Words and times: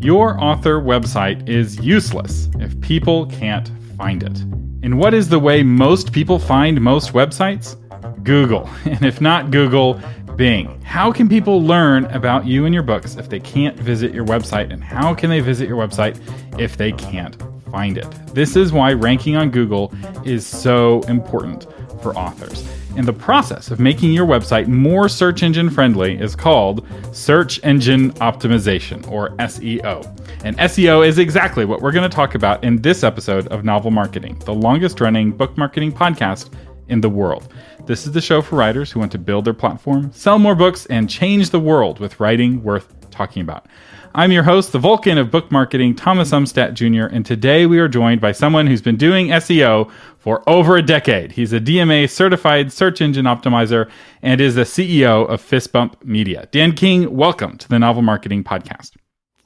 Your 0.00 0.40
author 0.40 0.80
website 0.80 1.48
is 1.48 1.80
useless 1.80 2.48
if 2.60 2.80
people 2.80 3.26
can't 3.26 3.68
find 3.96 4.22
it. 4.22 4.38
And 4.84 4.96
what 4.96 5.12
is 5.12 5.28
the 5.28 5.40
way 5.40 5.64
most 5.64 6.12
people 6.12 6.38
find 6.38 6.80
most 6.80 7.14
websites? 7.14 7.74
Google. 8.22 8.70
And 8.84 9.04
if 9.04 9.20
not 9.20 9.50
Google, 9.50 10.00
Bing. 10.36 10.80
How 10.82 11.10
can 11.10 11.28
people 11.28 11.60
learn 11.64 12.04
about 12.06 12.46
you 12.46 12.64
and 12.64 12.72
your 12.72 12.84
books 12.84 13.16
if 13.16 13.28
they 13.28 13.40
can't 13.40 13.76
visit 13.76 14.14
your 14.14 14.24
website? 14.24 14.72
And 14.72 14.84
how 14.84 15.14
can 15.14 15.30
they 15.30 15.40
visit 15.40 15.68
your 15.68 15.76
website 15.76 16.16
if 16.60 16.76
they 16.76 16.92
can't 16.92 17.36
find 17.72 17.98
it? 17.98 18.08
This 18.34 18.54
is 18.54 18.72
why 18.72 18.92
ranking 18.92 19.34
on 19.34 19.50
Google 19.50 19.92
is 20.24 20.46
so 20.46 21.00
important 21.08 21.66
for 22.00 22.16
authors. 22.16 22.64
And 22.96 23.06
the 23.06 23.12
process 23.12 23.70
of 23.70 23.78
making 23.78 24.12
your 24.12 24.26
website 24.26 24.66
more 24.66 25.08
search 25.08 25.42
engine 25.42 25.70
friendly 25.70 26.18
is 26.18 26.34
called 26.34 26.86
search 27.12 27.60
engine 27.62 28.12
optimization, 28.14 29.08
or 29.10 29.30
SEO. 29.36 30.04
And 30.44 30.56
SEO 30.58 31.06
is 31.06 31.18
exactly 31.18 31.64
what 31.64 31.80
we're 31.80 31.92
going 31.92 32.08
to 32.08 32.14
talk 32.14 32.34
about 32.34 32.64
in 32.64 32.80
this 32.82 33.04
episode 33.04 33.46
of 33.48 33.64
Novel 33.64 33.90
Marketing, 33.90 34.38
the 34.44 34.54
longest 34.54 35.00
running 35.00 35.30
book 35.32 35.56
marketing 35.56 35.92
podcast 35.92 36.50
in 36.88 37.00
the 37.00 37.08
world. 37.08 37.52
This 37.86 38.06
is 38.06 38.12
the 38.12 38.20
show 38.20 38.42
for 38.42 38.56
writers 38.56 38.90
who 38.90 39.00
want 39.00 39.12
to 39.12 39.18
build 39.18 39.44
their 39.44 39.54
platform, 39.54 40.12
sell 40.12 40.38
more 40.38 40.54
books, 40.54 40.86
and 40.86 41.08
change 41.08 41.50
the 41.50 41.60
world 41.60 42.00
with 42.00 42.18
writing 42.20 42.62
worth 42.62 42.94
talking 43.10 43.42
about. 43.42 43.66
I'm 44.14 44.32
your 44.32 44.42
host, 44.42 44.72
the 44.72 44.78
Vulcan 44.78 45.18
of 45.18 45.30
book 45.30 45.50
marketing, 45.50 45.94
Thomas 45.94 46.30
Umstattd 46.30 46.74
Jr., 46.74 47.14
and 47.14 47.26
today 47.26 47.66
we 47.66 47.78
are 47.78 47.88
joined 47.88 48.20
by 48.20 48.32
someone 48.32 48.66
who's 48.66 48.80
been 48.80 48.96
doing 48.96 49.28
SEO 49.28 49.90
for 50.18 50.48
over 50.48 50.76
a 50.76 50.82
decade. 50.82 51.32
He's 51.32 51.52
a 51.52 51.60
DMA 51.60 52.08
certified 52.08 52.72
search 52.72 53.00
engine 53.00 53.26
optimizer 53.26 53.90
and 54.22 54.40
is 54.40 54.54
the 54.54 54.62
CEO 54.62 55.28
of 55.28 55.42
Fistbump 55.42 56.04
Media. 56.04 56.48
Dan 56.52 56.72
King, 56.72 57.14
welcome 57.14 57.58
to 57.58 57.68
the 57.68 57.78
Novel 57.78 58.02
Marketing 58.02 58.42
Podcast. 58.42 58.92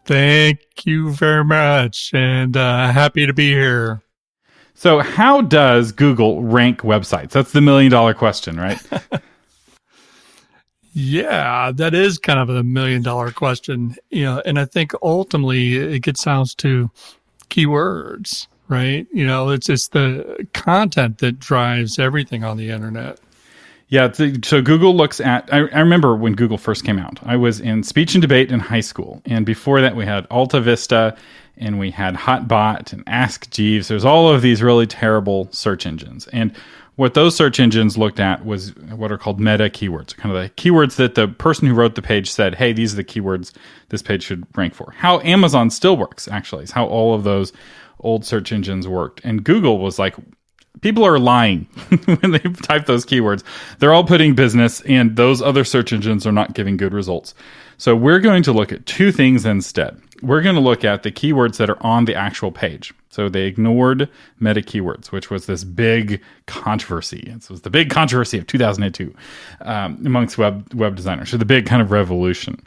Thank 0.05 0.61
you 0.85 1.13
very 1.13 1.45
much, 1.45 2.13
and 2.15 2.57
uh, 2.57 2.93
happy 2.93 3.27
to 3.27 3.33
be 3.33 3.51
here. 3.51 4.03
So, 4.75 5.01
how 5.01 5.43
does 5.43 5.93
Google 5.93 6.43
rank 6.43 6.81
websites? 6.81 7.31
That's 7.31 7.53
the 7.53 7.61
million 7.61 7.91
dollar 7.91 8.15
question, 8.15 8.57
right? 8.57 8.81
Yeah, 10.93 11.73
that 11.75 11.95
is 11.95 12.19
kind 12.19 12.39
of 12.39 12.51
a 12.51 12.63
million 12.63 13.03
dollar 13.03 13.31
question. 13.31 13.97
You 14.11 14.25
know, 14.25 14.43
and 14.45 14.59
I 14.59 14.67
think 14.67 14.93
ultimately 15.03 15.77
it 15.77 16.01
gets 16.01 16.25
down 16.25 16.47
to 16.59 16.91
keywords, 17.49 18.47
right? 18.69 19.07
You 19.13 19.27
know, 19.27 19.51
it's 19.51 19.69
it's 19.69 19.89
the 19.89 20.47
content 20.53 21.19
that 21.19 21.39
drives 21.39 21.99
everything 21.99 22.45
on 22.45 22.57
the 22.57 22.71
internet. 22.71 23.19
Yeah, 23.89 24.11
so 24.43 24.63
Google 24.63 24.97
looks 24.97 25.21
at. 25.21 25.53
I, 25.53 25.59
I, 25.69 25.81
remember 25.81 26.17
when 26.17 26.33
Google 26.33 26.57
first 26.57 26.83
came 26.83 26.99
out. 26.99 27.19
I 27.25 27.37
was 27.37 27.61
in 27.61 27.83
speech 27.83 28.15
and 28.15 28.23
debate 28.23 28.51
in 28.51 28.59
high 28.59 28.81
school, 28.81 29.21
and 29.27 29.45
before 29.45 29.83
that, 29.83 29.95
we 29.95 30.07
had 30.07 30.27
Alta 30.31 30.63
Vista, 30.63 31.15
and 31.59 31.79
we 31.79 31.91
had 31.91 32.15
Hotbot 32.15 32.95
and 32.95 33.03
Ask 33.07 33.51
Jeeves. 33.51 33.89
There's 33.89 34.07
all 34.07 34.33
of 34.33 34.41
these 34.41 34.63
really 34.63 34.87
terrible 34.87 35.47
search 35.53 35.85
engines, 35.85 36.27
and 36.29 36.55
what 37.03 37.15
those 37.15 37.35
search 37.35 37.59
engines 37.59 37.99
looked 37.99 38.21
at 38.21 38.45
was 38.45 38.77
what 38.77 39.11
are 39.11 39.19
called 39.19 39.41
meta 39.41 39.65
keywords, 39.65 40.17
kind 40.17 40.33
of 40.33 40.41
the 40.41 40.49
keywords 40.51 40.95
that 40.95 41.17
the 41.17 41.27
person 41.27 41.67
who 41.67 41.75
wrote 41.75 41.97
the 41.97 42.01
page 42.01 42.31
said, 42.31 42.55
hey, 42.55 42.73
these 42.73 42.93
are 42.93 42.97
the 42.97 43.03
keywords 43.03 43.51
this 43.89 44.03
page 44.03 44.23
should 44.23 44.47
rank 44.57 44.73
for. 44.73 44.93
How 44.97 45.19
Amazon 45.23 45.69
still 45.69 45.97
works, 45.97 46.29
actually, 46.29 46.63
is 46.63 46.71
how 46.71 46.87
all 46.87 47.13
of 47.13 47.25
those 47.25 47.53
old 47.99 48.25
search 48.25 48.53
engines 48.53 48.87
worked. 48.87 49.21
And 49.25 49.43
Google 49.43 49.81
was 49.81 49.99
like, 49.99 50.15
people 50.81 51.05
are 51.05 51.19
lying 51.19 51.65
when 52.21 52.31
they 52.31 52.39
type 52.39 52.87
those 52.87 53.05
keywords. 53.05 53.43
They're 53.81 53.93
all 53.93 54.05
putting 54.05 54.37
business, 54.37 54.81
and 54.83 55.17
those 55.17 55.43
other 55.43 55.65
search 55.65 55.93
engines 55.93 56.25
are 56.25 56.31
not 56.31 56.55
giving 56.55 56.77
good 56.77 56.95
results. 56.95 57.35
So 57.79 57.97
we're 57.97 58.21
going 58.21 58.45
to 58.45 58.53
look 58.53 58.71
at 58.71 58.87
two 58.87 59.11
things 59.11 59.45
instead. 59.45 60.01
We're 60.23 60.43
going 60.43 60.55
to 60.55 60.61
look 60.61 60.85
at 60.85 61.03
the 61.03 61.11
keywords 61.11 61.57
that 61.57 61.69
are 61.69 61.83
on 61.85 62.05
the 62.05 62.15
actual 62.15 62.53
page. 62.53 62.95
So 63.11 63.29
they 63.29 63.43
ignored 63.43 64.09
meta 64.41 64.61
keywords, 64.61 65.13
which 65.13 65.31
was 65.31 65.47
this 65.47 65.65
big 65.65 66.23
controversy. 66.47 67.31
This 67.35 67.51
was 67.51 67.63
the 67.63 67.71
big 67.71 67.91
controversy 67.91 68.39
of 68.39 68.47
2002 68.47 69.15
um, 69.61 70.03
amongst 70.07 70.39
web 70.39 70.73
web 70.73 70.97
designers. 70.97 71.31
So 71.31 71.37
the 71.37 71.45
big 71.45 71.67
kind 71.67 71.83
of 71.83 71.91
revolution. 71.91 72.63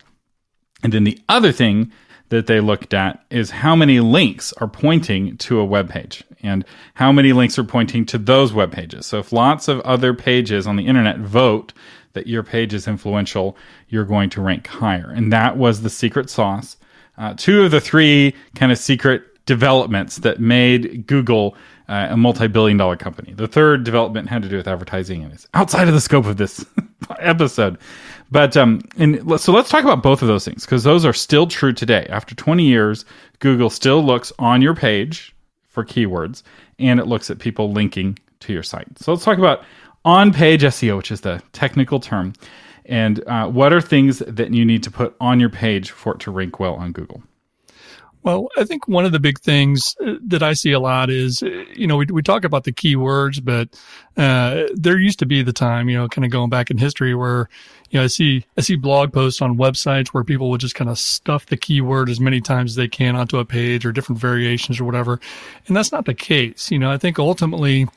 And 0.84 0.94
then 0.94 1.04
the 1.04 1.20
other 1.30 1.52
thing 1.52 1.92
that 2.30 2.48
they 2.48 2.60
looked 2.60 2.94
at 2.94 3.24
is 3.30 3.50
how 3.50 3.76
many 3.76 4.00
links 4.00 4.54
are 4.54 4.68
pointing 4.68 5.38
to 5.38 5.60
a 5.60 5.66
web 5.66 5.90
page 5.90 6.24
and 6.44 6.66
how 6.96 7.12
many 7.12 7.34
links 7.34 7.58
are 7.58 7.64
pointing 7.64 8.06
to 8.08 8.18
those 8.18 8.54
web 8.54 8.72
pages. 8.72 9.06
So 9.06 9.20
if 9.20 9.32
lots 9.32 9.68
of 9.68 9.80
other 9.82 10.14
pages 10.14 10.68
on 10.68 10.76
the 10.76 10.86
internet 10.86 11.20
vote 11.20 11.74
that 12.14 12.28
your 12.28 12.44
page 12.44 12.74
is 12.74 12.88
influential, 12.88 13.58
you're 13.90 14.06
going 14.06 14.30
to 14.32 14.42
rank 14.42 14.68
higher. 14.68 15.12
And 15.12 15.32
that 15.34 15.58
was 15.58 15.82
the 15.82 15.90
secret 15.90 16.30
sauce. 16.30 16.78
Uh, 17.18 17.34
two 17.36 17.64
of 17.64 17.72
the 17.72 17.82
three 17.82 18.34
kind 18.56 18.72
of 18.72 18.78
secret 18.78 19.46
developments 19.46 20.18
that 20.18 20.40
made 20.40 21.08
Google 21.08 21.56
uh, 21.88 22.08
a 22.10 22.18
multi-billion 22.18 22.78
dollar 22.78 22.96
company. 22.96 23.34
The 23.34 23.48
third 23.48 23.84
development 23.84 24.28
had 24.28 24.42
to 24.42 24.50
do 24.50 24.58
with 24.58 24.68
advertising 24.68 25.24
and 25.24 25.32
it's 25.32 25.48
outside 25.54 25.88
of 25.88 25.94
the 25.94 26.02
scope 26.02 26.26
of 26.26 26.38
this 26.38 26.66
episode. 27.20 27.78
But 28.32 28.58
um, 28.58 28.82
and 28.98 29.40
so 29.40 29.52
let's 29.52 29.70
talk 29.70 29.84
about 29.84 30.02
both 30.02 30.22
of 30.22 30.28
those 30.28 30.46
things 30.46 30.66
because 30.66 30.84
those 30.84 31.06
are 31.06 31.14
still 31.14 31.46
true 31.46 31.74
today. 31.74 32.08
After 32.10 32.34
20 32.34 32.66
years, 32.66 33.06
Google 33.40 33.70
still 33.70 34.04
looks 34.04 34.34
on 34.40 34.62
your 34.62 34.74
page 34.74 35.36
for 35.68 35.86
keywords 35.86 36.42
and 36.80 37.00
it 37.00 37.06
looks 37.06 37.30
at 37.30 37.38
people 37.38 37.72
linking 37.72 38.18
to 38.42 38.52
your 38.52 38.64
site. 38.64 38.88
So 38.98 39.14
let's 39.14 39.24
talk 39.24 39.38
about 39.38 39.64
on-page 40.06 40.64
SEO, 40.64 40.98
which 40.98 41.12
is 41.12 41.22
the 41.22 41.42
technical 41.54 42.00
term, 42.00 42.34
and 42.86 43.24
uh, 43.28 43.48
what 43.48 43.74
are 43.74 43.82
things 43.82 44.20
that 44.20 44.54
you 44.54 44.66
need 44.66 44.84
to 44.84 44.92
put 44.92 45.16
on 45.20 45.40
your 45.40 45.50
page 45.50 45.92
for 45.92 46.14
it 46.14 46.20
to 46.22 46.32
rank 46.32 46.60
well 46.60 46.76
on 46.76 46.92
Google. 46.92 47.24
Well, 48.26 48.48
I 48.58 48.64
think 48.64 48.88
one 48.88 49.06
of 49.06 49.12
the 49.12 49.20
big 49.20 49.40
things 49.40 49.96
uh, 50.04 50.16
that 50.26 50.42
I 50.42 50.54
see 50.54 50.72
a 50.72 50.80
lot 50.80 51.12
is, 51.12 51.44
uh, 51.44 51.64
you 51.76 51.86
know, 51.86 51.98
we, 51.98 52.08
we 52.08 52.24
talk 52.24 52.44
about 52.44 52.64
the 52.64 52.74
keywords, 52.74 53.40
but 53.44 53.70
uh, 54.18 54.64
there 54.74 54.98
used 54.98 55.20
to 55.20 55.28
be 55.28 55.44
the 55.44 55.54
time, 55.54 55.90
you 55.90 55.96
know, 55.96 56.08
kind 56.08 56.26
of 56.26 56.32
going 56.32 56.50
back 56.50 56.72
in 56.72 56.80
history 56.80 57.14
where, 57.14 57.50
you 57.92 58.00
know, 58.00 58.04
I 58.04 58.08
see 58.08 58.44
I 58.58 58.62
see 58.62 58.78
blog 58.78 59.14
posts 59.14 59.44
on 59.44 59.58
websites 59.58 60.08
where 60.08 60.24
people 60.24 60.50
would 60.50 60.62
just 60.62 60.74
kind 60.74 60.90
of 60.90 60.98
stuff 60.98 61.46
the 61.46 61.56
keyword 61.56 62.10
as 62.10 62.20
many 62.20 62.42
times 62.42 62.72
as 62.72 62.76
they 62.76 62.88
can 62.88 63.16
onto 63.16 63.38
a 63.38 63.46
page 63.46 63.86
or 63.86 63.92
different 63.92 64.20
variations 64.20 64.80
or 64.80 64.86
whatever, 64.86 65.20
and 65.68 65.78
that's 65.78 65.92
not 65.92 66.06
the 66.06 66.16
case. 66.16 66.72
You 66.72 66.80
know, 66.80 66.92
I 66.92 66.98
think 66.98 67.20
ultimately 67.20 67.88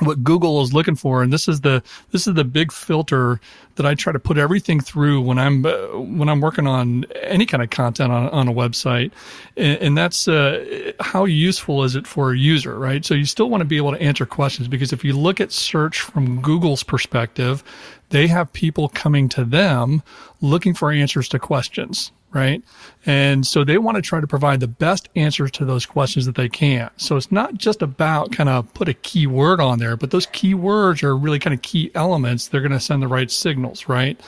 what 0.00 0.22
Google 0.22 0.60
is 0.62 0.72
looking 0.72 0.94
for, 0.94 1.22
and 1.22 1.32
this 1.32 1.48
is 1.48 1.60
the 1.62 1.82
this 2.10 2.26
is 2.26 2.34
the 2.34 2.44
big 2.44 2.72
filter 2.72 3.40
that 3.76 3.86
I 3.86 3.94
try 3.94 4.12
to 4.12 4.18
put 4.18 4.38
everything 4.38 4.80
through 4.80 5.20
when 5.20 5.38
I'm 5.38 5.64
uh, 5.64 5.98
when 5.98 6.28
I'm 6.28 6.40
working 6.40 6.66
on 6.66 7.04
any 7.22 7.46
kind 7.46 7.62
of 7.62 7.70
content 7.70 8.12
on, 8.12 8.28
on 8.30 8.48
a 8.48 8.52
website, 8.52 9.12
and, 9.56 9.78
and 9.78 9.98
that's 9.98 10.28
uh, 10.28 10.92
how 11.00 11.24
useful 11.24 11.84
is 11.84 11.96
it 11.96 12.06
for 12.06 12.32
a 12.32 12.36
user, 12.36 12.78
right? 12.78 13.04
So 13.04 13.14
you 13.14 13.24
still 13.24 13.50
want 13.50 13.60
to 13.60 13.64
be 13.64 13.76
able 13.76 13.92
to 13.92 14.00
answer 14.00 14.26
questions 14.26 14.68
because 14.68 14.92
if 14.92 15.04
you 15.04 15.16
look 15.16 15.40
at 15.40 15.52
search 15.52 16.00
from 16.00 16.40
Google's 16.40 16.82
perspective, 16.82 17.62
they 18.10 18.26
have 18.26 18.52
people 18.52 18.88
coming 18.88 19.28
to 19.28 19.44
them 19.44 20.02
looking 20.40 20.74
for 20.74 20.90
answers 20.90 21.28
to 21.28 21.38
questions 21.38 22.12
right? 22.32 22.62
And 23.06 23.46
so 23.46 23.64
they 23.64 23.78
want 23.78 23.96
to 23.96 24.02
try 24.02 24.20
to 24.20 24.26
provide 24.26 24.60
the 24.60 24.68
best 24.68 25.08
answers 25.16 25.50
to 25.52 25.64
those 25.64 25.86
questions 25.86 26.26
that 26.26 26.34
they 26.34 26.48
can. 26.48 26.90
So 26.96 27.16
it's 27.16 27.32
not 27.32 27.54
just 27.54 27.80
about 27.80 28.32
kind 28.32 28.48
of 28.48 28.72
put 28.74 28.88
a 28.88 28.94
key 28.94 29.26
word 29.26 29.60
on 29.60 29.78
there, 29.78 29.96
but 29.96 30.10
those 30.10 30.26
key 30.26 30.54
words 30.54 31.02
are 31.02 31.16
really 31.16 31.38
kind 31.38 31.54
of 31.54 31.62
key 31.62 31.90
elements. 31.94 32.48
They're 32.48 32.60
going 32.60 32.72
to 32.72 32.80
send 32.80 33.02
the 33.02 33.08
right 33.08 33.30
signals, 33.30 33.88
right? 33.88 34.20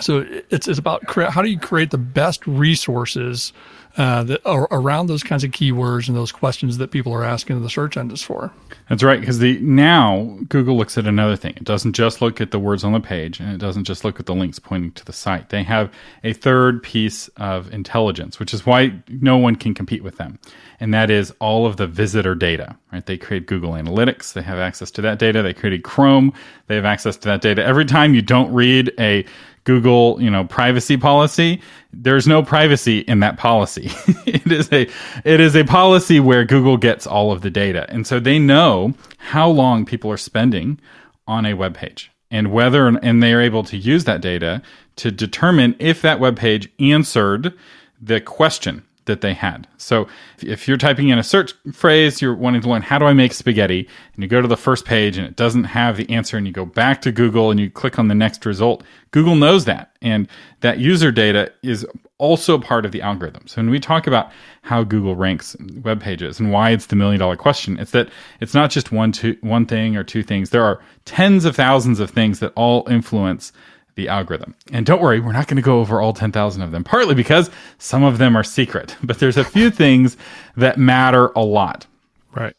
So 0.00 0.26
it's, 0.50 0.66
it's 0.66 0.78
about 0.78 1.06
cre- 1.06 1.24
how 1.24 1.42
do 1.42 1.50
you 1.50 1.58
create 1.58 1.90
the 1.90 1.98
best 1.98 2.46
resources 2.46 3.52
uh, 3.96 4.24
that 4.24 4.44
are 4.44 4.66
around 4.70 5.06
those 5.06 5.22
kinds 5.22 5.44
of 5.44 5.50
keywords 5.52 6.08
and 6.08 6.16
those 6.16 6.32
questions 6.32 6.78
that 6.78 6.90
people 6.90 7.12
are 7.12 7.24
asking 7.24 7.62
the 7.62 7.70
search 7.70 7.96
engines 7.96 8.22
for. 8.22 8.52
That's 8.88 9.02
right, 9.02 9.20
because 9.20 9.38
the 9.38 9.58
now 9.60 10.38
Google 10.48 10.76
looks 10.76 10.98
at 10.98 11.06
another 11.06 11.36
thing. 11.36 11.54
It 11.56 11.64
doesn't 11.64 11.92
just 11.92 12.20
look 12.20 12.40
at 12.40 12.50
the 12.50 12.58
words 12.58 12.84
on 12.84 12.92
the 12.92 13.00
page, 13.00 13.40
and 13.40 13.52
it 13.52 13.58
doesn't 13.58 13.84
just 13.84 14.04
look 14.04 14.18
at 14.18 14.26
the 14.26 14.34
links 14.34 14.58
pointing 14.58 14.92
to 14.92 15.04
the 15.04 15.12
site. 15.12 15.50
They 15.50 15.62
have 15.62 15.92
a 16.22 16.32
third 16.32 16.82
piece 16.82 17.28
of 17.36 17.72
intelligence, 17.72 18.38
which 18.38 18.52
is 18.52 18.66
why 18.66 18.92
no 19.08 19.36
one 19.36 19.56
can 19.56 19.74
compete 19.74 20.02
with 20.02 20.16
them, 20.16 20.38
and 20.80 20.92
that 20.92 21.10
is 21.10 21.32
all 21.40 21.66
of 21.66 21.76
the 21.76 21.86
visitor 21.86 22.34
data. 22.34 22.76
Right? 22.92 23.06
They 23.06 23.16
create 23.16 23.46
Google 23.46 23.72
Analytics. 23.72 24.34
They 24.34 24.42
have 24.42 24.58
access 24.58 24.90
to 24.92 25.02
that 25.02 25.18
data. 25.18 25.42
They 25.42 25.54
created 25.54 25.84
Chrome. 25.84 26.32
They 26.66 26.74
have 26.74 26.84
access 26.84 27.16
to 27.18 27.28
that 27.28 27.40
data. 27.40 27.64
Every 27.64 27.84
time 27.84 28.14
you 28.14 28.22
don't 28.22 28.52
read 28.52 28.92
a 28.98 29.24
Google, 29.64 30.20
you 30.20 30.30
know, 30.30 30.44
privacy 30.44 30.96
policy, 30.96 31.60
there's 31.92 32.26
no 32.26 32.42
privacy 32.42 33.00
in 33.00 33.20
that 33.20 33.38
policy. 33.38 33.90
it 34.26 34.50
is 34.50 34.70
a 34.72 34.88
it 35.24 35.40
is 35.40 35.56
a 35.56 35.64
policy 35.64 36.20
where 36.20 36.44
Google 36.44 36.76
gets 36.76 37.06
all 37.06 37.32
of 37.32 37.40
the 37.40 37.50
data. 37.50 37.86
And 37.88 38.06
so 38.06 38.20
they 38.20 38.38
know 38.38 38.94
how 39.18 39.48
long 39.48 39.84
people 39.84 40.10
are 40.10 40.18
spending 40.18 40.78
on 41.26 41.46
a 41.46 41.54
web 41.54 41.74
page 41.74 42.10
and 42.30 42.52
whether 42.52 42.86
and 42.86 43.22
they 43.22 43.32
are 43.32 43.40
able 43.40 43.64
to 43.64 43.76
use 43.76 44.04
that 44.04 44.20
data 44.20 44.62
to 44.96 45.10
determine 45.10 45.74
if 45.78 46.02
that 46.02 46.20
web 46.20 46.36
page 46.36 46.68
answered 46.78 47.54
the 48.00 48.20
question 48.20 48.84
that 49.06 49.20
they 49.20 49.34
had. 49.34 49.66
So 49.76 50.08
if 50.42 50.66
you're 50.66 50.76
typing 50.76 51.08
in 51.08 51.18
a 51.18 51.22
search 51.22 51.52
phrase, 51.72 52.22
you're 52.22 52.34
wanting 52.34 52.62
to 52.62 52.68
learn 52.68 52.82
how 52.82 52.98
do 52.98 53.04
I 53.04 53.12
make 53.12 53.32
spaghetti, 53.32 53.88
and 54.14 54.22
you 54.22 54.28
go 54.28 54.40
to 54.40 54.48
the 54.48 54.56
first 54.56 54.84
page 54.84 55.16
and 55.16 55.26
it 55.26 55.36
doesn't 55.36 55.64
have 55.64 55.96
the 55.96 56.08
answer, 56.10 56.36
and 56.36 56.46
you 56.46 56.52
go 56.52 56.64
back 56.64 57.02
to 57.02 57.12
Google 57.12 57.50
and 57.50 57.60
you 57.60 57.70
click 57.70 57.98
on 57.98 58.08
the 58.08 58.14
next 58.14 58.46
result, 58.46 58.82
Google 59.10 59.36
knows 59.36 59.64
that. 59.66 59.96
And 60.02 60.28
that 60.60 60.78
user 60.78 61.12
data 61.12 61.52
is 61.62 61.86
also 62.18 62.58
part 62.58 62.86
of 62.86 62.92
the 62.92 63.02
algorithm. 63.02 63.46
So 63.46 63.60
when 63.60 63.70
we 63.70 63.80
talk 63.80 64.06
about 64.06 64.30
how 64.62 64.84
Google 64.84 65.16
ranks 65.16 65.56
web 65.82 66.00
pages 66.00 66.40
and 66.40 66.52
why 66.52 66.70
it's 66.70 66.86
the 66.86 66.96
million 66.96 67.18
dollar 67.18 67.36
question, 67.36 67.78
it's 67.78 67.90
that 67.90 68.08
it's 68.40 68.54
not 68.54 68.70
just 68.70 68.92
one, 68.92 69.12
two, 69.12 69.36
one 69.40 69.66
thing 69.66 69.96
or 69.96 70.04
two 70.04 70.22
things. 70.22 70.50
There 70.50 70.64
are 70.64 70.80
tens 71.04 71.44
of 71.44 71.56
thousands 71.56 72.00
of 72.00 72.10
things 72.10 72.40
that 72.40 72.52
all 72.54 72.88
influence 72.88 73.52
the 73.94 74.08
algorithm. 74.08 74.54
And 74.72 74.84
don't 74.84 75.00
worry, 75.00 75.20
we're 75.20 75.32
not 75.32 75.46
going 75.46 75.56
to 75.56 75.62
go 75.62 75.80
over 75.80 76.00
all 76.00 76.12
10,000 76.12 76.62
of 76.62 76.70
them, 76.70 76.84
partly 76.84 77.14
because 77.14 77.50
some 77.78 78.02
of 78.02 78.18
them 78.18 78.36
are 78.36 78.44
secret, 78.44 78.96
but 79.02 79.18
there's 79.18 79.36
a 79.36 79.44
few 79.44 79.70
things 79.70 80.16
that 80.56 80.78
matter 80.78 81.30
a 81.36 81.44
lot. 81.44 81.86
Right. 82.34 82.54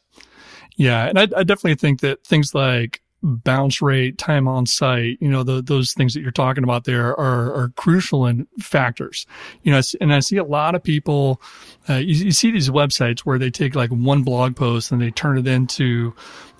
Yeah. 0.77 1.07
And 1.07 1.19
I, 1.19 1.23
I 1.23 1.43
definitely 1.43 1.75
think 1.75 2.01
that 2.01 2.25
things 2.25 2.53
like 2.53 3.01
bounce 3.25 3.81
rate, 3.81 4.17
time 4.17 4.47
on 4.47 4.65
site, 4.65 5.17
you 5.19 5.29
know, 5.29 5.43
the, 5.43 5.61
those 5.61 5.93
things 5.93 6.13
that 6.13 6.21
you're 6.21 6.31
talking 6.31 6.63
about 6.63 6.83
there 6.83 7.17
are, 7.19 7.53
are 7.53 7.69
crucial 7.75 8.25
in 8.25 8.47
factors. 8.59 9.25
You 9.63 9.71
know, 9.71 9.81
and 9.99 10.13
I 10.13 10.19
see 10.19 10.37
a 10.37 10.43
lot 10.43 10.75
of 10.75 10.83
people, 10.83 11.41
uh, 11.89 11.95
you, 11.95 12.25
you, 12.25 12.31
see 12.31 12.51
these 12.51 12.69
websites 12.69 13.21
where 13.21 13.39
they 13.39 13.49
take 13.49 13.75
like 13.75 13.89
one 13.89 14.23
blog 14.23 14.55
post 14.55 14.91
and 14.91 15.01
they 15.01 15.11
turn 15.11 15.37
it 15.37 15.47
into, 15.47 16.13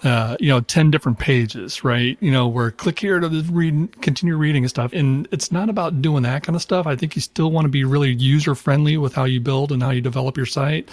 uh, 0.06 0.38
you 0.40 0.50
know, 0.50 0.62
10 0.62 0.92
different 0.92 1.18
pages, 1.18 1.84
right? 1.84 2.18
You 2.22 2.31
know, 2.31 2.48
where 2.48 2.69
click 2.69 3.00
here 3.00 3.19
to 3.19 3.28
read, 3.52 4.02
continue 4.02 4.38
reading 4.38 4.63
and 4.63 4.69
stuff. 4.69 4.94
And 4.94 5.28
it's 5.31 5.52
not 5.52 5.68
about 5.68 6.02
doing 6.02 6.24
that 6.24 6.44
kind 6.44 6.56
of 6.56 6.62
stuff. 6.62 6.86
I 6.86 6.96
think 6.96 7.16
you 7.16 7.22
still 7.22 7.50
want 7.50 7.66
to 7.66 7.69
be 7.69 7.84
really 7.84 8.13
user 8.13 8.54
friendly 8.54 8.98
with 8.98 9.16
how 9.16 9.24
you 9.24 9.40
build 9.40 9.72
and 9.72 9.81
how 9.81 9.90
you 9.90 10.02
develop 10.02 10.38
your 10.38 10.46
site. 10.46 10.90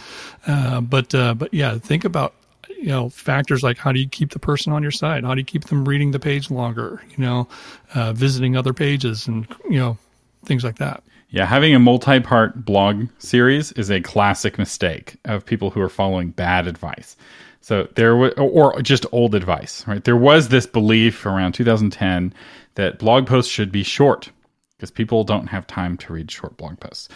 Uh, 0.46 0.80
but, 0.80 1.14
uh, 1.14 1.34
but 1.34 1.52
yeah, 1.52 1.76
think 1.78 2.04
about 2.04 2.34
you 2.78 2.88
know 2.88 3.08
factors 3.08 3.62
like 3.62 3.78
how 3.78 3.92
do 3.92 4.00
you 4.00 4.08
keep 4.08 4.30
the 4.30 4.38
person 4.38 4.72
on 4.72 4.82
your 4.82 4.90
site 4.90 5.22
how 5.22 5.34
do 5.34 5.40
you 5.40 5.44
keep 5.44 5.64
them 5.64 5.84
reading 5.84 6.10
the 6.10 6.18
page 6.18 6.50
longer 6.50 7.00
you 7.10 7.24
know 7.24 7.46
uh, 7.94 8.12
visiting 8.12 8.56
other 8.56 8.72
pages 8.72 9.28
and 9.28 9.46
you 9.68 9.78
know 9.78 9.96
things 10.44 10.64
like 10.64 10.76
that 10.76 11.02
yeah 11.30 11.44
having 11.46 11.74
a 11.74 11.78
multi-part 11.78 12.64
blog 12.64 13.06
series 13.18 13.70
is 13.72 13.90
a 13.90 14.00
classic 14.00 14.58
mistake 14.58 15.16
of 15.26 15.44
people 15.44 15.70
who 15.70 15.80
are 15.80 15.88
following 15.88 16.30
bad 16.30 16.66
advice 16.66 17.16
so 17.62 17.88
there 17.94 18.14
was 18.14 18.32
or 18.36 18.80
just 18.82 19.06
old 19.12 19.34
advice 19.34 19.86
right 19.86 20.04
there 20.04 20.16
was 20.16 20.48
this 20.48 20.66
belief 20.66 21.24
around 21.24 21.52
2010 21.52 22.34
that 22.74 22.98
blog 22.98 23.26
posts 23.26 23.50
should 23.50 23.72
be 23.72 23.82
short 23.82 24.30
because 24.76 24.90
people 24.90 25.24
don't 25.24 25.46
have 25.46 25.66
time 25.66 25.96
to 25.96 26.12
read 26.12 26.30
short 26.30 26.56
blog 26.58 26.78
posts 26.78 27.08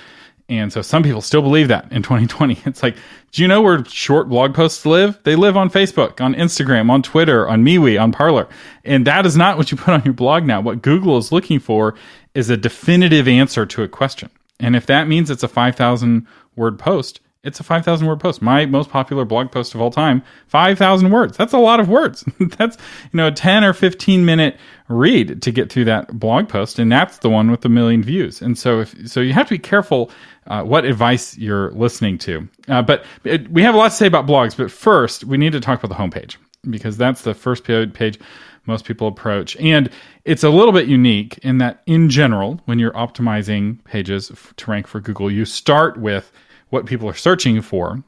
and 0.48 0.72
so 0.72 0.80
some 0.80 1.02
people 1.02 1.20
still 1.20 1.42
believe 1.42 1.68
that 1.68 1.90
in 1.90 2.02
2020. 2.02 2.58
It's 2.66 2.82
like, 2.82 2.96
do 3.32 3.42
you 3.42 3.48
know 3.48 3.62
where 3.62 3.84
short 3.84 4.28
blog 4.28 4.54
posts 4.54 4.86
live? 4.86 5.18
They 5.24 5.34
live 5.34 5.56
on 5.56 5.70
Facebook, 5.70 6.20
on 6.20 6.34
Instagram, 6.34 6.90
on 6.90 7.02
Twitter, 7.02 7.48
on 7.48 7.64
MeWe, 7.64 8.00
on 8.00 8.12
Parler. 8.12 8.48
And 8.84 9.06
that 9.06 9.26
is 9.26 9.36
not 9.36 9.56
what 9.56 9.70
you 9.70 9.76
put 9.76 9.94
on 9.94 10.04
your 10.04 10.14
blog 10.14 10.44
now. 10.44 10.60
What 10.60 10.82
Google 10.82 11.18
is 11.18 11.32
looking 11.32 11.58
for 11.58 11.94
is 12.34 12.48
a 12.48 12.56
definitive 12.56 13.26
answer 13.26 13.66
to 13.66 13.82
a 13.82 13.88
question. 13.88 14.30
And 14.60 14.76
if 14.76 14.86
that 14.86 15.08
means 15.08 15.30
it's 15.30 15.42
a 15.42 15.48
5,000 15.48 16.26
word 16.54 16.78
post, 16.78 17.20
it's 17.46 17.60
a 17.60 17.62
5,000 17.62 18.06
word 18.06 18.20
post. 18.20 18.42
My 18.42 18.66
most 18.66 18.90
popular 18.90 19.24
blog 19.24 19.52
post 19.52 19.74
of 19.74 19.80
all 19.80 19.90
time, 19.90 20.22
5,000 20.48 21.10
words. 21.10 21.36
That's 21.36 21.52
a 21.52 21.58
lot 21.58 21.78
of 21.78 21.88
words. 21.88 22.24
that's, 22.40 22.76
you 23.04 23.16
know, 23.16 23.28
a 23.28 23.32
10 23.32 23.62
or 23.64 23.72
15 23.72 24.24
minute 24.24 24.56
read 24.88 25.40
to 25.42 25.52
get 25.52 25.70
through 25.70 25.84
that 25.84 26.18
blog 26.18 26.48
post. 26.48 26.78
And 26.78 26.90
that's 26.90 27.18
the 27.18 27.30
one 27.30 27.50
with 27.50 27.64
a 27.64 27.68
million 27.68 28.02
views. 28.02 28.42
And 28.42 28.58
so 28.58 28.80
if, 28.80 29.08
so 29.08 29.20
you 29.20 29.32
have 29.32 29.46
to 29.46 29.54
be 29.54 29.58
careful 29.58 30.10
uh, 30.48 30.64
what 30.64 30.84
advice 30.84 31.38
you're 31.38 31.70
listening 31.72 32.18
to. 32.18 32.48
Uh, 32.68 32.82
but 32.82 33.04
it, 33.24 33.48
we 33.50 33.62
have 33.62 33.74
a 33.74 33.78
lot 33.78 33.90
to 33.90 33.96
say 33.96 34.06
about 34.06 34.26
blogs. 34.26 34.56
But 34.56 34.70
first, 34.70 35.24
we 35.24 35.38
need 35.38 35.52
to 35.52 35.60
talk 35.60 35.82
about 35.82 35.96
the 35.96 36.02
homepage 36.02 36.36
because 36.68 36.96
that's 36.96 37.22
the 37.22 37.34
first 37.34 37.64
page 37.64 38.18
most 38.66 38.84
people 38.84 39.06
approach. 39.06 39.56
And 39.56 39.88
it's 40.24 40.42
a 40.42 40.50
little 40.50 40.72
bit 40.72 40.88
unique 40.88 41.38
in 41.38 41.58
that, 41.58 41.82
in 41.86 42.10
general, 42.10 42.60
when 42.64 42.80
you're 42.80 42.92
optimizing 42.92 43.82
pages 43.84 44.32
to 44.56 44.70
rank 44.70 44.88
for 44.88 45.00
Google, 45.00 45.30
you 45.30 45.44
start 45.44 45.96
with 45.98 46.32
what 46.70 46.86
people 46.86 47.08
are 47.08 47.14
searching 47.14 47.60
for, 47.62 48.02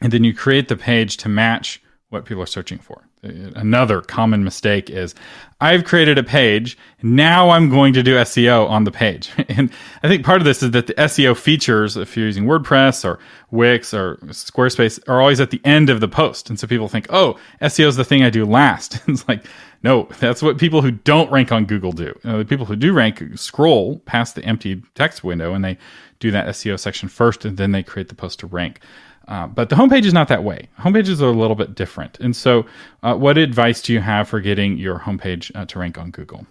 and 0.00 0.12
then 0.12 0.24
you 0.24 0.34
create 0.34 0.68
the 0.68 0.76
page 0.76 1.16
to 1.18 1.28
match 1.28 1.82
what 2.10 2.24
people 2.24 2.42
are 2.42 2.46
searching 2.46 2.78
for. 2.78 3.04
Another 3.22 4.00
common 4.00 4.42
mistake 4.42 4.88
is 4.88 5.14
I've 5.60 5.84
created 5.84 6.16
a 6.16 6.22
page, 6.22 6.76
now 7.02 7.50
I'm 7.50 7.68
going 7.68 7.92
to 7.92 8.02
do 8.02 8.16
SEO 8.16 8.68
on 8.68 8.84
the 8.84 8.90
page. 8.90 9.30
And 9.48 9.70
I 10.02 10.08
think 10.08 10.24
part 10.24 10.40
of 10.40 10.46
this 10.46 10.62
is 10.62 10.70
that 10.70 10.86
the 10.86 10.94
SEO 10.94 11.36
features, 11.36 11.96
if 11.96 12.16
you're 12.16 12.26
using 12.26 12.44
WordPress 12.44 13.04
or 13.04 13.18
Wix 13.50 13.92
or 13.92 14.16
Squarespace, 14.28 14.98
are 15.06 15.20
always 15.20 15.40
at 15.40 15.50
the 15.50 15.60
end 15.64 15.90
of 15.90 16.00
the 16.00 16.08
post. 16.08 16.48
And 16.48 16.58
so 16.58 16.66
people 16.66 16.88
think, 16.88 17.06
oh, 17.10 17.38
SEO 17.60 17.88
is 17.88 17.96
the 17.96 18.04
thing 18.04 18.22
I 18.22 18.30
do 18.30 18.46
last. 18.46 19.00
it's 19.06 19.28
like, 19.28 19.44
no, 19.82 20.08
that's 20.18 20.42
what 20.42 20.58
people 20.58 20.82
who 20.82 20.90
don't 20.90 21.30
rank 21.30 21.52
on 21.52 21.64
Google 21.64 21.92
do. 21.92 22.18
Know, 22.22 22.38
the 22.38 22.44
people 22.44 22.66
who 22.66 22.76
do 22.76 22.92
rank 22.92 23.22
scroll 23.36 23.98
past 24.00 24.34
the 24.34 24.44
empty 24.44 24.82
text 24.94 25.24
window 25.24 25.54
and 25.54 25.64
they 25.64 25.78
do 26.18 26.30
that 26.30 26.46
SEO 26.48 26.78
section 26.78 27.08
first 27.08 27.44
and 27.44 27.56
then 27.56 27.72
they 27.72 27.82
create 27.82 28.08
the 28.08 28.14
post 28.14 28.40
to 28.40 28.46
rank. 28.46 28.80
Uh, 29.28 29.46
but 29.46 29.70
the 29.70 29.76
homepage 29.76 30.04
is 30.04 30.12
not 30.12 30.28
that 30.28 30.44
way. 30.44 30.68
Homepages 30.78 31.22
are 31.22 31.28
a 31.28 31.32
little 31.32 31.54
bit 31.54 31.74
different. 31.74 32.18
And 32.20 32.34
so, 32.34 32.66
uh, 33.02 33.14
what 33.14 33.38
advice 33.38 33.80
do 33.80 33.92
you 33.92 34.00
have 34.00 34.28
for 34.28 34.40
getting 34.40 34.76
your 34.76 34.98
homepage 34.98 35.54
uh, 35.54 35.64
to 35.66 35.78
rank 35.78 35.98
on 35.98 36.10
Google? 36.10 36.46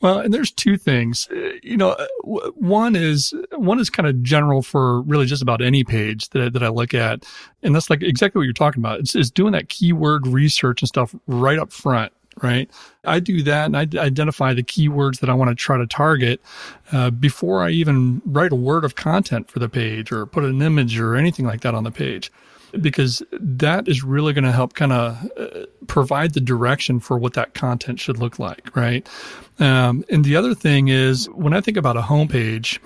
Well, 0.00 0.20
and 0.20 0.32
there's 0.32 0.52
two 0.52 0.78
things. 0.78 1.28
Uh, 1.30 1.50
you 1.62 1.76
know, 1.76 1.90
uh, 1.90 2.06
one 2.54 2.94
is 2.94 3.34
one 3.56 3.80
is 3.80 3.90
kind 3.90 4.08
of 4.08 4.22
general 4.22 4.62
for 4.62 5.02
really 5.02 5.26
just 5.26 5.42
about 5.42 5.60
any 5.60 5.82
page 5.82 6.28
that 6.30 6.52
that 6.52 6.62
I 6.62 6.68
look 6.68 6.94
at, 6.94 7.24
and 7.62 7.74
that's 7.74 7.90
like 7.90 8.02
exactly 8.02 8.38
what 8.38 8.44
you're 8.44 8.52
talking 8.52 8.80
about. 8.80 9.00
It's, 9.00 9.16
it's 9.16 9.30
doing 9.30 9.52
that 9.52 9.68
keyword 9.68 10.28
research 10.28 10.82
and 10.82 10.88
stuff 10.88 11.14
right 11.26 11.58
up 11.58 11.72
front 11.72 12.12
right? 12.42 12.70
I 13.04 13.20
do 13.20 13.42
that 13.42 13.66
and 13.66 13.76
I 13.76 13.82
identify 14.02 14.54
the 14.54 14.62
keywords 14.62 15.20
that 15.20 15.30
I 15.30 15.34
want 15.34 15.50
to 15.50 15.54
try 15.54 15.78
to 15.78 15.86
target 15.86 16.40
uh, 16.92 17.10
before 17.10 17.62
I 17.62 17.70
even 17.70 18.22
write 18.24 18.52
a 18.52 18.56
word 18.56 18.84
of 18.84 18.94
content 18.94 19.50
for 19.50 19.58
the 19.58 19.68
page 19.68 20.12
or 20.12 20.26
put 20.26 20.44
an 20.44 20.62
image 20.62 20.98
or 20.98 21.16
anything 21.16 21.46
like 21.46 21.60
that 21.62 21.74
on 21.74 21.84
the 21.84 21.90
page. 21.90 22.30
Because 22.80 23.20
that 23.32 23.88
is 23.88 24.04
really 24.04 24.32
going 24.32 24.44
to 24.44 24.52
help 24.52 24.74
kind 24.74 24.92
of 24.92 25.28
uh, 25.36 25.66
provide 25.88 26.34
the 26.34 26.40
direction 26.40 27.00
for 27.00 27.18
what 27.18 27.32
that 27.32 27.52
content 27.52 27.98
should 27.98 28.18
look 28.18 28.38
like, 28.38 28.76
right? 28.76 29.08
Um, 29.58 30.04
and 30.08 30.24
the 30.24 30.36
other 30.36 30.54
thing 30.54 30.86
is 30.86 31.28
when 31.30 31.52
I 31.52 31.60
think 31.60 31.76
about 31.76 31.96
a 31.96 32.00
homepage, 32.00 32.78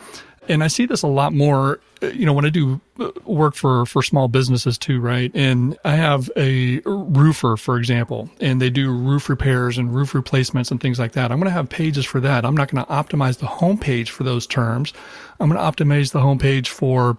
and 0.49 0.63
I 0.63 0.69
see 0.69 0.87
this 0.87 1.03
a 1.03 1.07
lot 1.07 1.33
more, 1.33 1.81
uh, 2.03 2.09
you 2.09 2.27
know, 2.27 2.33
when 2.33 2.45
I 2.45 2.51
do 2.51 2.81
uh, 2.99 3.11
work 3.25 3.55
for, 3.55 3.87
for 3.87 4.03
small 4.03 4.29
businesses 4.29 4.79
too, 4.79 5.01
right? 5.01 5.31
And 5.35 5.77
I 5.85 5.97
have 5.97 6.31
a 6.37 6.81
roofer, 6.85 7.57
for 7.57 7.77
example, 7.79 8.31
and 8.41 8.61
they 8.61 8.71
do 8.71 8.91
roof 8.91 9.29
repairs 9.29 9.79
and 9.79 9.95
roof 9.95 10.15
replacements 10.15 10.71
and 10.71 10.81
things 10.81 10.99
like 10.99 11.13
that. 11.13 11.33
I'm 11.33 11.39
going 11.39 11.51
to 11.51 11.51
have 11.51 11.69
pages 11.69 12.05
for 12.05 12.21
that. 12.21 12.45
I'm 12.45 12.57
not 12.57 12.71
going 12.71 12.85
to 12.85 12.91
optimize 12.91 13.39
the 13.39 13.47
homepage 13.47 14.09
for 14.09 14.25
those 14.25 14.47
terms. 14.47 14.93
I'm 15.41 15.49
going 15.49 15.61
to 15.61 15.85
optimize 15.85 16.13
the 16.13 16.21
homepage 16.21 16.69
for 16.69 17.17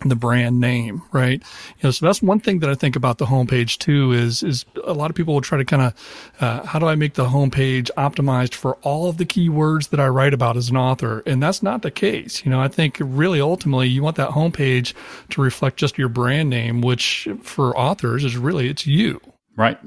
the 0.00 0.16
brand 0.16 0.60
name, 0.60 1.02
right? 1.12 1.40
You 1.78 1.84
know, 1.84 1.90
so 1.90 2.06
that's 2.06 2.20
one 2.20 2.40
thing 2.40 2.58
that 2.60 2.70
I 2.70 2.74
think 2.74 2.96
about 2.96 3.18
the 3.18 3.26
homepage 3.26 3.78
too 3.78 4.12
is 4.12 4.42
is 4.42 4.64
a 4.84 4.92
lot 4.92 5.10
of 5.10 5.16
people 5.16 5.34
will 5.34 5.40
try 5.40 5.58
to 5.58 5.64
kind 5.64 5.82
of 5.82 6.32
uh, 6.40 6.66
how 6.66 6.78
do 6.78 6.86
I 6.86 6.94
make 6.94 7.14
the 7.14 7.26
homepage 7.26 7.90
optimized 7.96 8.54
for 8.54 8.74
all 8.82 9.08
of 9.08 9.18
the 9.18 9.24
keywords 9.24 9.90
that 9.90 10.00
I 10.00 10.08
write 10.08 10.34
about 10.34 10.56
as 10.56 10.68
an 10.68 10.76
author, 10.76 11.22
and 11.26 11.42
that's 11.42 11.62
not 11.62 11.82
the 11.82 11.90
case. 11.90 12.44
You 12.44 12.50
know, 12.50 12.60
I 12.60 12.68
think 12.68 12.98
really 13.00 13.40
ultimately 13.40 13.88
you 13.88 14.02
want 14.02 14.16
that 14.16 14.30
homepage 14.30 14.94
to 15.30 15.40
reflect 15.40 15.76
just 15.76 15.96
your 15.96 16.08
brand 16.08 16.50
name, 16.50 16.80
which 16.80 17.28
for 17.42 17.76
authors 17.76 18.24
is 18.24 18.36
really 18.36 18.68
it's 18.68 18.86
you, 18.86 19.20
right? 19.56 19.78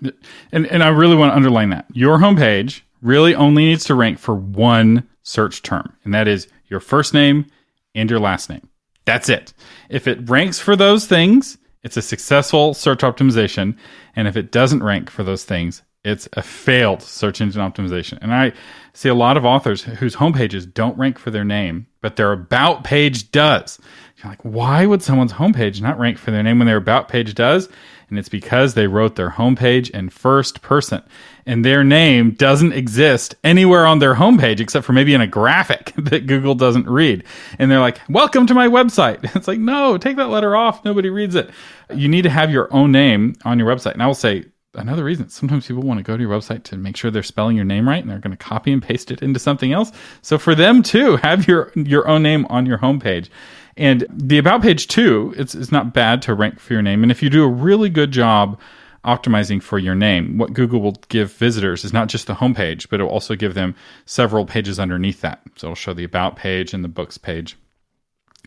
And 0.51 0.65
and 0.67 0.83
I 0.83 0.89
really 0.89 1.15
want 1.15 1.31
to 1.31 1.35
underline 1.35 1.69
that 1.69 1.85
your 1.93 2.17
homepage 2.17 2.81
really 3.01 3.35
only 3.35 3.65
needs 3.65 3.83
to 3.85 3.95
rank 3.95 4.19
for 4.19 4.33
one 4.33 5.07
search 5.23 5.61
term, 5.61 5.93
and 6.05 6.13
that 6.13 6.27
is 6.27 6.47
your 6.69 6.79
first 6.79 7.13
name 7.13 7.45
and 7.93 8.09
your 8.09 8.19
last 8.19 8.49
name. 8.49 8.67
That's 9.07 9.29
it. 9.29 9.53
If 9.89 10.05
it 10.05 10.29
ranks 10.29 10.59
for 10.59 10.75
those 10.75 11.07
things, 11.07 11.57
it's 11.81 11.95
a 11.95 12.01
successful 12.01 12.73
search 12.73 12.99
optimization. 12.99 13.77
And 14.17 14.27
if 14.27 14.35
it 14.35 14.51
doesn't 14.51 14.83
rank 14.83 15.09
for 15.09 15.23
those 15.23 15.45
things, 15.45 15.81
it's 16.03 16.27
a 16.33 16.41
failed 16.41 17.01
search 17.01 17.39
engine 17.39 17.61
optimization. 17.61 18.19
And 18.21 18.33
I 18.33 18.51
see 18.93 19.07
a 19.07 19.15
lot 19.15 19.37
of 19.37 19.45
authors 19.45 19.83
whose 19.83 20.17
homepages 20.17 20.71
don't 20.71 20.97
rank 20.97 21.19
for 21.19 21.31
their 21.31 21.45
name, 21.45 21.87
but 22.01 22.17
their 22.17 22.33
about 22.33 22.83
page 22.83 23.31
does. 23.31 23.79
You're 24.17 24.31
like, 24.31 24.41
why 24.41 24.87
would 24.87 25.03
someone's 25.03 25.33
homepage 25.33 25.79
not 25.79 25.99
rank 25.99 26.17
for 26.17 26.31
their 26.31 26.41
name 26.41 26.57
when 26.57 26.65
their 26.65 26.77
about 26.77 27.07
page 27.07 27.35
does? 27.35 27.69
And 28.09 28.17
it's 28.17 28.29
because 28.29 28.73
they 28.73 28.87
wrote 28.87 29.15
their 29.15 29.29
homepage 29.29 29.91
in 29.91 30.09
first 30.09 30.61
person 30.63 31.03
and 31.45 31.63
their 31.63 31.83
name 31.83 32.31
doesn't 32.31 32.73
exist 32.73 33.35
anywhere 33.43 33.85
on 33.85 33.99
their 33.99 34.15
homepage 34.15 34.59
except 34.59 34.85
for 34.87 34.93
maybe 34.93 35.13
in 35.13 35.21
a 35.21 35.27
graphic 35.27 35.93
that 35.97 36.25
Google 36.25 36.55
doesn't 36.55 36.89
read. 36.89 37.25
And 37.59 37.69
they're 37.69 37.79
like, 37.79 37.99
welcome 38.09 38.47
to 38.47 38.53
my 38.53 38.67
website. 38.67 39.23
It's 39.37 39.47
like, 39.47 39.59
no, 39.59 39.99
take 39.99 40.17
that 40.17 40.29
letter 40.29 40.55
off. 40.55 40.83
Nobody 40.83 41.11
reads 41.11 41.35
it. 41.35 41.51
You 41.93 42.07
need 42.07 42.23
to 42.23 42.29
have 42.29 42.49
your 42.49 42.73
own 42.73 42.91
name 42.91 43.35
on 43.45 43.59
your 43.59 43.67
website. 43.67 43.93
And 43.93 44.01
I 44.01 44.07
will 44.07 44.15
say, 44.15 44.45
another 44.73 45.03
reason 45.03 45.29
sometimes 45.29 45.67
people 45.67 45.83
want 45.83 45.99
to 45.99 46.03
go 46.03 46.15
to 46.15 46.23
your 46.23 46.31
website 46.31 46.63
to 46.63 46.77
make 46.77 46.95
sure 46.95 47.09
they're 47.09 47.23
spelling 47.23 47.55
your 47.55 47.65
name 47.65 47.87
right 47.87 48.01
and 48.01 48.09
they're 48.09 48.19
going 48.19 48.35
to 48.35 48.37
copy 48.37 48.71
and 48.71 48.83
paste 48.83 49.09
it 49.09 49.23
into 49.23 49.39
something 49.39 49.73
else 49.73 49.91
so 50.21 50.37
for 50.37 50.53
them 50.53 50.83
too 50.83 51.15
have 51.23 51.47
your 51.47 51.71
your 51.75 52.07
own 52.07 52.21
name 52.21 52.45
on 52.49 52.65
your 52.65 52.77
homepage 52.77 53.29
And 53.77 54.05
the 54.09 54.39
about 54.39 54.63
page 54.63 54.87
too, 54.87 55.33
it's 55.37 55.53
it's 55.55 55.71
not 55.71 55.93
bad 55.93 56.21
to 56.23 56.33
rank 56.33 56.59
for 56.59 56.73
your 56.73 56.81
name. 56.81 57.03
And 57.03 57.11
if 57.11 57.21
you 57.21 57.29
do 57.29 57.43
a 57.43 57.47
really 57.47 57.89
good 57.89 58.11
job 58.11 58.59
optimizing 59.05 59.61
for 59.61 59.79
your 59.79 59.95
name, 59.95 60.37
what 60.37 60.53
Google 60.53 60.81
will 60.81 60.97
give 61.09 61.31
visitors 61.33 61.85
is 61.85 61.93
not 61.93 62.09
just 62.09 62.27
the 62.27 62.35
homepage, 62.35 62.89
but 62.89 62.99
it 62.99 63.03
will 63.03 63.11
also 63.11 63.35
give 63.35 63.53
them 63.53 63.75
several 64.05 64.45
pages 64.45 64.79
underneath 64.79 65.21
that. 65.21 65.41
So 65.55 65.67
it'll 65.67 65.75
show 65.75 65.93
the 65.93 66.03
about 66.03 66.35
page 66.35 66.73
and 66.73 66.83
the 66.83 66.89
books 66.89 67.17
page 67.17 67.55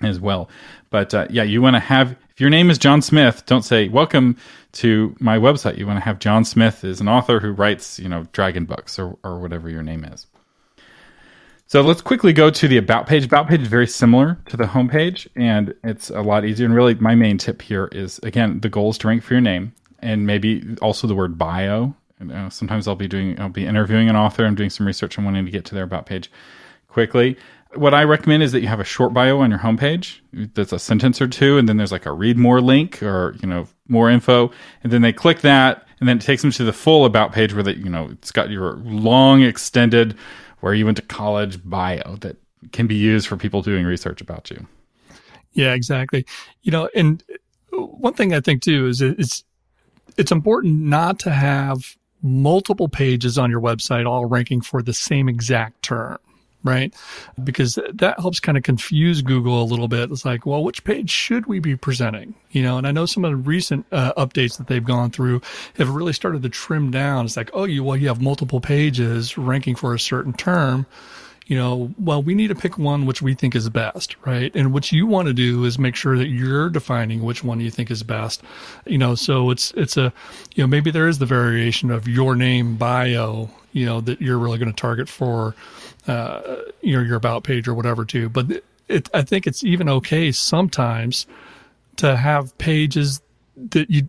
as 0.02 0.20
well. 0.20 0.50
But 0.90 1.14
uh, 1.14 1.28
yeah, 1.30 1.44
you 1.44 1.62
want 1.62 1.76
to 1.76 1.80
have 1.80 2.16
if 2.30 2.40
your 2.40 2.50
name 2.50 2.68
is 2.68 2.78
John 2.78 3.00
Smith, 3.00 3.44
don't 3.46 3.62
say 3.64 3.88
welcome 3.88 4.36
to 4.72 5.14
my 5.20 5.38
website. 5.38 5.78
You 5.78 5.86
want 5.86 5.98
to 5.98 6.04
have 6.04 6.18
John 6.18 6.44
Smith 6.44 6.84
is 6.84 7.00
an 7.00 7.08
author 7.08 7.38
who 7.40 7.52
writes, 7.52 7.98
you 7.98 8.08
know, 8.08 8.26
dragon 8.32 8.64
books 8.64 8.98
or 8.98 9.16
or 9.22 9.38
whatever 9.38 9.70
your 9.70 9.82
name 9.82 10.04
is. 10.04 10.26
So 11.70 11.82
let's 11.82 12.00
quickly 12.00 12.32
go 12.32 12.50
to 12.50 12.66
the 12.66 12.78
about 12.78 13.06
page. 13.06 13.24
About 13.24 13.46
page 13.46 13.60
is 13.60 13.68
very 13.68 13.86
similar 13.86 14.36
to 14.48 14.56
the 14.56 14.64
homepage, 14.64 15.28
and 15.36 15.72
it's 15.84 16.10
a 16.10 16.20
lot 16.20 16.44
easier. 16.44 16.66
And 16.66 16.74
really, 16.74 16.96
my 16.96 17.14
main 17.14 17.38
tip 17.38 17.62
here 17.62 17.88
is 17.92 18.18
again, 18.24 18.58
the 18.58 18.68
goal 18.68 18.90
is 18.90 18.98
to 18.98 19.06
rank 19.06 19.22
for 19.22 19.34
your 19.34 19.40
name, 19.40 19.72
and 20.00 20.26
maybe 20.26 20.76
also 20.82 21.06
the 21.06 21.14
word 21.14 21.38
bio. 21.38 21.94
Uh, 22.28 22.50
sometimes 22.50 22.88
I'll 22.88 22.96
be 22.96 23.06
doing, 23.06 23.40
I'll 23.40 23.50
be 23.50 23.66
interviewing 23.66 24.08
an 24.08 24.16
author. 24.16 24.44
I'm 24.44 24.56
doing 24.56 24.68
some 24.68 24.84
research 24.84 25.16
and 25.16 25.24
wanting 25.24 25.44
to 25.44 25.50
get 25.52 25.64
to 25.66 25.76
their 25.76 25.84
about 25.84 26.06
page 26.06 26.28
quickly. 26.88 27.36
What 27.74 27.94
I 27.94 28.02
recommend 28.02 28.42
is 28.42 28.50
that 28.50 28.62
you 28.62 28.66
have 28.66 28.80
a 28.80 28.84
short 28.84 29.14
bio 29.14 29.38
on 29.38 29.50
your 29.50 29.60
homepage. 29.60 30.18
That's 30.32 30.72
a 30.72 30.78
sentence 30.80 31.20
or 31.22 31.28
two, 31.28 31.56
and 31.56 31.68
then 31.68 31.76
there's 31.76 31.92
like 31.92 32.04
a 32.04 32.10
read 32.12 32.36
more 32.36 32.60
link 32.60 33.00
or 33.00 33.36
you 33.40 33.48
know 33.48 33.68
more 33.86 34.10
info, 34.10 34.50
and 34.82 34.92
then 34.92 35.02
they 35.02 35.12
click 35.12 35.42
that, 35.42 35.86
and 36.00 36.08
then 36.08 36.16
it 36.16 36.22
takes 36.22 36.42
them 36.42 36.50
to 36.50 36.64
the 36.64 36.72
full 36.72 37.04
about 37.04 37.30
page 37.30 37.54
where 37.54 37.62
that 37.62 37.76
you 37.76 37.90
know 37.90 38.08
it's 38.10 38.32
got 38.32 38.50
your 38.50 38.72
long 38.78 39.42
extended 39.42 40.16
where 40.60 40.74
you 40.74 40.84
went 40.84 40.96
to 40.96 41.02
college 41.02 41.58
bio 41.64 42.16
that 42.20 42.36
can 42.72 42.86
be 42.86 42.94
used 42.94 43.26
for 43.26 43.36
people 43.36 43.62
doing 43.62 43.84
research 43.84 44.20
about 44.20 44.50
you. 44.50 44.66
Yeah, 45.52 45.74
exactly. 45.74 46.26
You 46.62 46.72
know, 46.72 46.88
and 46.94 47.22
one 47.72 48.14
thing 48.14 48.34
I 48.34 48.40
think 48.40 48.62
too 48.62 48.86
is 48.86 49.00
it's 49.00 49.44
it's 50.16 50.32
important 50.32 50.82
not 50.82 51.18
to 51.20 51.30
have 51.30 51.96
multiple 52.22 52.88
pages 52.88 53.38
on 53.38 53.50
your 53.50 53.60
website 53.60 54.06
all 54.06 54.26
ranking 54.26 54.60
for 54.60 54.82
the 54.82 54.92
same 54.92 55.28
exact 55.28 55.82
term 55.82 56.18
right? 56.62 56.94
Because 57.42 57.78
that 57.92 58.20
helps 58.20 58.40
kind 58.40 58.58
of 58.58 58.64
confuse 58.64 59.22
Google 59.22 59.62
a 59.62 59.64
little 59.64 59.88
bit. 59.88 60.10
It's 60.10 60.24
like, 60.24 60.46
well, 60.46 60.62
which 60.62 60.84
page 60.84 61.10
should 61.10 61.46
we 61.46 61.58
be 61.58 61.76
presenting? 61.76 62.34
You 62.50 62.62
know, 62.62 62.78
and 62.78 62.86
I 62.86 62.92
know 62.92 63.06
some 63.06 63.24
of 63.24 63.30
the 63.30 63.36
recent 63.36 63.86
uh, 63.92 64.12
updates 64.14 64.58
that 64.58 64.66
they've 64.66 64.84
gone 64.84 65.10
through 65.10 65.40
have 65.76 65.88
really 65.88 66.12
started 66.12 66.42
to 66.42 66.48
trim 66.48 66.90
down. 66.90 67.24
It's 67.24 67.36
like, 67.36 67.50
oh, 67.54 67.64
you 67.64 67.84
well, 67.84 67.96
you 67.96 68.08
have 68.08 68.20
multiple 68.20 68.60
pages 68.60 69.38
ranking 69.38 69.74
for 69.74 69.94
a 69.94 69.98
certain 69.98 70.32
term. 70.32 70.86
You 71.46 71.56
know, 71.56 71.92
well, 71.98 72.22
we 72.22 72.36
need 72.36 72.46
to 72.48 72.54
pick 72.54 72.78
one 72.78 73.06
which 73.06 73.22
we 73.22 73.34
think 73.34 73.56
is 73.56 73.68
best, 73.68 74.14
right? 74.24 74.54
And 74.54 74.72
what 74.72 74.92
you 74.92 75.04
want 75.04 75.26
to 75.26 75.34
do 75.34 75.64
is 75.64 75.80
make 75.80 75.96
sure 75.96 76.16
that 76.16 76.28
you're 76.28 76.70
defining 76.70 77.24
which 77.24 77.42
one 77.42 77.58
you 77.58 77.72
think 77.72 77.90
is 77.90 78.04
best. 78.04 78.42
You 78.86 78.98
know, 78.98 79.16
so 79.16 79.50
it's 79.50 79.72
it's 79.72 79.96
a, 79.96 80.12
you 80.54 80.62
know, 80.62 80.68
maybe 80.68 80.92
there 80.92 81.08
is 81.08 81.18
the 81.18 81.26
variation 81.26 81.90
of 81.90 82.06
your 82.06 82.36
name 82.36 82.76
bio, 82.76 83.50
you 83.72 83.86
know, 83.86 84.00
that 84.00 84.20
you're 84.20 84.38
really 84.38 84.58
going 84.58 84.72
to 84.72 84.76
target 84.76 85.08
for 85.08 85.54
uh, 86.06 86.56
your 86.80 87.04
your 87.04 87.16
about 87.16 87.44
page 87.44 87.68
or 87.68 87.74
whatever 87.74 88.04
too. 88.04 88.28
But 88.28 88.62
it, 88.88 89.08
I 89.14 89.22
think 89.22 89.46
it's 89.46 89.64
even 89.64 89.88
okay 89.88 90.32
sometimes 90.32 91.26
to 91.96 92.16
have 92.16 92.56
pages 92.58 93.20
that 93.70 93.90
you 93.90 94.08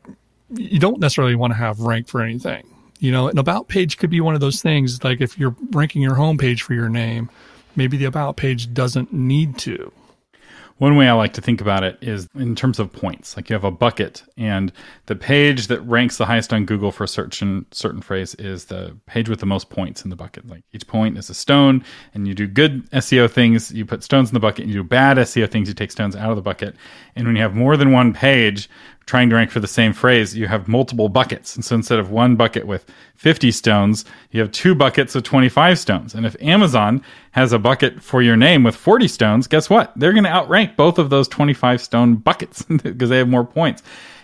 you 0.49 0.79
don't 0.79 0.99
necessarily 0.99 1.35
want 1.35 1.51
to 1.51 1.57
have 1.57 1.79
ranked 1.79 2.09
for 2.09 2.21
anything. 2.21 2.67
You 2.99 3.11
know, 3.11 3.27
an 3.27 3.37
about 3.37 3.67
page 3.67 3.97
could 3.97 4.09
be 4.09 4.21
one 4.21 4.35
of 4.35 4.41
those 4.41 4.61
things. 4.61 5.03
Like 5.03 5.21
if 5.21 5.39
you're 5.39 5.55
ranking 5.71 6.01
your 6.01 6.15
home 6.15 6.37
page 6.37 6.61
for 6.61 6.73
your 6.73 6.89
name, 6.89 7.29
maybe 7.75 7.97
the 7.97 8.05
about 8.05 8.37
page 8.37 8.73
doesn't 8.73 9.11
need 9.11 9.57
to. 9.59 9.91
One 10.81 10.95
way 10.95 11.07
I 11.07 11.13
like 11.13 11.33
to 11.33 11.41
think 11.41 11.61
about 11.61 11.83
it 11.83 11.99
is 12.01 12.27
in 12.33 12.55
terms 12.55 12.79
of 12.79 12.91
points. 12.91 13.37
Like 13.37 13.51
you 13.51 13.53
have 13.53 13.63
a 13.63 13.69
bucket, 13.69 14.23
and 14.35 14.73
the 15.05 15.15
page 15.15 15.67
that 15.67 15.79
ranks 15.81 16.17
the 16.17 16.25
highest 16.25 16.51
on 16.51 16.65
Google 16.65 16.91
for 16.91 17.03
a 17.03 17.07
certain 17.07 17.67
certain 17.69 18.01
phrase 18.01 18.33
is 18.33 18.65
the 18.65 18.97
page 19.05 19.29
with 19.29 19.41
the 19.41 19.45
most 19.45 19.69
points 19.69 20.03
in 20.03 20.09
the 20.09 20.15
bucket. 20.15 20.47
Like 20.47 20.63
each 20.73 20.87
point 20.87 21.19
is 21.19 21.29
a 21.29 21.35
stone, 21.35 21.83
and 22.15 22.27
you 22.27 22.33
do 22.33 22.47
good 22.47 22.89
SEO 22.89 23.29
things, 23.29 23.71
you 23.71 23.85
put 23.85 24.01
stones 24.01 24.31
in 24.31 24.33
the 24.33 24.39
bucket. 24.39 24.63
And 24.63 24.73
you 24.73 24.81
do 24.81 24.83
bad 24.83 25.17
SEO 25.17 25.47
things, 25.47 25.67
you 25.67 25.75
take 25.75 25.91
stones 25.91 26.15
out 26.15 26.31
of 26.31 26.35
the 26.35 26.41
bucket. 26.41 26.75
And 27.15 27.27
when 27.27 27.35
you 27.35 27.43
have 27.43 27.53
more 27.53 27.77
than 27.77 27.91
one 27.91 28.11
page 28.11 28.67
trying 29.11 29.29
to 29.29 29.35
rank 29.35 29.51
for 29.51 29.59
the 29.59 29.67
same 29.67 29.91
phrase, 29.91 30.37
you 30.37 30.47
have 30.47 30.69
multiple 30.69 31.09
buckets. 31.09 31.53
And 31.53 31.65
so 31.65 31.75
instead 31.75 31.99
of 31.99 32.11
one 32.11 32.37
bucket 32.37 32.65
with 32.65 32.85
50 33.15 33.51
stones, 33.51 34.05
you 34.31 34.39
have 34.39 34.53
two 34.53 34.73
buckets 34.73 35.15
of 35.15 35.23
25 35.23 35.77
stones. 35.77 36.15
And 36.15 36.25
if 36.25 36.41
Amazon 36.41 37.03
has 37.31 37.51
a 37.51 37.59
bucket 37.59 38.01
for 38.01 38.21
your 38.21 38.37
name 38.37 38.63
with 38.63 38.73
40 38.73 39.09
stones, 39.09 39.47
guess 39.47 39.69
what? 39.69 39.91
They're 39.97 40.13
going 40.13 40.23
to 40.23 40.29
outrank 40.29 40.77
both 40.77 40.97
of 40.97 41.09
those 41.09 41.27
25 41.27 41.81
stone 41.81 42.15
buckets 42.15 42.61
because 42.83 43.09
they 43.09 43.17
have 43.17 43.27
more 43.27 43.43
points. 43.43 43.83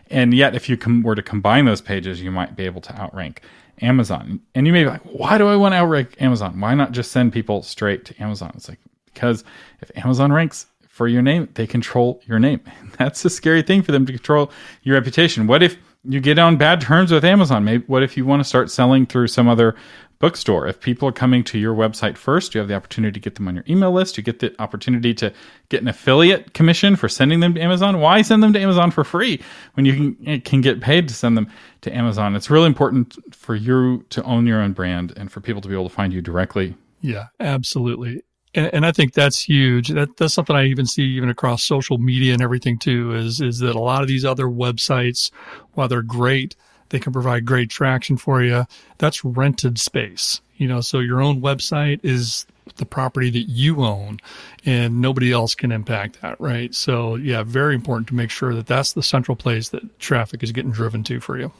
And 0.09 0.33
yet, 0.33 0.55
if 0.55 0.69
you 0.69 0.77
com- 0.77 1.03
were 1.03 1.15
to 1.15 1.21
combine 1.21 1.65
those 1.65 1.81
pages, 1.81 2.21
you 2.21 2.31
might 2.31 2.55
be 2.55 2.63
able 2.63 2.79
to 2.79 2.97
outrank 2.97 3.41
Amazon. 3.81 4.39
And 4.55 4.65
you 4.65 4.71
may 4.71 4.85
be 4.85 4.89
like, 4.89 5.03
why 5.03 5.37
do 5.37 5.49
I 5.49 5.57
want 5.57 5.73
to 5.73 5.79
outrank 5.79 6.15
Amazon? 6.21 6.61
Why 6.61 6.75
not 6.75 6.93
just 6.93 7.11
send 7.11 7.33
people 7.33 7.61
straight 7.61 8.05
to 8.05 8.23
Amazon? 8.23 8.53
It's 8.55 8.69
like, 8.69 8.79
because 9.13 9.43
if 9.81 9.91
Amazon 9.97 10.31
ranks 10.31 10.65
for 10.97 11.07
your 11.07 11.21
name, 11.21 11.47
they 11.53 11.67
control 11.67 12.19
your 12.25 12.39
name. 12.39 12.59
That's 12.97 13.23
a 13.23 13.29
scary 13.29 13.61
thing 13.61 13.83
for 13.83 13.91
them 13.91 14.07
to 14.07 14.11
control 14.11 14.51
your 14.81 14.95
reputation. 14.95 15.45
What 15.45 15.61
if 15.61 15.77
you 16.03 16.19
get 16.19 16.39
on 16.39 16.57
bad 16.57 16.81
terms 16.81 17.11
with 17.11 17.23
Amazon? 17.23 17.63
Maybe 17.63 17.83
what 17.85 18.01
if 18.01 18.17
you 18.17 18.25
want 18.25 18.39
to 18.39 18.43
start 18.43 18.71
selling 18.71 19.05
through 19.05 19.27
some 19.27 19.47
other 19.47 19.75
bookstore? 20.17 20.65
If 20.65 20.81
people 20.81 21.07
are 21.07 21.11
coming 21.11 21.43
to 21.43 21.59
your 21.59 21.75
website 21.75 22.17
first, 22.17 22.55
you 22.55 22.59
have 22.59 22.67
the 22.67 22.73
opportunity 22.73 23.11
to 23.11 23.19
get 23.19 23.35
them 23.35 23.47
on 23.47 23.53
your 23.53 23.63
email 23.69 23.91
list. 23.91 24.17
You 24.17 24.23
get 24.23 24.39
the 24.39 24.59
opportunity 24.59 25.13
to 25.13 25.31
get 25.69 25.83
an 25.83 25.87
affiliate 25.87 26.55
commission 26.55 26.95
for 26.95 27.07
sending 27.07 27.41
them 27.41 27.53
to 27.53 27.61
Amazon. 27.61 27.99
Why 27.99 28.23
send 28.23 28.41
them 28.41 28.53
to 28.53 28.59
Amazon 28.59 28.89
for 28.89 29.03
free 29.03 29.39
when 29.75 29.85
you 29.85 29.93
can 29.93 30.27
eh, 30.27 30.39
can 30.39 30.61
get 30.61 30.81
paid 30.81 31.07
to 31.09 31.13
send 31.13 31.37
them 31.37 31.47
to 31.81 31.95
Amazon? 31.95 32.35
It's 32.35 32.49
really 32.49 32.65
important 32.65 33.15
for 33.35 33.53
you 33.53 34.03
to 34.09 34.23
own 34.23 34.47
your 34.47 34.61
own 34.61 34.73
brand 34.73 35.13
and 35.15 35.31
for 35.31 35.41
people 35.41 35.61
to 35.61 35.67
be 35.67 35.75
able 35.75 35.89
to 35.89 35.95
find 35.95 36.11
you 36.11 36.23
directly. 36.23 36.73
Yeah, 37.01 37.27
absolutely 37.39 38.23
and, 38.57 38.73
and 38.73 38.85
I 38.85 38.91
think 38.91 39.13
that's 39.13 39.41
huge. 39.41 39.89
That 39.89 40.17
that's 40.17 40.33
something 40.33 40.55
I 40.55 40.65
even 40.65 40.85
see 40.85 41.03
even 41.03 41.29
across 41.29 41.63
social 41.63 41.97
media 41.97 42.33
and 42.33 42.41
everything 42.41 42.77
too. 42.77 43.13
Is 43.13 43.39
is 43.39 43.59
that 43.59 43.75
a 43.75 43.79
lot 43.79 44.01
of 44.01 44.07
these 44.07 44.25
other 44.25 44.47
websites, 44.47 45.31
while 45.73 45.87
they're 45.87 46.01
great, 46.01 46.55
they 46.89 46.99
can 46.99 47.13
provide 47.13 47.45
great 47.45 47.69
traction 47.69 48.17
for 48.17 48.43
you. 48.43 48.65
That's 48.97 49.23
rented 49.23 49.79
space. 49.79 50.41
You 50.57 50.67
know, 50.67 50.81
so 50.81 50.99
your 50.99 51.21
own 51.21 51.39
website 51.39 51.99
is 52.03 52.47
the 52.77 52.85
property 52.85 53.29
that 53.29 53.43
you 53.43 53.83
own 53.83 54.19
and 54.65 55.01
nobody 55.01 55.31
else 55.31 55.55
can 55.55 55.71
impact 55.71 56.21
that, 56.21 56.39
right? 56.41 56.73
So, 56.73 57.15
yeah, 57.15 57.43
very 57.43 57.75
important 57.75 58.07
to 58.07 58.15
make 58.15 58.31
sure 58.31 58.53
that 58.55 58.67
that's 58.67 58.93
the 58.93 59.03
central 59.03 59.35
place 59.35 59.69
that 59.69 59.99
traffic 59.99 60.43
is 60.43 60.51
getting 60.51 60.71
driven 60.71 61.03
to 61.03 61.19
for 61.19 61.37
you. 61.37 61.51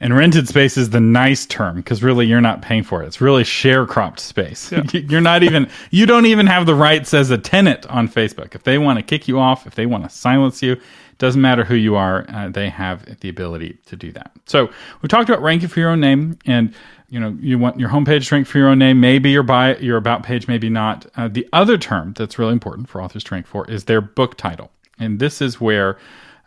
And 0.00 0.16
rented 0.16 0.48
space 0.48 0.76
is 0.76 0.90
the 0.90 1.00
nice 1.00 1.46
term 1.46 1.76
because 1.76 2.02
really 2.02 2.26
you're 2.26 2.40
not 2.40 2.62
paying 2.62 2.82
for 2.82 3.02
it. 3.02 3.06
It's 3.06 3.20
really 3.20 3.44
sharecropped 3.44 4.18
space. 4.18 4.72
Yeah. 4.72 4.82
You're 4.92 5.20
not 5.20 5.42
even, 5.42 5.68
you 5.90 6.04
don't 6.04 6.26
even 6.26 6.46
have 6.46 6.66
the 6.66 6.74
rights 6.74 7.14
as 7.14 7.30
a 7.30 7.38
tenant 7.38 7.86
on 7.86 8.08
Facebook. 8.08 8.54
If 8.54 8.64
they 8.64 8.76
want 8.76 8.98
to 8.98 9.02
kick 9.02 9.28
you 9.28 9.38
off, 9.38 9.66
if 9.66 9.74
they 9.74 9.86
want 9.86 10.04
to 10.04 10.10
silence 10.10 10.62
you, 10.62 10.76
doesn't 11.18 11.40
matter 11.40 11.64
who 11.64 11.74
you 11.74 11.94
are, 11.96 12.26
uh, 12.28 12.48
they 12.48 12.68
have 12.68 13.20
the 13.20 13.28
ability 13.28 13.78
to 13.86 13.96
do 13.96 14.12
that. 14.12 14.32
So 14.46 14.70
we 15.00 15.08
talked 15.08 15.28
about 15.28 15.42
ranking 15.42 15.68
for 15.68 15.80
your 15.80 15.90
own 15.90 16.00
name 16.00 16.38
and 16.44 16.74
you 17.08 17.20
know 17.20 17.36
you 17.40 17.58
want 17.58 17.78
your 17.78 17.88
homepage 17.88 18.28
to 18.28 18.34
rank 18.34 18.46
for 18.46 18.58
your 18.58 18.68
own 18.68 18.78
name 18.78 18.98
maybe 18.98 19.30
your 19.30 19.42
buy 19.42 19.76
your 19.76 19.96
about 19.96 20.22
page 20.22 20.48
maybe 20.48 20.68
not 20.68 21.06
uh, 21.16 21.28
the 21.28 21.46
other 21.52 21.78
term 21.78 22.12
that's 22.14 22.38
really 22.38 22.52
important 22.52 22.88
for 22.88 23.00
authors 23.00 23.22
to 23.22 23.34
rank 23.34 23.46
for 23.46 23.70
is 23.70 23.84
their 23.84 24.00
book 24.00 24.36
title 24.36 24.70
and 24.98 25.20
this 25.20 25.40
is 25.40 25.60
where 25.60 25.98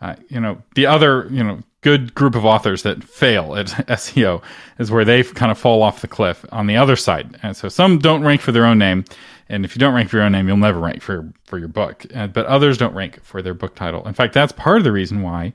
uh, 0.01 0.15
you 0.29 0.39
know 0.39 0.61
the 0.75 0.85
other 0.85 1.27
you 1.31 1.43
know 1.43 1.61
good 1.87 2.13
group 2.13 2.35
of 2.35 2.43
authors 2.43 2.83
that 2.83 3.01
fail 3.01 3.55
at 3.55 3.67
SEO 3.87 4.43
is 4.77 4.91
where 4.91 5.05
they 5.05 5.23
kind 5.23 5.51
of 5.51 5.57
fall 5.57 5.81
off 5.81 6.01
the 6.01 6.07
cliff 6.07 6.43
on 6.51 6.67
the 6.67 6.75
other 6.75 6.97
side. 6.97 7.39
And 7.43 7.55
so 7.55 7.69
some 7.69 7.97
don't 7.99 8.23
rank 8.23 8.41
for 8.41 8.51
their 8.51 8.65
own 8.65 8.77
name, 8.77 9.05
and 9.47 9.63
if 9.63 9.73
you 9.73 9.79
don't 9.79 9.93
rank 9.93 10.09
for 10.09 10.17
your 10.17 10.25
own 10.25 10.33
name, 10.33 10.49
you'll 10.49 10.57
never 10.57 10.79
rank 10.79 11.01
for 11.01 11.31
for 11.45 11.57
your 11.57 11.69
book. 11.69 12.05
Uh, 12.13 12.27
but 12.27 12.45
others 12.45 12.77
don't 12.77 12.93
rank 12.93 13.23
for 13.23 13.41
their 13.41 13.53
book 13.53 13.73
title. 13.75 14.05
In 14.05 14.13
fact, 14.13 14.33
that's 14.33 14.51
part 14.51 14.79
of 14.79 14.83
the 14.83 14.91
reason 14.91 15.21
why 15.21 15.53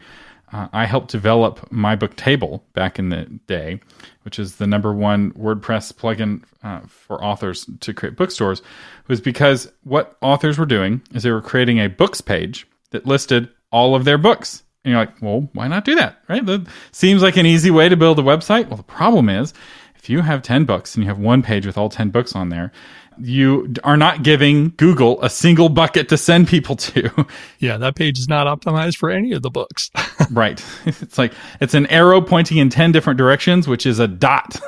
uh, 0.55 0.69
I 0.73 0.87
helped 0.87 1.11
develop 1.11 1.69
MyBookTable 1.69 2.63
back 2.73 2.99
in 2.99 3.11
the 3.11 3.25
day, 3.47 3.81
which 4.23 4.39
is 4.39 4.57
the 4.57 4.67
number 4.67 4.95
one 4.95 5.33
WordPress 5.33 5.93
plugin 5.93 6.45
uh, 6.63 6.81
for 6.89 7.23
authors 7.23 7.67
to 7.81 7.93
create 7.93 8.17
bookstores, 8.17 8.63
was 9.07 9.21
because 9.21 9.71
what 9.85 10.17
authors 10.23 10.59
were 10.59 10.65
doing 10.65 11.03
is 11.13 11.25
they 11.25 11.31
were 11.31 11.43
creating 11.43 11.79
a 11.79 11.89
books 11.89 12.23
page 12.23 12.67
that 12.91 13.07
listed 13.07 13.51
all 13.71 13.95
of 13.95 14.07
their 14.07 14.19
books 14.19 14.63
and 14.85 14.93
you're 14.93 15.01
like, 15.01 15.21
well, 15.23 15.49
why 15.53 15.69
not 15.69 15.85
do 15.85 15.95
that? 15.95 16.19
Right? 16.29 16.45
That 16.45 16.67
seems 16.91 17.23
like 17.23 17.37
an 17.37 17.47
easy 17.47 17.71
way 17.71 17.89
to 17.89 17.97
build 17.97 18.19
a 18.19 18.23
website. 18.23 18.69
Well, 18.69 18.77
the 18.77 18.83
problem 18.83 19.29
is 19.29 19.55
if 19.97 20.11
you 20.11 20.23
have 20.23 20.43
10 20.43 20.65
books 20.65 20.95
and 20.95 21.05
you 21.05 21.09
have 21.09 21.19
one 21.19 21.43
page 21.43 21.67
with 21.67 21.79
all 21.79 21.89
10 21.89 22.11
books 22.11 22.35
on 22.35 22.49
there, 22.49 22.73
you 23.19 23.73
are 23.85 23.97
not 23.97 24.23
giving 24.23 24.73
Google 24.77 25.23
a 25.23 25.31
single 25.31 25.69
bucket 25.69 26.09
to 26.09 26.17
send 26.17 26.49
people 26.49 26.77
to. 26.77 27.27
Yeah, 27.59 27.77
that 27.77 27.95
page 27.95 28.19
is 28.19 28.27
not 28.27 28.49
optimized 28.49 28.97
for 28.97 29.09
any 29.09 29.31
of 29.31 29.43
the 29.43 29.51
books. 29.51 29.91
right. 30.33 30.65
It's 30.87 31.17
like 31.17 31.33
it's 31.61 31.75
an 31.75 31.87
arrow 31.87 32.21
pointing 32.21 32.59
in 32.59 32.71
10 32.71 32.91
different 32.91 33.19
directions, 33.19 33.69
which 33.69 33.87
is 33.87 34.01
a 34.01 34.09
dot, 34.09 34.61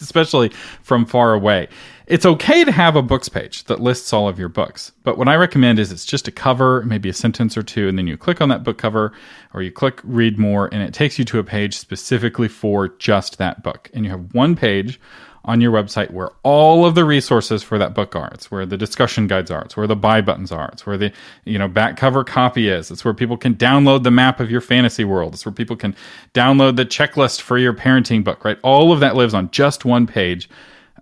especially 0.00 0.48
from 0.82 1.06
far 1.06 1.32
away. 1.32 1.68
It's 2.08 2.24
okay 2.24 2.64
to 2.64 2.72
have 2.72 2.96
a 2.96 3.02
books 3.02 3.28
page 3.28 3.64
that 3.64 3.80
lists 3.80 4.14
all 4.14 4.30
of 4.30 4.38
your 4.38 4.48
books, 4.48 4.92
but 5.04 5.18
what 5.18 5.28
I 5.28 5.36
recommend 5.36 5.78
is 5.78 5.92
it's 5.92 6.06
just 6.06 6.26
a 6.26 6.32
cover, 6.32 6.82
maybe 6.86 7.10
a 7.10 7.12
sentence 7.12 7.54
or 7.54 7.62
two, 7.62 7.86
and 7.86 7.98
then 7.98 8.06
you 8.06 8.16
click 8.16 8.40
on 8.40 8.48
that 8.48 8.64
book 8.64 8.78
cover 8.78 9.12
or 9.52 9.60
you 9.60 9.70
click 9.70 10.00
read 10.02 10.38
more, 10.38 10.70
and 10.72 10.82
it 10.82 10.94
takes 10.94 11.18
you 11.18 11.26
to 11.26 11.38
a 11.38 11.44
page 11.44 11.76
specifically 11.76 12.48
for 12.48 12.88
just 12.88 13.36
that 13.36 13.62
book. 13.62 13.90
And 13.92 14.06
you 14.06 14.10
have 14.10 14.32
one 14.32 14.56
page 14.56 14.98
on 15.44 15.60
your 15.60 15.70
website 15.70 16.10
where 16.10 16.30
all 16.44 16.86
of 16.86 16.94
the 16.94 17.04
resources 17.04 17.62
for 17.62 17.76
that 17.76 17.92
book 17.92 18.16
are. 18.16 18.30
It's 18.32 18.50
where 18.50 18.64
the 18.64 18.78
discussion 18.78 19.26
guides 19.26 19.50
are. 19.50 19.60
It's 19.60 19.76
where 19.76 19.86
the 19.86 19.94
buy 19.94 20.22
buttons 20.22 20.50
are. 20.50 20.70
It's 20.72 20.86
where 20.86 20.96
the 20.96 21.12
you 21.44 21.58
know 21.58 21.68
back 21.68 21.98
cover 21.98 22.24
copy 22.24 22.70
is. 22.70 22.90
It's 22.90 23.04
where 23.04 23.12
people 23.12 23.36
can 23.36 23.54
download 23.54 24.02
the 24.02 24.10
map 24.10 24.40
of 24.40 24.50
your 24.50 24.62
fantasy 24.62 25.04
world. 25.04 25.34
It's 25.34 25.44
where 25.44 25.52
people 25.52 25.76
can 25.76 25.94
download 26.32 26.76
the 26.76 26.86
checklist 26.86 27.42
for 27.42 27.58
your 27.58 27.74
parenting 27.74 28.24
book. 28.24 28.46
Right, 28.46 28.58
all 28.62 28.92
of 28.92 29.00
that 29.00 29.14
lives 29.14 29.34
on 29.34 29.50
just 29.50 29.84
one 29.84 30.06
page 30.06 30.48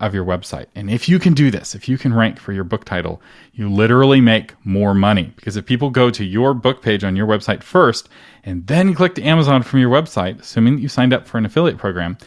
of 0.00 0.15
your 0.15 0.25
website. 0.25 0.67
And 0.75 0.91
if 0.91 1.09
you 1.09 1.19
can 1.19 1.35
do 1.35 1.50
this, 1.50 1.75
if 1.75 1.88
you 1.88 1.99
can 1.99 2.12
rank 2.12 2.38
for 2.38 2.53
your 2.53 2.65
book 2.65 2.85
title, 2.85 3.21
you 3.53 3.71
literally 3.71 4.21
make 4.21 4.55
more 4.65 4.95
money. 4.95 5.33
Because 5.37 5.57
if 5.57 5.67
people 5.67 5.91
go 5.91 6.11
to 6.11 6.25
your 6.25 6.55
book 6.55 6.83
page 6.83 7.05
on 7.05 7.17
your 7.17 7.26
website 7.26 7.62
first 7.62 8.09
and 8.45 8.67
then 8.67 8.95
click 8.95 9.15
to 9.17 9.23
Amazon 9.23 9.62
from 9.62 9.81
your 9.81 9.91
website, 9.91 10.41
assuming 10.41 10.76
that 10.76 10.83
you 10.83 10.88
signed 10.88 11.12
up 11.12 11.26
for 11.26 11.38
an 11.38 11.47
affiliate 11.47 11.79
program, 11.79 12.19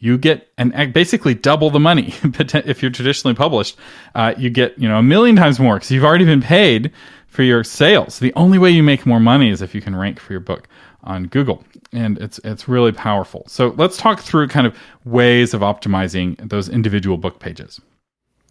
you 0.00 0.16
get 0.16 0.48
and 0.56 0.92
basically 0.92 1.34
double 1.34 1.70
the 1.70 1.80
money. 1.80 2.14
if 2.22 2.82
you're 2.82 2.90
traditionally 2.90 3.34
published, 3.34 3.76
uh, 4.14 4.34
you 4.38 4.48
get 4.48 4.78
you 4.78 4.88
know 4.88 4.98
a 4.98 5.02
million 5.02 5.36
times 5.36 5.58
more 5.58 5.74
because 5.74 5.90
you've 5.90 6.04
already 6.04 6.24
been 6.24 6.42
paid 6.42 6.92
for 7.26 7.42
your 7.42 7.64
sales. 7.64 8.18
The 8.20 8.32
only 8.34 8.58
way 8.58 8.70
you 8.70 8.82
make 8.82 9.06
more 9.06 9.20
money 9.20 9.50
is 9.50 9.60
if 9.60 9.74
you 9.74 9.80
can 9.80 9.96
rank 9.96 10.20
for 10.20 10.32
your 10.32 10.40
book 10.40 10.68
on 11.08 11.24
Google, 11.24 11.64
and 11.92 12.18
it's 12.18 12.38
it's 12.44 12.68
really 12.68 12.92
powerful. 12.92 13.44
So 13.48 13.74
let's 13.76 13.96
talk 13.96 14.20
through 14.20 14.48
kind 14.48 14.66
of 14.66 14.76
ways 15.04 15.54
of 15.54 15.62
optimizing 15.62 16.48
those 16.48 16.68
individual 16.68 17.16
book 17.16 17.40
pages. 17.40 17.80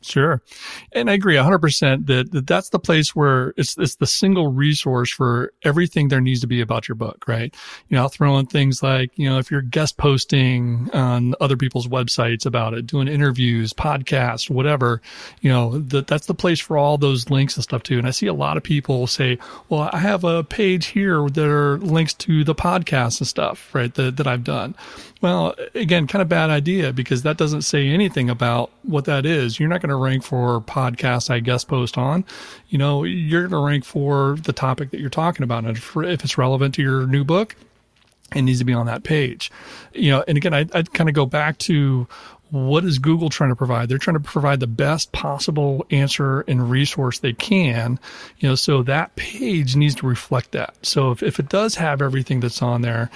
Sure. 0.02 0.42
And 0.92 1.10
I 1.10 1.14
agree 1.14 1.36
100% 1.36 2.06
that, 2.06 2.32
that 2.32 2.48
that's 2.48 2.70
the 2.70 2.80
place 2.80 3.16
where 3.16 3.54
it's, 3.58 3.78
it's 3.78 3.96
the 3.96 4.06
single 4.06 4.48
resource 4.48 5.12
for 5.12 5.52
everything 5.64 6.08
there 6.08 6.22
needs 6.22 6.42
to 6.42 6.48
be 6.48 6.62
about 6.62 6.88
your 6.88 6.96
book, 6.96 7.28
right? 7.28 7.54
You 7.90 7.96
know, 7.96 8.04
I'll 8.04 8.10
throw 8.10 8.38
in 8.38 8.46
things 8.46 8.84
like, 8.84 9.12
you 9.18 9.28
know, 9.28 9.40
if 9.40 9.50
you're 9.50 9.62
guest 9.62 9.98
posting 9.98 10.90
on 10.94 11.34
other 11.42 11.58
people's 11.58 11.88
websites 11.88 12.46
about 12.46 12.76
it, 12.76 12.86
doing 12.86 13.08
interviews, 13.08 13.74
podcasts, 13.74 14.50
whatever, 14.50 15.02
you 15.42 15.50
know, 15.50 15.80
that 15.80 16.08
that's 16.08 16.28
the 16.28 16.36
place 16.36 16.60
for 16.60 16.78
all 16.78 16.98
those 16.98 17.30
links 17.30 17.56
and 17.56 17.64
stuff 17.64 17.82
too. 17.84 17.98
And 17.98 18.08
I 18.08 18.12
see 18.12 18.28
a 18.28 18.34
lot 18.34 18.56
of 18.56 18.64
people 18.64 19.08
say, 19.08 19.40
well, 19.70 19.90
I 19.92 19.98
have 19.98 20.24
a 20.24 20.44
page 20.44 20.88
here 20.88 21.28
that 21.30 21.50
are 21.50 21.80
links 21.80 22.14
to 22.16 22.44
the 22.44 22.56
podcasts 22.56 23.20
and 23.20 23.28
stuff, 23.28 23.74
right? 23.74 23.94
That, 23.96 24.18
that 24.18 24.28
I've 24.28 24.44
done. 24.44 24.76
Well, 25.22 25.56
again, 25.74 26.06
kind 26.06 26.22
of 26.22 26.30
bad 26.30 26.52
idea 26.52 26.94
because 26.94 27.24
that 27.24 27.38
doesn't 27.38 27.64
say 27.64 27.88
anything 27.88 28.30
about 28.30 28.72
what 28.84 29.06
that 29.06 29.26
is. 29.26 29.60
You're 29.60 29.70
not 29.70 29.82
going 29.82 29.87
to 29.90 29.96
rank 29.96 30.24
for 30.24 30.62
podcasts 30.62 31.30
I 31.30 31.40
guest 31.40 31.68
post 31.68 31.98
on. 31.98 32.26
You 32.70 32.78
know, 32.78 33.04
you're 33.04 33.48
going 33.48 33.52
to 33.52 33.66
rank 33.66 33.86
for 33.86 34.38
the 34.44 34.54
topic 34.54 34.92
that 34.92 35.00
you're 35.00 35.10
talking 35.10 35.44
about. 35.44 35.66
And 35.66 35.78
if, 35.78 35.96
if 35.98 36.24
it's 36.24 36.38
relevant 36.38 36.76
to 36.76 36.82
your 36.82 37.08
new 37.08 37.24
book, 37.24 37.56
it 38.36 38.42
needs 38.42 38.60
to 38.60 38.66
be 38.66 38.74
on 38.74 38.88
that 38.88 39.04
page. 39.04 39.52
You 39.94 40.12
know, 40.12 40.24
and 40.28 40.38
again, 40.38 40.54
I, 40.54 40.66
I'd 40.74 40.94
kind 40.94 41.10
of 41.10 41.16
go 41.16 41.26
back 41.26 41.58
to 41.60 42.08
what 42.50 42.86
is 42.86 43.00
Google 43.00 43.30
trying 43.30 43.50
to 43.50 43.56
provide? 43.56 43.90
They're 43.90 43.98
trying 43.98 44.18
to 44.18 44.24
provide 44.24 44.60
the 44.60 44.68
best 44.68 45.12
possible 45.12 45.86
answer 45.92 46.42
and 46.42 46.70
resource 46.70 47.20
they 47.20 47.34
can, 47.34 48.00
you 48.40 48.50
know, 48.50 48.56
so 48.56 48.84
that 48.84 49.16
page 49.16 49.76
needs 49.76 49.96
to 49.96 50.08
reflect 50.08 50.52
that. 50.52 50.76
So 50.84 51.12
if, 51.12 51.22
if 51.24 51.40
it 51.40 51.50
does 51.50 51.76
have 51.76 52.02
everything 52.02 52.40
that's 52.40 52.62
on 52.62 52.82
there, 52.82 53.10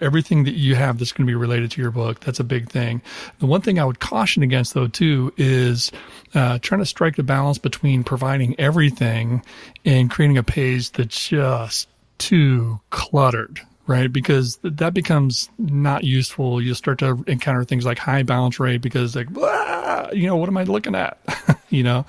everything 0.00 0.44
that 0.44 0.54
you 0.54 0.74
have 0.74 0.98
that's 0.98 1.12
going 1.12 1.26
to 1.26 1.30
be 1.30 1.34
related 1.34 1.70
to 1.72 1.80
your 1.80 1.90
book, 1.90 2.20
that's 2.20 2.40
a 2.40 2.44
big 2.44 2.68
thing. 2.68 3.02
The 3.38 3.46
one 3.46 3.60
thing 3.60 3.78
I 3.78 3.84
would 3.84 4.00
caution 4.00 4.42
against 4.42 4.74
though 4.74 4.88
too 4.88 5.32
is 5.36 5.92
uh, 6.34 6.58
trying 6.60 6.80
to 6.80 6.86
strike 6.86 7.16
the 7.16 7.22
balance 7.22 7.58
between 7.58 8.02
providing 8.02 8.58
everything 8.58 9.44
and 9.84 10.10
creating 10.10 10.38
a 10.38 10.42
page 10.42 10.90
that's 10.92 11.28
just 11.28 11.88
too 12.18 12.80
cluttered 12.90 13.60
right? 13.86 14.12
Because 14.12 14.58
that 14.62 14.94
becomes 14.94 15.48
not 15.58 16.04
useful. 16.04 16.62
You'll 16.62 16.74
start 16.74 16.98
to 17.00 17.24
encounter 17.26 17.64
things 17.64 17.84
like 17.84 17.98
high 17.98 18.22
bounce 18.22 18.60
rate 18.60 18.80
because 18.80 19.16
like, 19.16 19.28
you 20.14 20.26
know, 20.26 20.36
what 20.36 20.48
am 20.48 20.56
I 20.56 20.64
looking 20.64 20.94
at? 20.94 21.18
you 21.70 21.82
know? 21.82 22.06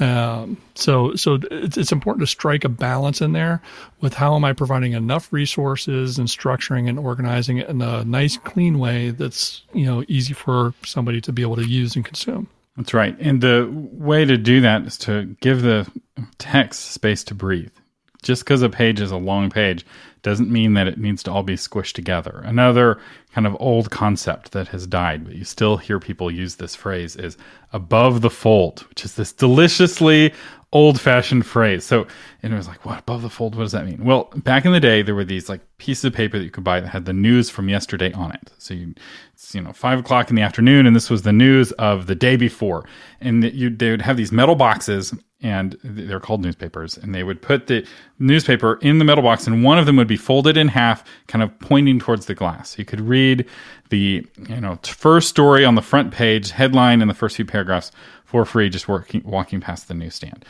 Um, 0.00 0.58
so, 0.74 1.14
so 1.16 1.40
it's, 1.50 1.76
it's 1.76 1.90
important 1.90 2.20
to 2.20 2.26
strike 2.26 2.64
a 2.64 2.68
balance 2.68 3.20
in 3.20 3.32
there 3.32 3.60
with 4.00 4.14
how 4.14 4.36
am 4.36 4.44
I 4.44 4.52
providing 4.52 4.92
enough 4.92 5.32
resources 5.32 6.18
and 6.18 6.28
structuring 6.28 6.88
and 6.88 6.98
organizing 6.98 7.58
it 7.58 7.68
in 7.68 7.82
a 7.82 8.04
nice, 8.04 8.36
clean 8.36 8.78
way 8.78 9.10
that's, 9.10 9.62
you 9.72 9.86
know, 9.86 10.04
easy 10.06 10.34
for 10.34 10.72
somebody 10.84 11.20
to 11.22 11.32
be 11.32 11.42
able 11.42 11.56
to 11.56 11.66
use 11.66 11.96
and 11.96 12.04
consume. 12.04 12.48
That's 12.76 12.94
right. 12.94 13.16
And 13.18 13.40
the 13.40 13.68
way 13.72 14.24
to 14.24 14.36
do 14.36 14.60
that 14.60 14.82
is 14.82 14.96
to 14.98 15.36
give 15.40 15.62
the 15.62 15.90
text 16.38 16.92
space 16.92 17.24
to 17.24 17.34
breathe. 17.34 17.72
Just 18.22 18.44
because 18.44 18.62
a 18.62 18.68
page 18.68 19.00
is 19.00 19.10
a 19.10 19.16
long 19.16 19.50
page 19.50 19.84
doesn't 20.22 20.50
mean 20.50 20.74
that 20.74 20.86
it 20.86 20.98
needs 20.98 21.22
to 21.24 21.32
all 21.32 21.42
be 21.42 21.56
squished 21.56 21.92
together. 21.92 22.42
Another 22.44 23.00
kind 23.32 23.46
of 23.46 23.56
old 23.60 23.90
concept 23.90 24.52
that 24.52 24.68
has 24.68 24.86
died, 24.86 25.24
but 25.24 25.34
you 25.34 25.44
still 25.44 25.76
hear 25.76 25.98
people 25.98 26.30
use 26.30 26.56
this 26.56 26.74
phrase 26.74 27.16
is 27.16 27.36
above 27.72 28.20
the 28.20 28.30
fold, 28.30 28.80
which 28.88 29.04
is 29.04 29.14
this 29.14 29.32
deliciously 29.32 30.32
old 30.72 31.00
fashioned 31.00 31.46
phrase. 31.46 31.84
So, 31.84 32.06
and 32.42 32.52
it 32.52 32.56
was 32.56 32.68
like, 32.68 32.84
what 32.84 32.98
above 32.98 33.22
the 33.22 33.30
fold? 33.30 33.54
What 33.54 33.62
does 33.62 33.72
that 33.72 33.86
mean? 33.86 34.04
Well, 34.04 34.30
back 34.36 34.66
in 34.66 34.72
the 34.72 34.80
day, 34.80 35.02
there 35.02 35.14
were 35.14 35.24
these 35.24 35.48
like 35.48 35.60
pieces 35.78 36.04
of 36.04 36.12
paper 36.12 36.38
that 36.38 36.44
you 36.44 36.50
could 36.50 36.64
buy 36.64 36.80
that 36.80 36.88
had 36.88 37.06
the 37.06 37.12
news 37.12 37.48
from 37.48 37.68
yesterday 37.68 38.12
on 38.12 38.32
it. 38.32 38.50
So 38.58 38.74
you, 38.74 38.94
it's, 39.32 39.54
you 39.54 39.62
know, 39.62 39.72
five 39.72 39.98
o'clock 39.98 40.28
in 40.28 40.36
the 40.36 40.42
afternoon, 40.42 40.86
and 40.86 40.94
this 40.94 41.08
was 41.08 41.22
the 41.22 41.32
news 41.32 41.72
of 41.72 42.06
the 42.06 42.14
day 42.14 42.36
before. 42.36 42.84
And 43.20 43.44
you, 43.44 43.70
they 43.70 43.90
would 43.90 44.02
have 44.02 44.16
these 44.16 44.32
metal 44.32 44.56
boxes, 44.56 45.14
and 45.40 45.78
they're 45.84 46.20
called 46.20 46.42
newspapers, 46.42 46.96
and 46.96 47.14
they 47.14 47.22
would 47.22 47.40
put 47.40 47.68
the 47.68 47.86
newspaper 48.18 48.78
in 48.82 48.98
the 48.98 49.04
metal 49.04 49.22
box, 49.22 49.46
and 49.46 49.62
one 49.62 49.78
of 49.78 49.86
them 49.86 49.96
would 49.96 50.08
be 50.08 50.16
folded 50.16 50.56
in 50.56 50.68
half, 50.68 51.04
kind 51.28 51.42
of 51.42 51.58
pointing 51.60 51.98
towards 51.98 52.26
the 52.26 52.34
glass. 52.34 52.78
You 52.78 52.84
could 52.84 53.00
read 53.00 53.46
the, 53.90 54.26
you 54.48 54.60
know, 54.60 54.78
first 54.82 55.28
story 55.28 55.64
on 55.64 55.74
the 55.74 55.82
front 55.82 56.12
page, 56.12 56.50
headline 56.50 57.00
in 57.00 57.08
the 57.08 57.14
first 57.14 57.36
few 57.36 57.44
paragraphs 57.44 57.92
for 58.24 58.44
free, 58.44 58.68
just 58.68 58.88
working, 58.88 59.22
walking 59.24 59.60
past 59.60 59.88
the 59.88 59.94
newsstand. 59.94 60.44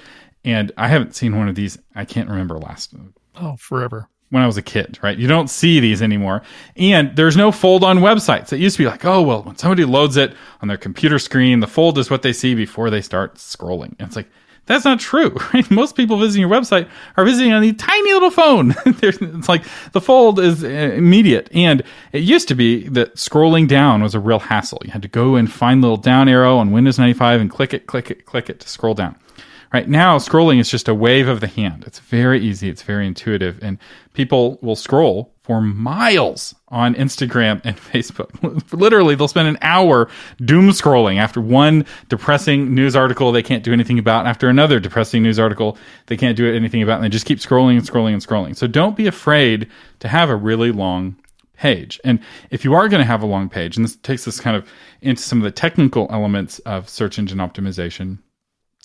And 0.44 0.72
I 0.76 0.88
haven't 0.88 1.14
seen 1.14 1.36
one 1.36 1.48
of 1.48 1.54
these. 1.54 1.78
I 1.94 2.04
can't 2.04 2.28
remember 2.28 2.58
last. 2.58 2.94
Oh, 3.36 3.56
forever 3.56 4.08
when 4.30 4.42
I 4.42 4.46
was 4.46 4.56
a 4.56 4.62
kid, 4.62 4.98
right? 5.02 5.16
You 5.16 5.26
don't 5.26 5.48
see 5.48 5.80
these 5.80 6.02
anymore. 6.02 6.42
And 6.76 7.14
there's 7.16 7.36
no 7.36 7.50
fold 7.50 7.82
on 7.82 7.98
websites. 7.98 8.52
It 8.52 8.60
used 8.60 8.76
to 8.76 8.82
be 8.82 8.88
like, 8.88 9.04
oh, 9.04 9.22
well, 9.22 9.42
when 9.42 9.56
somebody 9.56 9.84
loads 9.84 10.16
it 10.16 10.34
on 10.60 10.68
their 10.68 10.76
computer 10.76 11.18
screen, 11.18 11.60
the 11.60 11.66
fold 11.66 11.98
is 11.98 12.10
what 12.10 12.22
they 12.22 12.32
see 12.32 12.54
before 12.54 12.90
they 12.90 13.00
start 13.00 13.36
scrolling. 13.36 13.94
And 13.98 14.08
it's 14.08 14.16
like, 14.16 14.28
that's 14.68 14.84
not 14.84 15.00
true, 15.00 15.30
right? 15.54 15.68
Most 15.70 15.96
people 15.96 16.18
visiting 16.18 16.48
your 16.48 16.50
website 16.50 16.88
are 17.16 17.24
visiting 17.24 17.52
on 17.52 17.62
the 17.62 17.72
tiny 17.72 18.12
little 18.12 18.30
phone. 18.30 18.74
it's 18.86 19.48
like 19.48 19.64
the 19.92 20.00
fold 20.00 20.38
is 20.38 20.62
uh, 20.62 20.68
immediate. 20.68 21.48
And 21.52 21.82
it 22.12 22.22
used 22.22 22.48
to 22.48 22.54
be 22.54 22.88
that 22.88 23.16
scrolling 23.16 23.66
down 23.66 24.02
was 24.02 24.14
a 24.14 24.20
real 24.20 24.38
hassle. 24.38 24.80
You 24.84 24.92
had 24.92 25.02
to 25.02 25.08
go 25.08 25.34
and 25.34 25.50
find 25.50 25.82
the 25.82 25.88
little 25.88 26.02
down 26.02 26.28
arrow 26.28 26.58
on 26.58 26.70
Windows 26.70 26.98
95 26.98 27.40
and 27.40 27.50
click 27.50 27.74
it, 27.74 27.86
click 27.86 28.10
it, 28.10 28.26
click 28.26 28.48
it 28.48 28.60
to 28.60 28.68
scroll 28.68 28.94
down. 28.94 29.18
Right 29.72 29.88
now, 29.88 30.16
scrolling 30.16 30.60
is 30.60 30.70
just 30.70 30.88
a 30.88 30.94
wave 30.94 31.28
of 31.28 31.40
the 31.40 31.46
hand. 31.46 31.84
It's 31.86 31.98
very 31.98 32.40
easy. 32.40 32.70
It's 32.70 32.82
very 32.82 33.06
intuitive. 33.06 33.58
And 33.62 33.78
people 34.14 34.58
will 34.62 34.76
scroll 34.76 35.34
for 35.48 35.62
miles 35.62 36.54
on 36.68 36.94
Instagram 36.94 37.62
and 37.64 37.74
Facebook. 37.92 38.30
Literally, 38.78 39.14
they'll 39.14 39.26
spend 39.26 39.48
an 39.48 39.56
hour 39.62 40.10
doom 40.44 40.68
scrolling 40.68 41.18
after 41.18 41.40
one 41.40 41.86
depressing 42.10 42.74
news 42.74 42.94
article 42.94 43.32
they 43.32 43.42
can't 43.42 43.64
do 43.64 43.72
anything 43.72 43.98
about, 43.98 44.26
after 44.26 44.50
another 44.50 44.78
depressing 44.78 45.22
news 45.22 45.38
article 45.38 45.78
they 46.06 46.18
can't 46.18 46.36
do 46.36 46.54
anything 46.54 46.82
about, 46.82 46.96
and 46.96 47.04
they 47.04 47.08
just 47.08 47.24
keep 47.24 47.38
scrolling 47.38 47.78
and 47.78 47.88
scrolling 47.88 48.12
and 48.12 48.24
scrolling. 48.24 48.54
So 48.54 48.66
don't 48.66 48.94
be 48.94 49.06
afraid 49.06 49.68
to 50.00 50.08
have 50.08 50.28
a 50.28 50.36
really 50.36 50.70
long 50.70 51.16
page. 51.56 51.98
And 52.04 52.20
if 52.50 52.62
you 52.62 52.74
are 52.74 52.86
going 52.90 53.00
to 53.00 53.06
have 53.06 53.22
a 53.22 53.26
long 53.26 53.48
page, 53.48 53.76
and 53.76 53.84
this 53.86 53.96
takes 53.96 54.28
us 54.28 54.38
kind 54.40 54.54
of 54.54 54.70
into 55.00 55.22
some 55.22 55.38
of 55.38 55.44
the 55.44 55.50
technical 55.50 56.08
elements 56.10 56.58
of 56.60 56.90
search 56.90 57.18
engine 57.18 57.38
optimization, 57.38 58.18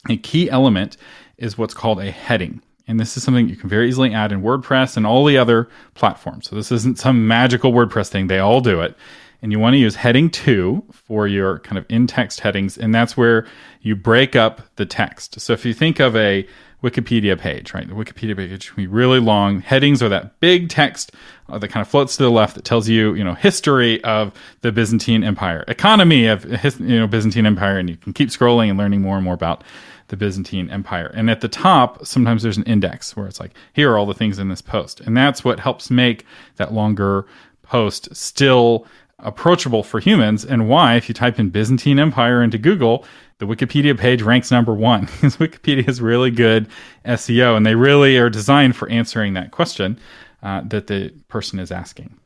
a 0.09 0.15
key 0.15 0.49
element 0.49 0.95
is 1.37 1.57
what's 1.57 1.73
called 1.73 1.99
a 1.99 2.09
heading. 2.09 2.61
And 2.87 2.99
this 2.99 3.15
is 3.15 3.23
something 3.23 3.47
you 3.47 3.55
can 3.55 3.69
very 3.69 3.87
easily 3.87 4.13
add 4.13 4.31
in 4.31 4.41
WordPress 4.41 4.97
and 4.97 5.05
all 5.05 5.25
the 5.25 5.37
other 5.37 5.69
platforms. 5.93 6.49
So 6.49 6.55
this 6.55 6.71
isn't 6.71 6.99
some 6.99 7.27
magical 7.27 7.71
WordPress 7.71 8.09
thing, 8.09 8.27
they 8.27 8.39
all 8.39 8.61
do 8.61 8.81
it. 8.81 8.95
And 9.41 9.51
you 9.51 9.59
want 9.59 9.73
to 9.73 9.77
use 9.77 9.95
heading 9.95 10.29
two 10.29 10.85
for 10.91 11.27
your 11.27 11.59
kind 11.59 11.77
of 11.77 11.85
in 11.89 12.07
text 12.07 12.39
headings. 12.39 12.77
And 12.77 12.95
that's 12.95 13.17
where 13.17 13.45
you 13.81 13.93
break 13.95 14.35
up 14.37 14.61
the 14.77 14.85
text. 14.85 15.39
So 15.41 15.51
if 15.51 15.65
you 15.65 15.73
think 15.73 15.99
of 15.99 16.15
a 16.15 16.47
Wikipedia 16.83 17.39
page, 17.39 17.73
right? 17.73 17.87
The 17.87 17.93
Wikipedia 17.93 18.35
page 18.35 18.67
can 18.67 18.83
be 18.83 18.87
really 18.87 19.19
long. 19.19 19.61
Headings 19.61 20.03
are 20.03 20.09
that 20.09 20.39
big 20.41 20.67
text 20.67 21.13
uh, 21.47 21.57
that 21.57 21.69
kind 21.69 21.81
of 21.81 21.87
floats 21.87 22.17
to 22.17 22.23
the 22.23 22.29
left 22.29 22.55
that 22.55 22.65
tells 22.65 22.89
you, 22.89 23.13
you 23.13 23.23
know, 23.23 23.33
history 23.33 24.03
of 24.03 24.33
the 24.61 24.71
Byzantine 24.71 25.23
Empire, 25.23 25.63
economy 25.69 26.27
of, 26.27 26.45
you 26.79 26.99
know, 26.99 27.07
Byzantine 27.07 27.45
Empire, 27.45 27.77
and 27.77 27.89
you 27.89 27.95
can 27.95 28.11
keep 28.11 28.29
scrolling 28.29 28.69
and 28.69 28.77
learning 28.77 29.01
more 29.01 29.15
and 29.15 29.23
more 29.23 29.33
about 29.33 29.63
the 30.07 30.17
Byzantine 30.17 30.69
Empire. 30.69 31.11
And 31.13 31.29
at 31.29 31.41
the 31.41 31.47
top, 31.47 32.05
sometimes 32.05 32.43
there's 32.43 32.57
an 32.57 32.63
index 32.63 33.15
where 33.15 33.27
it's 33.27 33.39
like, 33.39 33.53
here 33.73 33.91
are 33.91 33.97
all 33.97 34.05
the 34.05 34.13
things 34.13 34.39
in 34.39 34.49
this 34.49 34.61
post. 34.61 34.99
And 34.99 35.15
that's 35.15 35.43
what 35.43 35.59
helps 35.59 35.89
make 35.89 36.25
that 36.57 36.73
longer 36.73 37.25
post 37.63 38.15
still 38.15 38.85
approachable 39.19 39.83
for 39.83 39.99
humans 39.99 40.43
and 40.43 40.67
why, 40.67 40.95
if 40.95 41.07
you 41.07 41.15
type 41.15 41.39
in 41.39 41.49
Byzantine 41.49 41.99
Empire 41.99 42.43
into 42.43 42.57
Google, 42.57 43.05
the 43.39 43.45
Wikipedia 43.45 43.97
page 43.97 44.21
ranks 44.21 44.51
number 44.51 44.73
one 44.73 45.01
because 45.21 45.37
Wikipedia 45.37 45.87
is 45.87 46.01
really 46.01 46.31
good 46.31 46.67
SEO 47.05 47.55
and 47.57 47.65
they 47.65 47.75
really 47.75 48.17
are 48.17 48.29
designed 48.29 48.75
for 48.75 48.89
answering 48.89 49.33
that 49.33 49.51
question 49.51 49.99
uh, 50.41 50.61
that 50.65 50.87
the 50.87 51.09
person 51.29 51.59
is 51.59 51.71
asking. 51.71 52.17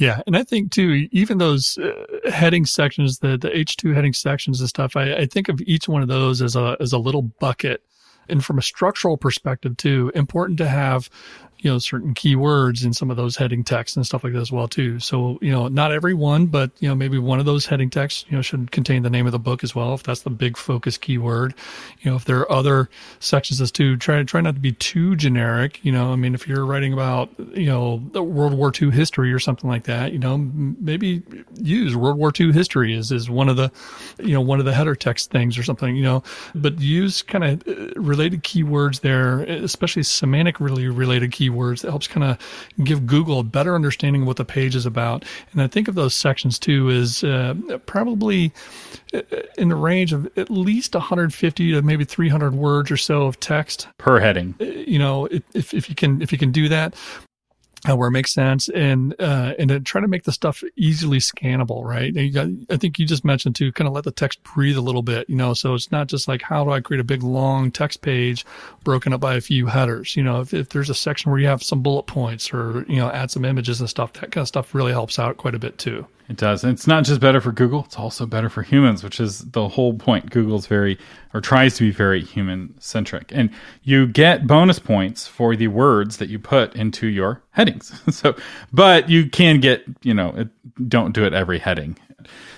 Yeah, 0.00 0.22
and 0.26 0.34
I 0.34 0.44
think 0.44 0.72
too, 0.72 1.08
even 1.12 1.36
those 1.36 1.76
uh, 1.76 2.30
heading 2.30 2.64
sections, 2.64 3.18
the 3.18 3.36
the 3.36 3.54
H 3.54 3.76
two 3.76 3.92
heading 3.92 4.14
sections 4.14 4.58
and 4.58 4.68
stuff, 4.68 4.96
I, 4.96 5.12
I 5.12 5.26
think 5.26 5.50
of 5.50 5.60
each 5.60 5.88
one 5.88 6.00
of 6.00 6.08
those 6.08 6.40
as 6.40 6.56
a 6.56 6.74
as 6.80 6.94
a 6.94 6.98
little 6.98 7.22
bucket. 7.22 7.82
And 8.26 8.42
from 8.44 8.58
a 8.58 8.62
structural 8.62 9.18
perspective 9.18 9.76
too, 9.76 10.10
important 10.14 10.56
to 10.58 10.68
have 10.68 11.10
you 11.62 11.70
know 11.70 11.78
certain 11.78 12.14
keywords 12.14 12.84
in 12.84 12.92
some 12.92 13.10
of 13.10 13.16
those 13.16 13.36
heading 13.36 13.62
texts 13.62 13.96
and 13.96 14.06
stuff 14.06 14.24
like 14.24 14.32
that 14.32 14.40
as 14.40 14.50
well 14.50 14.66
too. 14.66 14.98
So 14.98 15.38
you 15.42 15.50
know 15.50 15.68
not 15.68 15.92
every 15.92 16.14
one 16.14 16.46
but 16.46 16.70
you 16.80 16.88
know 16.88 16.94
maybe 16.94 17.18
one 17.18 17.38
of 17.38 17.44
those 17.44 17.66
heading 17.66 17.90
texts 17.90 18.24
you 18.28 18.36
know 18.36 18.42
should 18.42 18.70
contain 18.70 19.02
the 19.02 19.10
name 19.10 19.26
of 19.26 19.32
the 19.32 19.38
book 19.38 19.62
as 19.62 19.74
well 19.74 19.94
if 19.94 20.02
that's 20.02 20.22
the 20.22 20.30
big 20.30 20.56
focus 20.56 20.96
keyword. 20.96 21.54
You 22.00 22.10
know 22.10 22.16
if 22.16 22.24
there 22.24 22.38
are 22.40 22.50
other 22.50 22.88
sections 23.18 23.60
as 23.60 23.70
to 23.72 23.96
try 23.98 24.22
try 24.22 24.40
not 24.40 24.54
to 24.54 24.60
be 24.60 24.72
too 24.72 25.16
generic 25.16 25.80
you 25.84 25.92
know. 25.92 26.12
I 26.12 26.16
mean 26.16 26.34
if 26.34 26.48
you're 26.48 26.64
writing 26.64 26.92
about 26.92 27.28
you 27.54 27.66
know 27.66 27.96
world 28.14 28.54
war 28.54 28.72
ii 28.80 28.90
history 28.90 29.32
or 29.32 29.38
something 29.38 29.68
like 29.68 29.84
that 29.84 30.12
you 30.12 30.18
know 30.18 30.38
maybe 30.38 31.22
use 31.56 31.94
world 31.94 32.16
war 32.16 32.32
ii 32.40 32.52
history 32.52 32.94
is 32.94 33.12
is 33.12 33.28
one 33.28 33.48
of 33.48 33.56
the 33.56 33.70
you 34.18 34.32
know 34.32 34.40
one 34.40 34.60
of 34.60 34.64
the 34.64 34.72
header 34.72 34.94
text 34.94 35.30
things 35.30 35.58
or 35.58 35.62
something 35.62 35.94
you 35.94 36.04
know. 36.04 36.22
But 36.54 36.80
use 36.80 37.20
kind 37.20 37.44
of 37.44 37.68
uh, 37.68 38.00
related 38.00 38.44
keywords 38.44 39.00
there 39.00 39.40
especially 39.40 40.02
semantically 40.02 40.96
related 40.96 41.32
keywords 41.32 41.49
keywords 41.50 41.82
that 41.82 41.90
helps 41.90 42.06
kind 42.06 42.24
of 42.24 42.38
give 42.84 43.06
Google 43.06 43.40
a 43.40 43.44
better 43.44 43.74
understanding 43.74 44.22
of 44.22 44.28
what 44.28 44.36
the 44.36 44.44
page 44.44 44.74
is 44.74 44.86
about. 44.86 45.24
And 45.52 45.62
I 45.62 45.66
think 45.66 45.88
of 45.88 45.94
those 45.94 46.14
sections 46.14 46.58
too 46.58 46.88
is 46.88 47.24
uh, 47.24 47.54
probably 47.86 48.52
uh, 49.14 49.22
in 49.58 49.68
the 49.68 49.76
range 49.76 50.12
of 50.12 50.26
at 50.36 50.50
least 50.50 50.94
150 50.94 51.72
to 51.72 51.82
maybe 51.82 52.04
300 52.04 52.54
words 52.54 52.90
or 52.90 52.96
so 52.96 53.22
of 53.22 53.40
text 53.40 53.88
per 53.98 54.20
heading. 54.20 54.54
Uh, 54.60 54.64
you 54.64 54.98
know, 54.98 55.26
if, 55.54 55.74
if 55.74 55.88
you 55.88 55.94
can 55.94 56.22
if 56.22 56.32
you 56.32 56.38
can 56.38 56.52
do 56.52 56.68
that, 56.68 56.94
uh, 57.88 57.96
where 57.96 58.08
it 58.08 58.12
makes 58.12 58.32
sense 58.32 58.68
and 58.68 59.14
uh, 59.20 59.54
and 59.58 59.70
then 59.70 59.84
try 59.84 60.00
to 60.00 60.08
make 60.08 60.24
the 60.24 60.32
stuff 60.32 60.62
easily 60.76 61.18
scannable 61.18 61.84
right? 61.84 62.14
Got, 62.32 62.48
i 62.70 62.76
think 62.76 62.98
you 62.98 63.06
just 63.06 63.24
mentioned 63.24 63.56
to 63.56 63.72
kind 63.72 63.88
of 63.88 63.94
let 63.94 64.04
the 64.04 64.10
text 64.10 64.42
breathe 64.42 64.76
a 64.76 64.82
little 64.82 65.02
bit 65.02 65.28
you 65.28 65.36
know? 65.36 65.54
So 65.54 65.74
it's 65.74 65.90
not 65.90 66.06
just 66.06 66.28
like 66.28 66.42
how 66.42 66.64
do 66.64 66.70
i 66.70 66.80
create 66.80 67.00
a 67.00 67.04
big 67.04 67.22
long 67.22 67.70
text 67.70 68.02
page 68.02 68.44
broken 68.84 69.12
up 69.12 69.20
by 69.20 69.34
a 69.34 69.40
few 69.40 69.66
headers? 69.66 70.16
You 70.16 70.22
know 70.22 70.40
if, 70.40 70.52
if 70.54 70.68
there's 70.70 70.90
a 70.90 70.94
section 70.94 71.30
where 71.30 71.40
you 71.40 71.46
have 71.46 71.62
some 71.62 71.82
bullet 71.82 72.04
points 72.04 72.52
or 72.52 72.84
you 72.88 72.96
know 72.96 73.10
add 73.10 73.30
some 73.30 73.44
images 73.44 73.80
and 73.80 73.88
stuff 73.88 74.12
that 74.14 74.32
kind 74.32 74.42
of 74.42 74.48
stuff 74.48 74.74
really 74.74 74.92
helps 74.92 75.18
out 75.18 75.36
quite 75.36 75.54
a 75.54 75.58
bit 75.58 75.78
too 75.78 76.06
it 76.30 76.36
does. 76.36 76.62
And 76.62 76.72
it's 76.72 76.86
not 76.86 77.02
just 77.02 77.20
better 77.20 77.40
for 77.40 77.50
Google, 77.50 77.84
it's 77.84 77.98
also 77.98 78.24
better 78.24 78.48
for 78.48 78.62
humans, 78.62 79.02
which 79.02 79.18
is 79.18 79.40
the 79.50 79.68
whole 79.68 79.94
point. 79.94 80.30
Google's 80.30 80.68
very, 80.68 80.96
or 81.34 81.40
tries 81.40 81.74
to 81.76 81.82
be 81.82 81.90
very 81.90 82.22
human 82.22 82.72
centric. 82.78 83.32
And 83.34 83.50
you 83.82 84.06
get 84.06 84.46
bonus 84.46 84.78
points 84.78 85.26
for 85.26 85.56
the 85.56 85.66
words 85.66 86.18
that 86.18 86.28
you 86.28 86.38
put 86.38 86.76
into 86.76 87.08
your 87.08 87.42
headings. 87.50 88.00
so, 88.16 88.36
but 88.72 89.10
you 89.10 89.28
can 89.28 89.58
get, 89.58 89.84
you 90.02 90.14
know, 90.14 90.32
it, 90.36 90.48
don't 90.88 91.12
do 91.12 91.24
it 91.24 91.34
every 91.34 91.58
heading. 91.58 91.98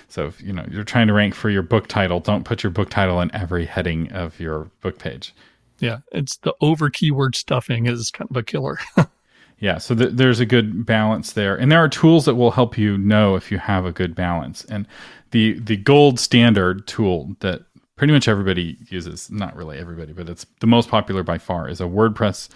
So, 0.07 0.27
if, 0.27 0.39
you 0.39 0.53
know, 0.53 0.65
you're 0.69 0.83
trying 0.83 1.07
to 1.07 1.13
rank 1.13 1.33
for 1.33 1.49
your 1.49 1.63
book 1.63 1.87
title, 1.87 2.19
don't 2.19 2.43
put 2.43 2.61
your 2.61 2.69
book 2.69 2.91
title 2.91 3.21
in 3.21 3.33
every 3.33 3.65
heading 3.65 4.11
of 4.11 4.39
your 4.39 4.69
book 4.81 4.99
page. 4.99 5.33
Yeah. 5.79 5.99
It's 6.11 6.37
the 6.37 6.53
over 6.61 6.91
keyword 6.91 7.35
stuffing 7.35 7.87
is 7.87 8.11
kind 8.11 8.29
of 8.29 8.37
a 8.37 8.43
killer. 8.43 8.77
Yeah, 9.63 9.77
so 9.77 9.95
th- 9.95 10.11
there's 10.11 10.41
a 10.41 10.45
good 10.45 10.85
balance 10.85 11.31
there, 11.31 11.55
and 11.55 11.71
there 11.71 11.81
are 11.81 11.87
tools 11.87 12.25
that 12.25 12.35
will 12.35 12.51
help 12.51 12.77
you 12.77 12.97
know 12.97 13.37
if 13.37 13.49
you 13.49 13.59
have 13.59 13.85
a 13.85 13.93
good 13.93 14.13
balance. 14.13 14.65
And 14.65 14.85
the 15.31 15.57
the 15.57 15.77
gold 15.77 16.19
standard 16.19 16.85
tool 16.85 17.37
that 17.39 17.61
pretty 17.95 18.11
much 18.11 18.27
everybody 18.27 18.77
uses, 18.89 19.31
not 19.31 19.55
really 19.55 19.77
everybody, 19.77 20.11
but 20.11 20.27
it's 20.27 20.45
the 20.59 20.67
most 20.67 20.89
popular 20.89 21.23
by 21.23 21.37
far, 21.37 21.69
is 21.69 21.79
a 21.79 21.85
WordPress 21.85 22.49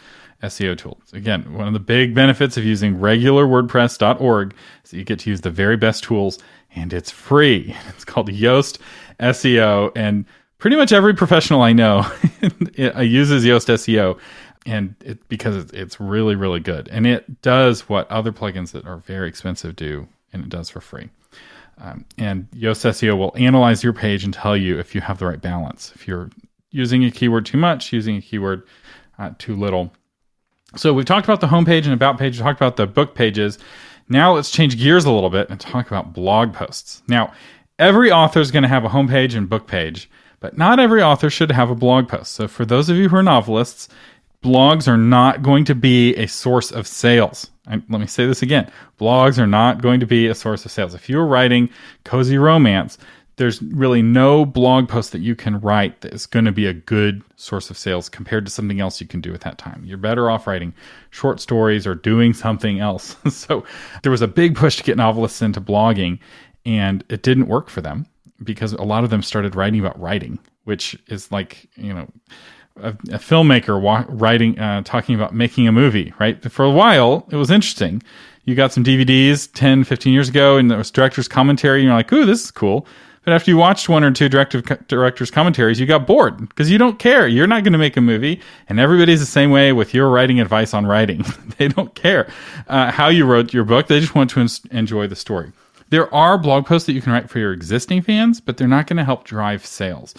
SEO 0.43 0.77
tool. 0.77 0.99
Again, 1.13 1.53
one 1.53 1.65
of 1.65 1.71
the 1.71 1.79
big 1.79 2.13
benefits 2.13 2.57
of 2.57 2.65
using 2.65 2.99
regular 2.99 3.45
WordPress.org 3.45 4.53
is 4.83 4.91
that 4.91 4.97
you 4.97 5.05
get 5.05 5.19
to 5.19 5.29
use 5.29 5.39
the 5.39 5.49
very 5.49 5.77
best 5.77 6.03
tools, 6.03 6.39
and 6.75 6.91
it's 6.91 7.09
free. 7.09 7.73
It's 7.87 8.03
called 8.03 8.29
Yoast 8.29 8.79
SEO, 9.21 9.93
and 9.95 10.25
pretty 10.57 10.75
much 10.75 10.91
every 10.91 11.13
professional 11.13 11.61
I 11.61 11.71
know 11.71 12.05
uses 12.75 13.45
Yoast 13.45 13.69
SEO 13.69 14.19
and 14.67 14.95
it 15.03 15.27
because 15.29 15.71
it's 15.71 15.99
really 15.99 16.35
really 16.35 16.59
good. 16.59 16.87
And 16.91 17.07
it 17.07 17.41
does 17.41 17.89
what 17.89 18.09
other 18.11 18.31
plugins 18.31 18.71
that 18.73 18.85
are 18.85 18.97
very 18.97 19.27
expensive 19.27 19.75
do 19.75 20.07
and 20.33 20.43
it 20.43 20.49
does 20.49 20.69
for 20.69 20.81
free. 20.81 21.09
Um, 21.79 22.05
and 22.17 22.49
Yoast 22.51 22.85
SEO 22.85 23.17
will 23.17 23.33
analyze 23.35 23.83
your 23.83 23.93
page 23.93 24.23
and 24.23 24.33
tell 24.33 24.57
you 24.57 24.77
if 24.77 24.93
you 24.93 25.01
have 25.01 25.19
the 25.19 25.27
right 25.27 25.41
balance. 25.41 25.91
If 25.95 26.07
you're 26.07 26.29
using 26.71 27.05
a 27.05 27.11
keyword 27.11 27.45
too 27.45 27.57
much 27.57 27.93
using 27.93 28.17
a 28.17 28.21
keyword 28.21 28.63
uh, 29.17 29.31
too 29.39 29.55
little. 29.55 29.93
So 30.75 30.93
we've 30.93 31.05
talked 31.05 31.25
about 31.25 31.41
the 31.41 31.47
homepage 31.47 31.85
and 31.85 31.93
about 31.93 32.19
page 32.19 32.37
we 32.37 32.43
talked 32.43 32.59
about 32.59 32.75
the 32.75 32.85
book 32.85 33.15
pages. 33.15 33.57
Now 34.09 34.35
let's 34.35 34.51
change 34.51 34.77
gears 34.77 35.05
a 35.05 35.11
little 35.11 35.29
bit 35.29 35.49
and 35.49 35.59
talk 35.59 35.87
about 35.87 36.13
blog 36.13 36.53
posts. 36.53 37.01
Now 37.07 37.33
every 37.79 38.11
author 38.11 38.41
is 38.41 38.51
going 38.51 38.63
to 38.63 38.69
have 38.69 38.83
a 38.83 38.89
homepage 38.89 39.35
and 39.35 39.49
book 39.49 39.65
page 39.65 40.09
but 40.39 40.57
not 40.57 40.79
every 40.79 41.01
author 41.01 41.29
should 41.29 41.51
have 41.51 41.69
a 41.69 41.75
blog 41.75 42.07
post. 42.07 42.33
So 42.33 42.47
for 42.47 42.65
those 42.65 42.89
of 42.89 42.97
you 42.97 43.09
who 43.09 43.15
are 43.15 43.23
novelists 43.23 43.89
blogs 44.43 44.87
are 44.87 44.97
not 44.97 45.41
going 45.41 45.65
to 45.65 45.75
be 45.75 46.15
a 46.15 46.27
source 46.27 46.71
of 46.71 46.87
sales. 46.87 47.49
Let 47.67 47.89
me 47.89 48.07
say 48.07 48.25
this 48.25 48.41
again. 48.41 48.71
Blogs 48.99 49.37
are 49.37 49.47
not 49.47 49.81
going 49.81 49.99
to 49.99 50.05
be 50.05 50.27
a 50.27 50.35
source 50.35 50.63
of 50.65 50.71
sales. 50.71 50.93
If 50.93 51.09
you're 51.09 51.25
writing 51.25 51.69
cozy 52.05 52.37
romance, 52.37 52.97
there's 53.37 53.61
really 53.61 54.01
no 54.01 54.45
blog 54.45 54.89
post 54.89 55.11
that 55.11 55.21
you 55.21 55.35
can 55.35 55.59
write 55.59 56.01
that 56.01 56.13
is 56.13 56.25
going 56.25 56.45
to 56.45 56.51
be 56.51 56.65
a 56.65 56.73
good 56.73 57.21
source 57.35 57.69
of 57.69 57.77
sales 57.77 58.09
compared 58.09 58.45
to 58.45 58.51
something 58.51 58.79
else 58.79 58.99
you 58.99 59.05
can 59.05 59.21
do 59.21 59.33
at 59.33 59.41
that 59.41 59.57
time. 59.59 59.83
You're 59.85 59.97
better 59.97 60.29
off 60.29 60.47
writing 60.47 60.73
short 61.11 61.39
stories 61.39 61.85
or 61.85 61.93
doing 61.93 62.33
something 62.33 62.79
else. 62.79 63.15
so 63.29 63.63
there 64.01 64.11
was 64.11 64.23
a 64.23 64.27
big 64.27 64.55
push 64.55 64.77
to 64.77 64.83
get 64.83 64.97
novelists 64.97 65.41
into 65.41 65.61
blogging, 65.61 66.19
and 66.65 67.03
it 67.09 67.21
didn't 67.21 67.47
work 67.47 67.69
for 67.69 67.81
them 67.81 68.07
because 68.43 68.73
a 68.73 68.83
lot 68.83 69.03
of 69.03 69.11
them 69.11 69.21
started 69.21 69.55
writing 69.55 69.79
about 69.79 69.99
writing, 69.99 70.39
which 70.63 70.97
is 71.07 71.31
like, 71.31 71.69
you 71.75 71.93
know, 71.93 72.07
a, 72.81 72.89
a 72.89 73.19
filmmaker 73.19 73.79
wa- 73.79 74.05
writing, 74.07 74.57
uh, 74.59 74.81
talking 74.83 75.15
about 75.15 75.33
making 75.33 75.67
a 75.67 75.71
movie, 75.71 76.13
right? 76.19 76.51
For 76.51 76.65
a 76.65 76.71
while, 76.71 77.27
it 77.31 77.35
was 77.35 77.51
interesting. 77.51 78.01
You 78.45 78.55
got 78.55 78.71
some 78.71 78.83
DVDs 78.83 79.51
10, 79.53 79.83
15 79.83 80.13
years 80.13 80.29
ago, 80.29 80.57
and 80.57 80.71
there 80.71 80.77
was 80.77 80.91
director's 80.91 81.27
commentary, 81.27 81.79
and 81.79 81.87
you're 81.87 81.95
like, 81.95 82.11
ooh, 82.13 82.25
this 82.25 82.43
is 82.43 82.51
cool. 82.51 82.87
But 83.27 83.33
after 83.33 83.51
you 83.51 83.57
watched 83.57 83.89
one 83.89 84.05
or 84.05 84.11
two 84.11 84.29
director's 84.29 85.31
commentaries, 85.31 85.81
you 85.81 85.85
got 85.85 86.07
bored 86.07 86.47
because 86.47 86.71
you 86.71 86.77
don't 86.77 86.97
care. 86.97 87.27
You're 87.27 87.45
not 87.45 87.65
going 87.65 87.73
to 87.73 87.77
make 87.77 87.97
a 87.97 88.01
movie. 88.01 88.39
And 88.69 88.79
everybody's 88.79 89.19
the 89.19 89.25
same 89.25 89.51
way 89.51 89.73
with 89.73 89.93
your 89.93 90.09
writing 90.09 90.39
advice 90.39 90.73
on 90.73 90.85
writing. 90.85 91.25
they 91.57 91.67
don't 91.67 91.93
care 91.93 92.31
uh, 92.69 92.89
how 92.89 93.09
you 93.09 93.25
wrote 93.25 93.53
your 93.53 93.65
book. 93.65 93.87
They 93.87 93.99
just 93.99 94.15
want 94.15 94.29
to 94.29 94.47
enjoy 94.71 95.07
the 95.07 95.17
story. 95.17 95.51
There 95.89 96.13
are 96.15 96.37
blog 96.37 96.65
posts 96.65 96.85
that 96.85 96.93
you 96.93 97.01
can 97.01 97.11
write 97.11 97.29
for 97.29 97.39
your 97.39 97.51
existing 97.51 98.01
fans, 98.01 98.39
but 98.39 98.55
they're 98.55 98.65
not 98.65 98.87
going 98.87 98.95
to 98.95 99.03
help 99.03 99.25
drive 99.25 99.65
sales. 99.65 100.15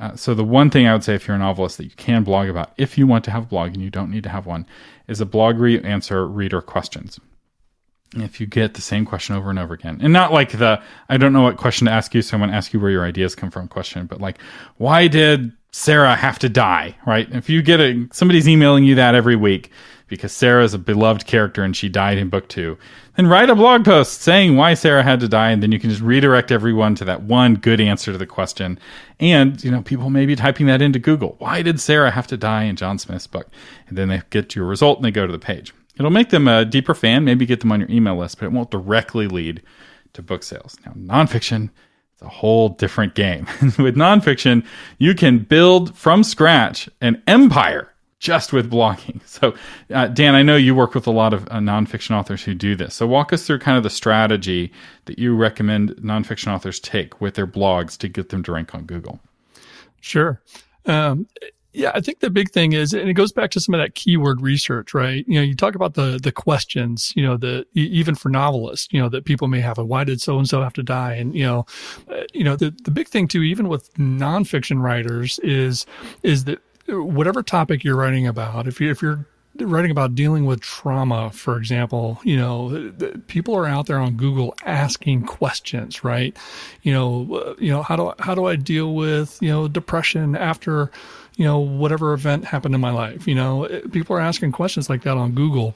Uh, 0.00 0.16
so 0.16 0.32
the 0.32 0.42
one 0.42 0.70
thing 0.70 0.86
I 0.86 0.94
would 0.94 1.04
say 1.04 1.14
if 1.14 1.28
you're 1.28 1.36
a 1.36 1.38
novelist 1.38 1.76
that 1.76 1.84
you 1.84 1.90
can 1.90 2.24
blog 2.24 2.48
about, 2.48 2.72
if 2.78 2.96
you 2.96 3.06
want 3.06 3.22
to 3.26 3.30
have 3.30 3.44
a 3.44 3.46
blog 3.46 3.74
and 3.74 3.82
you 3.82 3.90
don't 3.90 4.10
need 4.10 4.22
to 4.24 4.30
have 4.30 4.46
one, 4.46 4.66
is 5.06 5.20
a 5.20 5.26
blog 5.26 5.58
where 5.58 5.68
you 5.68 5.80
answer 5.80 6.26
reader 6.26 6.62
questions. 6.62 7.20
If 8.16 8.40
you 8.40 8.46
get 8.46 8.74
the 8.74 8.80
same 8.80 9.04
question 9.04 9.36
over 9.36 9.50
and 9.50 9.58
over 9.58 9.74
again, 9.74 10.00
and 10.02 10.12
not 10.12 10.32
like 10.32 10.52
the 10.52 10.82
I 11.08 11.16
don't 11.16 11.32
know 11.32 11.42
what 11.42 11.58
question 11.58 11.86
to 11.86 11.92
ask 11.92 12.14
you, 12.14 12.22
so 12.22 12.34
I'm 12.34 12.40
going 12.40 12.50
to 12.50 12.56
ask 12.56 12.72
you 12.72 12.80
where 12.80 12.90
your 12.90 13.04
ideas 13.04 13.36
come 13.36 13.50
from 13.50 13.68
question, 13.68 14.06
but 14.06 14.20
like 14.20 14.38
why 14.78 15.06
did 15.06 15.52
Sarah 15.70 16.16
have 16.16 16.38
to 16.40 16.48
die? 16.48 16.96
Right? 17.06 17.28
If 17.30 17.48
you 17.48 17.62
get 17.62 17.78
a 17.78 18.08
somebody's 18.10 18.48
emailing 18.48 18.84
you 18.84 18.96
that 18.96 19.14
every 19.14 19.36
week, 19.36 19.70
because 20.10 20.32
Sarah 20.32 20.64
is 20.64 20.74
a 20.74 20.78
beloved 20.78 21.24
character 21.24 21.62
and 21.62 21.74
she 21.74 21.88
died 21.88 22.18
in 22.18 22.28
book 22.28 22.48
two. 22.48 22.76
Then 23.16 23.28
write 23.28 23.48
a 23.48 23.54
blog 23.54 23.84
post 23.84 24.20
saying 24.20 24.56
why 24.56 24.74
Sarah 24.74 25.02
had 25.02 25.20
to 25.20 25.28
die, 25.28 25.50
and 25.50 25.62
then 25.62 25.72
you 25.72 25.78
can 25.78 25.88
just 25.88 26.02
redirect 26.02 26.50
everyone 26.50 26.96
to 26.96 27.04
that 27.06 27.22
one 27.22 27.54
good 27.54 27.80
answer 27.80 28.12
to 28.12 28.18
the 28.18 28.26
question. 28.26 28.78
And, 29.20 29.62
you 29.62 29.70
know, 29.70 29.82
people 29.82 30.10
may 30.10 30.26
be 30.26 30.36
typing 30.36 30.66
that 30.66 30.82
into 30.82 30.98
Google. 30.98 31.36
Why 31.38 31.62
did 31.62 31.80
Sarah 31.80 32.10
have 32.10 32.26
to 32.26 32.36
die 32.36 32.64
in 32.64 32.76
John 32.76 32.98
Smith's 32.98 33.26
book? 33.26 33.48
And 33.88 33.96
then 33.96 34.08
they 34.08 34.20
get 34.30 34.54
your 34.54 34.66
result 34.66 34.98
and 34.98 35.04
they 35.04 35.10
go 35.10 35.26
to 35.26 35.32
the 35.32 35.38
page. 35.38 35.72
It'll 35.96 36.10
make 36.10 36.30
them 36.30 36.48
a 36.48 36.64
deeper 36.64 36.94
fan, 36.94 37.24
maybe 37.24 37.46
get 37.46 37.60
them 37.60 37.72
on 37.72 37.80
your 37.80 37.90
email 37.90 38.16
list, 38.16 38.38
but 38.38 38.46
it 38.46 38.52
won't 38.52 38.70
directly 38.70 39.28
lead 39.28 39.62
to 40.14 40.22
book 40.22 40.42
sales. 40.42 40.76
Now, 40.84 40.92
nonfiction, 40.92 41.70
it's 42.14 42.22
a 42.22 42.28
whole 42.28 42.70
different 42.70 43.14
game. 43.14 43.46
With 43.78 43.96
nonfiction, 43.96 44.64
you 44.98 45.14
can 45.14 45.38
build 45.38 45.96
from 45.96 46.24
scratch 46.24 46.88
an 47.00 47.22
empire 47.26 47.92
just 48.20 48.52
with 48.52 48.70
blogging. 48.70 49.20
So, 49.26 49.54
uh, 49.94 50.08
Dan, 50.08 50.34
I 50.34 50.42
know 50.42 50.56
you 50.56 50.74
work 50.74 50.94
with 50.94 51.06
a 51.06 51.10
lot 51.10 51.32
of 51.34 51.44
uh, 51.48 51.58
nonfiction 51.58 52.12
authors 52.16 52.44
who 52.44 52.54
do 52.54 52.76
this. 52.76 52.94
So, 52.94 53.06
walk 53.06 53.32
us 53.32 53.46
through 53.46 53.60
kind 53.60 53.76
of 53.76 53.82
the 53.82 53.90
strategy 53.90 54.72
that 55.06 55.18
you 55.18 55.34
recommend 55.34 55.90
nonfiction 55.96 56.52
authors 56.52 56.78
take 56.80 57.20
with 57.20 57.34
their 57.34 57.46
blogs 57.46 57.96
to 57.98 58.08
get 58.08 58.28
them 58.28 58.42
to 58.44 58.52
rank 58.52 58.74
on 58.74 58.84
Google. 58.84 59.20
Sure. 60.00 60.40
Um, 60.86 61.26
Yeah, 61.72 61.92
I 61.94 62.00
think 62.00 62.18
the 62.18 62.30
big 62.30 62.50
thing 62.50 62.72
is, 62.72 62.92
and 62.92 63.08
it 63.08 63.14
goes 63.14 63.32
back 63.32 63.52
to 63.52 63.60
some 63.60 63.74
of 63.76 63.80
that 63.80 63.94
keyword 63.94 64.40
research, 64.42 64.92
right? 64.92 65.24
You 65.28 65.36
know, 65.36 65.42
you 65.42 65.54
talk 65.54 65.76
about 65.76 65.94
the 65.94 66.18
the 66.20 66.32
questions, 66.32 67.12
you 67.14 67.22
know, 67.22 67.36
the 67.36 67.64
even 67.74 68.16
for 68.16 68.28
novelists, 68.28 68.88
you 68.92 69.00
know, 69.00 69.08
that 69.10 69.24
people 69.24 69.46
may 69.46 69.60
have, 69.60 69.78
why 69.78 70.02
did 70.02 70.20
so 70.20 70.36
and 70.36 70.48
so 70.48 70.62
have 70.62 70.72
to 70.74 70.82
die? 70.82 71.14
And 71.14 71.32
you 71.34 71.44
know, 71.44 71.66
uh, 72.10 72.24
you 72.34 72.42
know, 72.42 72.56
the 72.56 72.74
the 72.82 72.90
big 72.90 73.08
thing 73.08 73.28
too, 73.28 73.42
even 73.42 73.68
with 73.68 73.94
nonfiction 73.94 74.82
writers, 74.82 75.38
is 75.44 75.86
is 76.24 76.44
that 76.44 76.60
whatever 76.90 77.42
topic 77.42 77.84
you're 77.84 77.96
writing 77.96 78.26
about, 78.26 78.66
if 78.66 78.80
you 78.80 78.90
if 78.90 79.02
you're 79.02 79.24
writing 79.58 79.90
about 79.90 80.14
dealing 80.14 80.46
with 80.46 80.60
trauma, 80.60 81.30
for 81.30 81.56
example, 81.56 82.20
you 82.24 82.36
know, 82.36 82.92
people 83.26 83.54
are 83.54 83.66
out 83.66 83.86
there 83.86 83.98
on 83.98 84.16
Google 84.16 84.54
asking 84.64 85.26
questions, 85.26 86.04
right? 86.04 86.36
You 86.82 86.92
know, 86.92 87.34
uh, 87.34 87.54
you 87.58 87.70
know, 87.70 87.82
how 87.82 87.96
do 87.96 88.12
how 88.18 88.34
do 88.34 88.46
I 88.46 88.56
deal 88.56 88.94
with 88.94 89.38
you 89.40 89.48
know 89.48 89.68
depression 89.68 90.36
after 90.36 90.90
you 91.36 91.44
know 91.44 91.58
whatever 91.58 92.12
event 92.12 92.44
happened 92.44 92.74
in 92.74 92.80
my 92.80 92.90
life? 92.90 93.26
You 93.26 93.34
know, 93.34 93.68
people 93.92 94.16
are 94.16 94.20
asking 94.20 94.52
questions 94.52 94.88
like 94.88 95.02
that 95.02 95.16
on 95.16 95.32
Google 95.32 95.74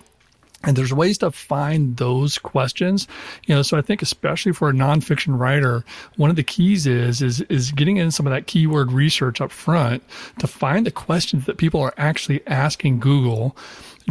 and 0.67 0.77
there's 0.77 0.93
ways 0.93 1.19
to 1.19 1.31
find 1.31 1.97
those 1.97 2.39
questions, 2.39 3.07
you 3.47 3.55
know. 3.55 3.63
So 3.63 3.77
I 3.77 3.83
think, 3.83 4.03
especially 4.03 4.53
for 4.53 4.69
a 4.69 4.73
nonfiction 4.73 5.39
writer, 5.39 5.85
one 6.17 6.31
of 6.31 6.37
the 6.37 6.43
keys 6.43 6.87
is 6.87 7.23
is 7.23 7.41
is 7.43 7.73
getting 7.73 7.97
in 7.97 8.11
some 8.11 8.27
of 8.27 8.33
that 8.33 8.47
keyword 8.47 8.93
research 8.93 9.41
up 9.41 9.51
front 9.51 10.03
to 10.39 10.47
find 10.47 10.87
the 10.87 10.91
questions 10.91 11.47
that 11.47 11.57
people 11.57 11.81
are 11.81 11.95
actually 11.97 12.47
asking 12.47 13.01
Google 13.01 13.57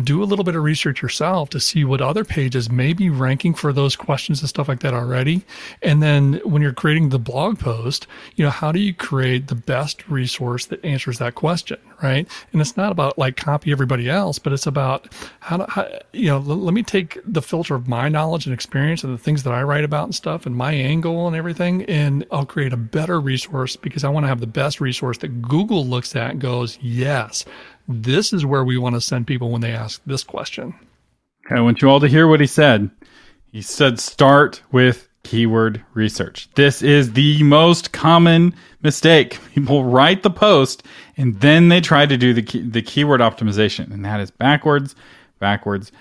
do 0.01 0.23
a 0.23 0.25
little 0.25 0.43
bit 0.43 0.56
of 0.56 0.63
research 0.63 1.01
yourself 1.01 1.49
to 1.49 1.60
see 1.60 1.86
what 1.86 2.01
other 2.01 2.25
pages 2.25 2.69
may 2.69 2.93
be 2.93 3.10
ranking 3.10 3.53
for 3.53 3.71
those 3.71 3.95
questions 3.95 4.41
and 4.41 4.49
stuff 4.49 4.67
like 4.67 4.79
that 4.79 4.93
already. 4.93 5.43
And 5.82 6.01
then 6.01 6.41
when 6.43 6.62
you're 6.62 6.73
creating 6.73 7.10
the 7.10 7.19
blog 7.19 7.60
post, 7.60 8.08
you 8.36 8.43
know, 8.43 8.49
how 8.49 8.71
do 8.71 8.79
you 8.79 8.93
create 8.93 9.47
the 9.47 9.56
best 9.56 10.08
resource 10.10 10.65
that 10.67 10.84
answers 10.84 11.19
that 11.19 11.36
question, 11.36 11.77
right? 12.01 12.27
And 12.51 12.62
it's 12.62 12.75
not 12.75 12.91
about 12.91 13.17
like 13.19 13.38
copy 13.38 13.71
everybody 13.71 14.10
else, 14.10 14.39
but 14.39 14.51
it's 14.51 14.65
about 14.65 15.13
how 15.39 15.58
to, 15.58 15.65
how, 15.69 15.88
you 16.12 16.27
know, 16.27 16.38
l- 16.38 16.58
let 16.58 16.73
me 16.73 16.82
take 16.82 17.19
the 17.25 17.41
filter 17.41 17.75
of 17.75 17.88
my 17.88 18.10
knowledge 18.10 18.47
and 18.47 18.53
experience 18.53 19.03
and 19.03 19.13
the 19.13 19.21
things 19.21 19.43
that 19.43 19.53
I 19.53 19.62
write 19.62 19.84
about 19.84 20.06
and 20.06 20.15
stuff 20.15 20.47
and 20.47 20.56
my 20.56 20.73
angle 20.73 21.27
and 21.27 21.36
everything, 21.36 21.84
and 21.84 22.25
I'll 22.32 22.45
create 22.45 22.73
a 22.73 22.77
better 22.77 23.21
resource 23.21 23.75
because 23.75 24.03
I 24.03 24.10
want 24.10 24.23
to 24.23 24.27
have 24.27 24.39
the 24.39 24.47
best 24.47 24.82
resource 24.82 25.19
that 25.19 25.41
Google 25.41 25.86
looks 25.86 26.15
at 26.15 26.32
and 26.32 26.41
goes, 26.41 26.79
yes, 26.82 27.45
this 27.88 28.34
is 28.34 28.46
where 28.46 28.63
we 28.63 28.78
want 28.78 28.96
to 28.96 29.02
send 29.02 29.28
people 29.28 29.52
when 29.52 29.62
they 29.62 29.72
ask 29.72 30.02
this 30.06 30.24
question. 30.24 30.74
I 31.50 31.62
want 31.62 31.82
you 31.82 31.89
all 31.89 32.00
to 32.00 32.08
hear 32.08 32.28
what 32.28 32.39
he 32.39 32.48
said. 32.48 32.89
He 33.52 33.62
said, 33.62 34.00
start 34.00 34.62
with 34.72 35.08
keyword 35.24 35.84
research. 35.93 36.50
This 36.56 36.82
is 36.82 37.13
the 37.13 37.43
most 37.43 37.91
common 37.91 38.56
mistake. 38.82 39.39
People 39.54 39.84
write 39.84 40.24
the 40.24 40.30
post 40.30 40.84
and 41.17 41.39
then 41.41 41.69
they 41.69 41.82
try 41.82 42.06
to 42.06 42.17
do 42.17 42.34
the, 42.34 42.41
key, 42.41 42.62
the 42.62 42.82
keyword 42.82 43.22
optimization, 43.22 43.91
and 43.91 44.04
that 44.06 44.19
is 44.19 44.32
backwards, 44.32 44.96
backwards, 45.39 45.91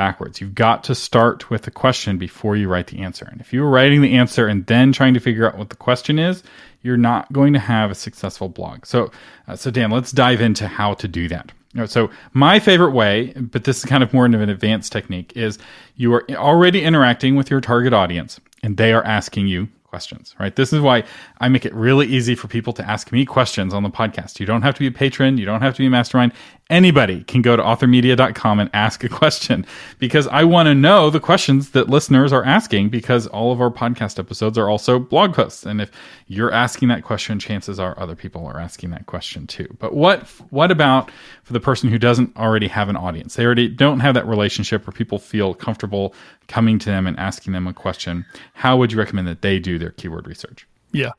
backwards. 0.00 0.40
You've 0.40 0.54
got 0.54 0.82
to 0.84 0.94
start 0.94 1.50
with 1.50 1.64
the 1.64 1.70
question 1.70 2.16
before 2.16 2.56
you 2.56 2.68
write 2.68 2.86
the 2.86 3.00
answer. 3.00 3.28
And 3.30 3.38
if 3.38 3.52
you 3.52 3.60
were 3.60 3.68
writing 3.68 4.00
the 4.00 4.16
answer 4.16 4.46
and 4.46 4.64
then 4.64 4.94
trying 4.94 5.12
to 5.12 5.20
figure 5.20 5.46
out 5.46 5.58
what 5.58 5.68
the 5.68 5.76
question 5.76 6.18
is, 6.18 6.42
you're 6.80 6.96
not 6.96 7.30
going 7.34 7.52
to 7.52 7.58
have 7.58 7.90
a 7.90 7.94
successful 7.94 8.48
blog. 8.48 8.86
So, 8.86 9.10
uh, 9.46 9.56
so 9.56 9.70
Dan, 9.70 9.90
let's 9.90 10.10
dive 10.10 10.40
into 10.40 10.66
how 10.66 10.94
to 10.94 11.06
do 11.06 11.28
that. 11.28 11.52
So, 11.84 12.08
my 12.32 12.58
favorite 12.60 12.92
way, 12.92 13.34
but 13.36 13.64
this 13.64 13.80
is 13.80 13.84
kind 13.84 14.02
of 14.02 14.14
more 14.14 14.24
of 14.24 14.32
an 14.32 14.48
advanced 14.48 14.90
technique, 14.90 15.34
is 15.36 15.58
you 15.96 16.14
are 16.14 16.24
already 16.30 16.82
interacting 16.82 17.36
with 17.36 17.50
your 17.50 17.60
target 17.60 17.92
audience 17.92 18.40
and 18.62 18.78
they 18.78 18.94
are 18.94 19.04
asking 19.04 19.48
you 19.48 19.68
questions, 19.84 20.34
right? 20.38 20.56
This 20.56 20.72
is 20.72 20.80
why 20.80 21.04
I 21.40 21.48
make 21.48 21.66
it 21.66 21.74
really 21.74 22.06
easy 22.06 22.34
for 22.34 22.48
people 22.48 22.72
to 22.72 22.88
ask 22.88 23.12
me 23.12 23.26
questions 23.26 23.74
on 23.74 23.82
the 23.82 23.90
podcast. 23.90 24.40
You 24.40 24.46
don't 24.46 24.62
have 24.62 24.74
to 24.76 24.80
be 24.80 24.86
a 24.86 24.92
patron, 24.92 25.36
you 25.36 25.44
don't 25.44 25.60
have 25.60 25.74
to 25.74 25.78
be 25.82 25.86
a 25.86 25.90
mastermind. 25.90 26.32
Anybody 26.70 27.24
can 27.24 27.42
go 27.42 27.56
to 27.56 27.62
authormedia.com 27.62 28.60
and 28.60 28.70
ask 28.72 29.02
a 29.02 29.08
question 29.08 29.66
because 29.98 30.28
I 30.28 30.44
want 30.44 30.68
to 30.68 30.74
know 30.74 31.10
the 31.10 31.18
questions 31.18 31.70
that 31.70 31.90
listeners 31.90 32.32
are 32.32 32.44
asking 32.44 32.90
because 32.90 33.26
all 33.26 33.50
of 33.50 33.60
our 33.60 33.70
podcast 33.70 34.20
episodes 34.20 34.56
are 34.56 34.70
also 34.70 35.00
blog 35.00 35.34
posts. 35.34 35.66
And 35.66 35.80
if 35.80 35.90
you're 36.28 36.52
asking 36.52 36.88
that 36.88 37.02
question, 37.02 37.40
chances 37.40 37.80
are 37.80 37.98
other 37.98 38.14
people 38.14 38.46
are 38.46 38.60
asking 38.60 38.90
that 38.90 39.06
question 39.06 39.48
too. 39.48 39.66
But 39.80 39.94
what 39.94 40.28
what 40.50 40.70
about 40.70 41.10
for 41.42 41.52
the 41.52 41.60
person 41.60 41.90
who 41.90 41.98
doesn't 41.98 42.36
already 42.36 42.68
have 42.68 42.88
an 42.88 42.96
audience? 42.96 43.34
They 43.34 43.44
already 43.44 43.66
don't 43.66 43.98
have 43.98 44.14
that 44.14 44.28
relationship 44.28 44.86
where 44.86 44.92
people 44.92 45.18
feel 45.18 45.54
comfortable 45.54 46.14
coming 46.46 46.78
to 46.78 46.86
them 46.86 47.06
and 47.08 47.18
asking 47.18 47.52
them 47.52 47.66
a 47.66 47.74
question. 47.74 48.24
How 48.54 48.76
would 48.76 48.92
you 48.92 48.98
recommend 48.98 49.26
that 49.26 49.42
they 49.42 49.58
do 49.58 49.76
their 49.76 49.90
keyword 49.90 50.28
research? 50.28 50.68
Yeah. 50.92 51.10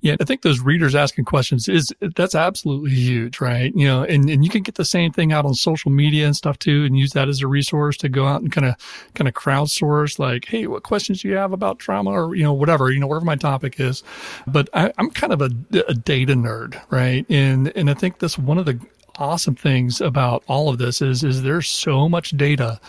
Yeah. 0.00 0.16
I 0.20 0.24
think 0.24 0.42
those 0.42 0.60
readers 0.60 0.94
asking 0.94 1.24
questions 1.26 1.68
is 1.68 1.94
that's 2.16 2.34
absolutely 2.34 2.90
huge, 2.90 3.40
right? 3.40 3.72
You 3.74 3.86
know, 3.86 4.02
and, 4.02 4.28
and 4.28 4.44
you 4.44 4.50
can 4.50 4.62
get 4.62 4.74
the 4.74 4.84
same 4.84 5.12
thing 5.12 5.32
out 5.32 5.44
on 5.44 5.54
social 5.54 5.90
media 5.90 6.26
and 6.26 6.34
stuff 6.36 6.58
too 6.58 6.84
and 6.84 6.98
use 6.98 7.12
that 7.12 7.28
as 7.28 7.40
a 7.40 7.46
resource 7.46 7.96
to 7.98 8.08
go 8.08 8.26
out 8.26 8.42
and 8.42 8.50
kind 8.50 8.66
of 8.66 8.76
kind 9.14 9.28
of 9.28 9.34
crowdsource 9.34 10.18
like, 10.18 10.46
hey, 10.46 10.66
what 10.66 10.82
questions 10.82 11.22
do 11.22 11.28
you 11.28 11.36
have 11.36 11.52
about 11.52 11.78
trauma 11.78 12.10
or, 12.10 12.34
you 12.34 12.42
know, 12.42 12.52
whatever, 12.52 12.90
you 12.90 12.98
know, 12.98 13.06
whatever 13.06 13.24
my 13.24 13.36
topic 13.36 13.78
is. 13.78 14.02
But 14.46 14.68
I, 14.74 14.92
I'm 14.98 15.10
kind 15.10 15.32
of 15.32 15.40
a, 15.42 15.50
a 15.86 15.94
data 15.94 16.34
nerd, 16.34 16.80
right? 16.90 17.24
And 17.28 17.68
and 17.76 17.90
I 17.90 17.94
think 17.94 18.18
that's 18.18 18.38
one 18.38 18.58
of 18.58 18.66
the 18.66 18.78
awesome 19.18 19.54
things 19.54 20.00
about 20.00 20.42
all 20.48 20.68
of 20.68 20.78
this 20.78 21.02
is 21.02 21.22
is 21.22 21.42
there's 21.42 21.68
so 21.68 22.08
much 22.08 22.30
data 22.30 22.80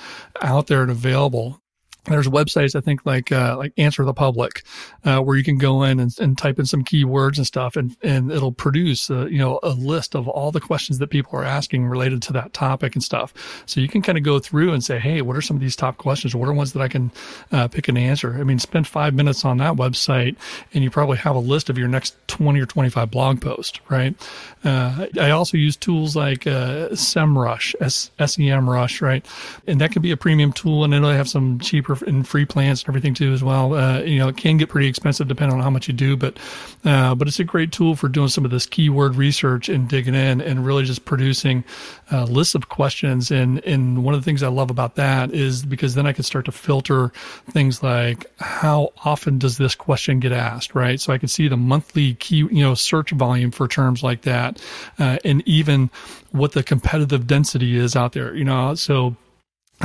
out 0.41 0.67
there 0.67 0.81
and 0.81 0.91
available 0.91 1.59
there's 2.05 2.27
websites 2.27 2.75
I 2.75 2.81
think 2.81 3.05
like 3.05 3.31
uh, 3.31 3.55
like 3.57 3.73
Answer 3.77 4.03
the 4.03 4.13
Public, 4.13 4.63
uh, 5.05 5.19
where 5.19 5.37
you 5.37 5.43
can 5.43 5.57
go 5.57 5.83
in 5.83 5.99
and, 5.99 6.13
and 6.19 6.37
type 6.37 6.59
in 6.59 6.65
some 6.65 6.83
keywords 6.83 7.37
and 7.37 7.47
stuff, 7.47 7.75
and 7.75 7.95
and 8.03 8.31
it'll 8.31 8.51
produce 8.51 9.09
uh, 9.09 9.25
you 9.27 9.37
know 9.37 9.59
a 9.63 9.69
list 9.69 10.15
of 10.15 10.27
all 10.27 10.51
the 10.51 10.59
questions 10.59 10.99
that 10.99 11.07
people 11.07 11.39
are 11.39 11.43
asking 11.43 11.85
related 11.85 12.21
to 12.23 12.33
that 12.33 12.53
topic 12.53 12.95
and 12.95 13.03
stuff. 13.03 13.33
So 13.65 13.79
you 13.79 13.87
can 13.87 14.01
kind 14.01 14.17
of 14.17 14.23
go 14.23 14.39
through 14.39 14.73
and 14.73 14.83
say, 14.83 14.99
hey, 14.99 15.21
what 15.21 15.35
are 15.35 15.41
some 15.41 15.57
of 15.57 15.61
these 15.61 15.75
top 15.75 15.97
questions? 15.97 16.35
What 16.35 16.49
are 16.49 16.53
ones 16.53 16.73
that 16.73 16.81
I 16.81 16.87
can 16.87 17.11
uh, 17.51 17.67
pick 17.67 17.87
an 17.87 17.97
answer? 17.97 18.35
I 18.35 18.43
mean, 18.43 18.59
spend 18.59 18.87
five 18.87 19.13
minutes 19.13 19.45
on 19.45 19.57
that 19.57 19.75
website, 19.75 20.35
and 20.73 20.83
you 20.83 20.89
probably 20.89 21.17
have 21.17 21.35
a 21.35 21.39
list 21.39 21.69
of 21.69 21.77
your 21.77 21.87
next 21.87 22.15
twenty 22.27 22.59
or 22.59 22.65
twenty 22.65 22.89
five 22.89 23.11
blog 23.11 23.41
posts, 23.41 23.79
right? 23.89 24.15
Uh, 24.63 25.07
I 25.19 25.31
also 25.31 25.57
use 25.57 25.75
tools 25.77 26.15
like 26.15 26.41
SEMrush, 26.41 27.75
S 27.79 28.39
E 28.39 28.49
M 28.49 28.69
Rush, 28.69 29.01
right, 29.01 29.25
and 29.67 29.79
that 29.81 29.91
can 29.91 30.01
be 30.01 30.11
a 30.11 30.17
premium 30.17 30.51
tool, 30.51 30.83
and 30.83 30.93
it'll 30.93 31.09
have 31.09 31.29
some 31.29 31.59
cheaper 31.59 31.92
and 32.01 32.27
free 32.27 32.45
plans 32.45 32.81
and 32.81 32.89
everything 32.89 33.13
too 33.13 33.31
as 33.33 33.43
well. 33.43 33.73
Uh, 33.73 33.99
you 33.99 34.19
know, 34.19 34.27
it 34.27 34.37
can 34.37 34.57
get 34.57 34.69
pretty 34.69 34.87
expensive 34.87 35.27
depending 35.27 35.57
on 35.57 35.63
how 35.63 35.69
much 35.69 35.87
you 35.87 35.93
do, 35.93 36.17
but 36.17 36.37
uh, 36.85 37.15
but 37.15 37.27
it's 37.27 37.39
a 37.39 37.43
great 37.43 37.71
tool 37.71 37.95
for 37.95 38.09
doing 38.09 38.27
some 38.27 38.45
of 38.45 38.51
this 38.51 38.65
keyword 38.65 39.15
research 39.15 39.69
and 39.69 39.87
digging 39.87 40.15
in 40.15 40.41
and 40.41 40.65
really 40.65 40.83
just 40.83 41.05
producing 41.05 41.63
uh, 42.11 42.23
lists 42.23 42.55
of 42.55 42.69
questions. 42.69 43.31
And 43.31 43.63
and 43.65 44.03
one 44.03 44.13
of 44.13 44.21
the 44.21 44.25
things 44.25 44.43
I 44.43 44.47
love 44.47 44.69
about 44.69 44.95
that 44.95 45.31
is 45.31 45.63
because 45.65 45.95
then 45.95 46.05
I 46.05 46.13
can 46.13 46.23
start 46.23 46.45
to 46.45 46.51
filter 46.51 47.11
things 47.51 47.83
like 47.83 48.31
how 48.39 48.93
often 49.05 49.37
does 49.37 49.57
this 49.57 49.75
question 49.75 50.19
get 50.19 50.31
asked, 50.31 50.75
right? 50.75 50.99
So 50.99 51.13
I 51.13 51.17
can 51.17 51.29
see 51.29 51.47
the 51.47 51.57
monthly 51.57 52.15
key, 52.15 52.37
you 52.37 52.63
know, 52.63 52.73
search 52.73 53.11
volume 53.11 53.51
for 53.51 53.67
terms 53.67 54.03
like 54.03 54.23
that, 54.23 54.61
uh, 54.99 55.17
and 55.23 55.41
even 55.47 55.89
what 56.31 56.53
the 56.53 56.63
competitive 56.63 57.27
density 57.27 57.75
is 57.75 57.95
out 57.95 58.13
there. 58.13 58.35
You 58.35 58.45
know, 58.45 58.75
so 58.75 59.15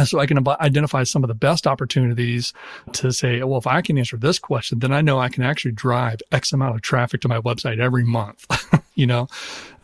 so 0.05 0.19
I 0.19 0.27
can 0.27 0.47
identify 0.49 1.05
some 1.05 1.25
of 1.25 1.29
the 1.29 1.35
best 1.35 1.67
opportunities 1.67 2.53
to 2.95 3.13
say, 3.13 3.43
well, 3.43 3.59
if 3.59 3.67
I 3.67 3.83
can 3.83 3.99
answer 3.99 4.17
this 4.17 4.39
question, 4.39 4.79
then 4.79 4.93
I 4.93 5.01
know 5.01 5.19
I 5.19 5.29
can 5.29 5.43
actually 5.43 5.73
drive 5.73 6.21
X 6.33 6.53
amount 6.53 6.77
of 6.77 6.83
traffic 6.83 7.21
to 7.23 7.29
my 7.29 7.41
website 7.41 7.79
every 7.79 8.05
month. 8.05 8.47
you 8.95 9.07
know, 9.07 9.29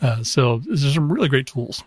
uh, 0.02 0.22
so 0.22 0.58
there's 0.66 0.94
some 0.94 1.12
really 1.12 1.28
great 1.28 1.46
tools. 1.46 1.82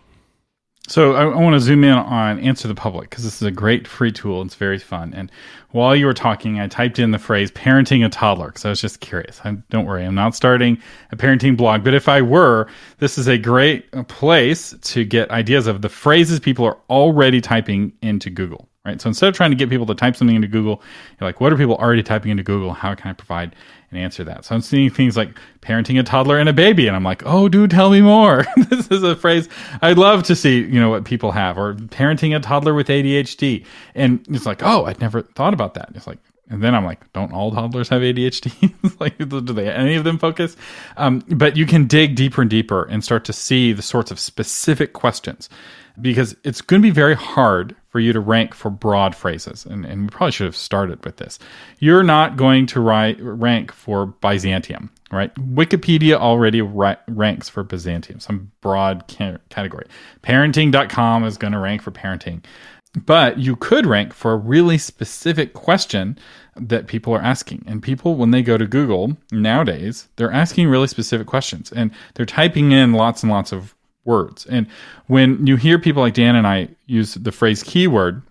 So 0.88 1.14
I, 1.14 1.24
I 1.24 1.36
want 1.36 1.52
to 1.52 1.60
zoom 1.60 1.84
in 1.84 1.92
on 1.92 2.40
Answer 2.40 2.66
the 2.66 2.74
Public 2.74 3.10
because 3.10 3.22
this 3.22 3.36
is 3.36 3.42
a 3.42 3.50
great 3.50 3.86
free 3.86 4.10
tool. 4.10 4.40
It's 4.40 4.54
very 4.54 4.78
fun. 4.78 5.12
And 5.12 5.30
while 5.72 5.94
you 5.94 6.06
were 6.06 6.14
talking, 6.14 6.58
I 6.60 6.66
typed 6.66 6.98
in 6.98 7.10
the 7.10 7.18
phrase 7.18 7.50
parenting 7.50 8.06
a 8.06 8.08
toddler 8.08 8.46
because 8.46 8.64
I 8.64 8.70
was 8.70 8.80
just 8.80 9.00
curious. 9.00 9.38
I, 9.44 9.58
don't 9.68 9.84
worry, 9.84 10.04
I'm 10.04 10.14
not 10.14 10.34
starting 10.34 10.80
a 11.12 11.16
parenting 11.16 11.58
blog, 11.58 11.84
but 11.84 11.92
if 11.92 12.08
I 12.08 12.22
were, 12.22 12.68
this 13.00 13.18
is 13.18 13.28
a 13.28 13.36
great 13.36 13.86
uh, 13.92 14.02
place 14.04 14.74
to 14.80 15.04
get 15.04 15.30
ideas 15.30 15.66
of 15.66 15.82
the 15.82 15.90
phrases 15.90 16.40
people 16.40 16.64
are 16.64 16.78
already 16.88 17.42
typing 17.42 17.92
into 18.00 18.30
Google. 18.30 18.66
Right. 18.84 19.00
So 19.00 19.08
instead 19.08 19.28
of 19.28 19.34
trying 19.34 19.50
to 19.50 19.56
get 19.56 19.68
people 19.68 19.86
to 19.86 19.94
type 19.94 20.16
something 20.16 20.36
into 20.36 20.48
Google, 20.48 20.82
you're 21.20 21.28
like, 21.28 21.40
what 21.40 21.52
are 21.52 21.56
people 21.56 21.76
already 21.76 22.02
typing 22.02 22.30
into 22.30 22.42
Google? 22.42 22.72
How 22.72 22.94
can 22.94 23.10
I 23.10 23.12
provide 23.12 23.54
and 23.90 24.00
answer 24.00 24.18
to 24.18 24.24
that. 24.24 24.44
So 24.44 24.54
I'm 24.54 24.60
seeing 24.60 24.90
things 24.90 25.16
like 25.16 25.38
parenting 25.62 25.98
a 25.98 26.02
toddler 26.02 26.38
and 26.38 26.48
a 26.48 26.52
baby, 26.52 26.86
and 26.86 26.96
I'm 26.96 27.04
like, 27.04 27.22
oh, 27.24 27.48
dude, 27.48 27.70
tell 27.70 27.90
me 27.90 28.00
more. 28.00 28.44
this 28.68 28.88
is 28.88 29.02
a 29.02 29.16
phrase 29.16 29.48
I'd 29.80 29.98
love 29.98 30.24
to 30.24 30.36
see, 30.36 30.58
you 30.58 30.80
know, 30.80 30.90
what 30.90 31.04
people 31.04 31.32
have, 31.32 31.56
or 31.58 31.74
parenting 31.74 32.36
a 32.36 32.40
toddler 32.40 32.74
with 32.74 32.88
ADHD. 32.88 33.64
And 33.94 34.24
it's 34.28 34.46
like, 34.46 34.62
oh, 34.62 34.84
I'd 34.84 35.00
never 35.00 35.22
thought 35.22 35.54
about 35.54 35.74
that. 35.74 35.90
It's 35.94 36.06
like, 36.06 36.18
And 36.50 36.62
then 36.62 36.74
I'm 36.74 36.84
like, 36.84 37.10
don't 37.12 37.32
all 37.32 37.50
toddlers 37.50 37.88
have 37.88 38.02
ADHD? 38.02 38.74
like, 39.00 39.16
do 39.16 39.40
they 39.40 39.70
any 39.70 39.94
of 39.94 40.04
them 40.04 40.18
focus? 40.18 40.56
Um, 40.96 41.20
but 41.28 41.56
you 41.56 41.64
can 41.64 41.86
dig 41.86 42.14
deeper 42.14 42.42
and 42.42 42.50
deeper 42.50 42.84
and 42.84 43.02
start 43.02 43.24
to 43.26 43.32
see 43.32 43.72
the 43.72 43.82
sorts 43.82 44.10
of 44.10 44.20
specific 44.20 44.92
questions 44.92 45.48
because 46.00 46.36
it's 46.44 46.60
going 46.60 46.82
to 46.82 46.86
be 46.86 46.92
very 46.92 47.14
hard 47.14 47.74
for 47.88 48.00
you 48.00 48.12
to 48.12 48.20
rank 48.20 48.54
for 48.54 48.70
broad 48.70 49.14
phrases. 49.14 49.64
And, 49.66 49.84
and 49.84 50.02
we 50.02 50.08
probably 50.08 50.32
should 50.32 50.46
have 50.46 50.56
started 50.56 51.04
with 51.04 51.16
this. 51.16 51.38
You're 51.78 52.02
not 52.02 52.36
going 52.36 52.66
to 52.66 52.80
write, 52.80 53.18
rank 53.20 53.72
for 53.72 54.06
Byzantium, 54.06 54.90
right? 55.10 55.34
Wikipedia 55.34 56.16
already 56.16 56.60
ra- 56.60 56.96
ranks 57.08 57.48
for 57.48 57.62
Byzantium, 57.64 58.20
some 58.20 58.52
broad 58.60 59.04
ca- 59.08 59.38
category. 59.48 59.86
Parenting.com 60.22 61.24
is 61.24 61.38
going 61.38 61.52
to 61.52 61.58
rank 61.58 61.82
for 61.82 61.90
parenting. 61.90 62.44
But 63.04 63.38
you 63.38 63.56
could 63.56 63.86
rank 63.86 64.12
for 64.12 64.32
a 64.32 64.36
really 64.36 64.78
specific 64.78 65.52
question 65.52 66.18
that 66.56 66.86
people 66.86 67.14
are 67.14 67.22
asking. 67.22 67.64
And 67.66 67.82
people, 67.82 68.16
when 68.16 68.30
they 68.30 68.42
go 68.42 68.58
to 68.58 68.66
Google 68.66 69.16
nowadays, 69.30 70.08
they're 70.16 70.32
asking 70.32 70.68
really 70.68 70.88
specific 70.88 71.26
questions 71.26 71.70
and 71.72 71.90
they're 72.14 72.26
typing 72.26 72.72
in 72.72 72.92
lots 72.92 73.22
and 73.22 73.30
lots 73.30 73.52
of 73.52 73.74
words. 74.04 74.46
And 74.46 74.66
when 75.06 75.46
you 75.46 75.56
hear 75.56 75.78
people 75.78 76.02
like 76.02 76.14
Dan 76.14 76.36
and 76.36 76.46
I 76.46 76.68
use 76.86 77.14
the 77.14 77.32
phrase 77.32 77.62
keyword, 77.62 78.22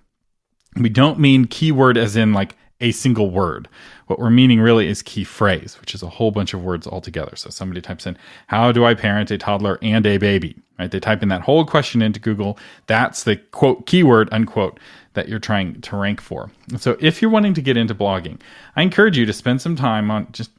we 0.75 0.89
don't 0.89 1.19
mean 1.19 1.45
keyword 1.45 1.97
as 1.97 2.15
in 2.15 2.33
like 2.33 2.55
a 2.79 2.91
single 2.91 3.31
word. 3.31 3.67
What 4.07 4.19
we're 4.19 4.29
meaning 4.29 4.59
really 4.59 4.87
is 4.87 5.01
key 5.01 5.23
phrase, 5.23 5.79
which 5.79 5.93
is 5.95 6.03
a 6.03 6.09
whole 6.09 6.31
bunch 6.31 6.53
of 6.53 6.63
words 6.63 6.87
altogether. 6.87 7.35
So 7.35 7.49
somebody 7.49 7.81
types 7.81 8.05
in, 8.05 8.17
How 8.47 8.71
do 8.71 8.85
I 8.85 8.93
parent 8.93 9.31
a 9.31 9.37
toddler 9.37 9.79
and 9.81 10.05
a 10.05 10.17
baby? 10.17 10.55
Right? 10.79 10.89
They 10.89 10.99
type 10.99 11.23
in 11.23 11.29
that 11.29 11.41
whole 11.41 11.65
question 11.65 12.01
into 12.01 12.19
Google. 12.19 12.57
That's 12.85 13.23
the 13.23 13.37
quote 13.37 13.87
keyword, 13.87 14.29
unquote, 14.31 14.79
that 15.13 15.27
you're 15.27 15.39
trying 15.39 15.81
to 15.81 15.97
rank 15.97 16.21
for. 16.21 16.51
So 16.77 16.95
if 16.99 17.21
you're 17.21 17.31
wanting 17.31 17.55
to 17.55 17.61
get 17.61 17.77
into 17.77 17.95
blogging, 17.95 18.39
I 18.75 18.83
encourage 18.83 19.17
you 19.17 19.25
to 19.25 19.33
spend 19.33 19.61
some 19.61 19.75
time 19.75 20.11
on 20.11 20.31
just 20.31 20.51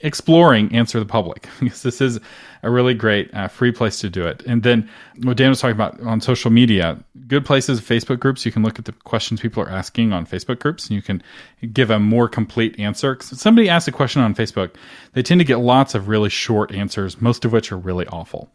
exploring 0.00 0.74
Answer 0.74 0.98
the 0.98 1.06
Public 1.06 1.48
because 1.60 1.82
this 1.82 2.00
is 2.00 2.20
a 2.62 2.70
really 2.70 2.94
great 2.94 3.32
uh, 3.34 3.48
free 3.48 3.72
place 3.72 4.00
to 4.00 4.10
do 4.10 4.26
it. 4.26 4.42
And 4.46 4.62
then 4.62 4.88
what 5.22 5.36
Dan 5.36 5.48
was 5.48 5.60
talking 5.60 5.74
about 5.74 6.00
on 6.00 6.20
social 6.20 6.50
media, 6.50 7.02
good 7.26 7.44
places, 7.44 7.80
Facebook 7.80 8.20
groups. 8.20 8.44
You 8.44 8.52
can 8.52 8.62
look 8.62 8.78
at 8.78 8.84
the 8.84 8.92
questions 8.92 9.40
people 9.40 9.62
are 9.62 9.70
asking 9.70 10.12
on 10.12 10.26
Facebook 10.26 10.58
groups 10.58 10.86
and 10.86 10.96
you 10.96 11.02
can 11.02 11.22
give 11.72 11.90
a 11.90 11.98
more 11.98 12.28
complete 12.28 12.78
answer. 12.78 13.16
Somebody 13.20 13.68
asks 13.68 13.88
a 13.88 13.92
question 13.92 14.22
on 14.22 14.34
Facebook, 14.34 14.72
they 15.14 15.22
tend 15.22 15.40
to 15.40 15.44
get 15.44 15.58
lots 15.58 15.94
of 15.94 16.08
really 16.08 16.30
short 16.30 16.72
answers, 16.72 17.20
most 17.20 17.44
of 17.44 17.52
which 17.52 17.72
are 17.72 17.78
really 17.78 18.06
awful. 18.08 18.50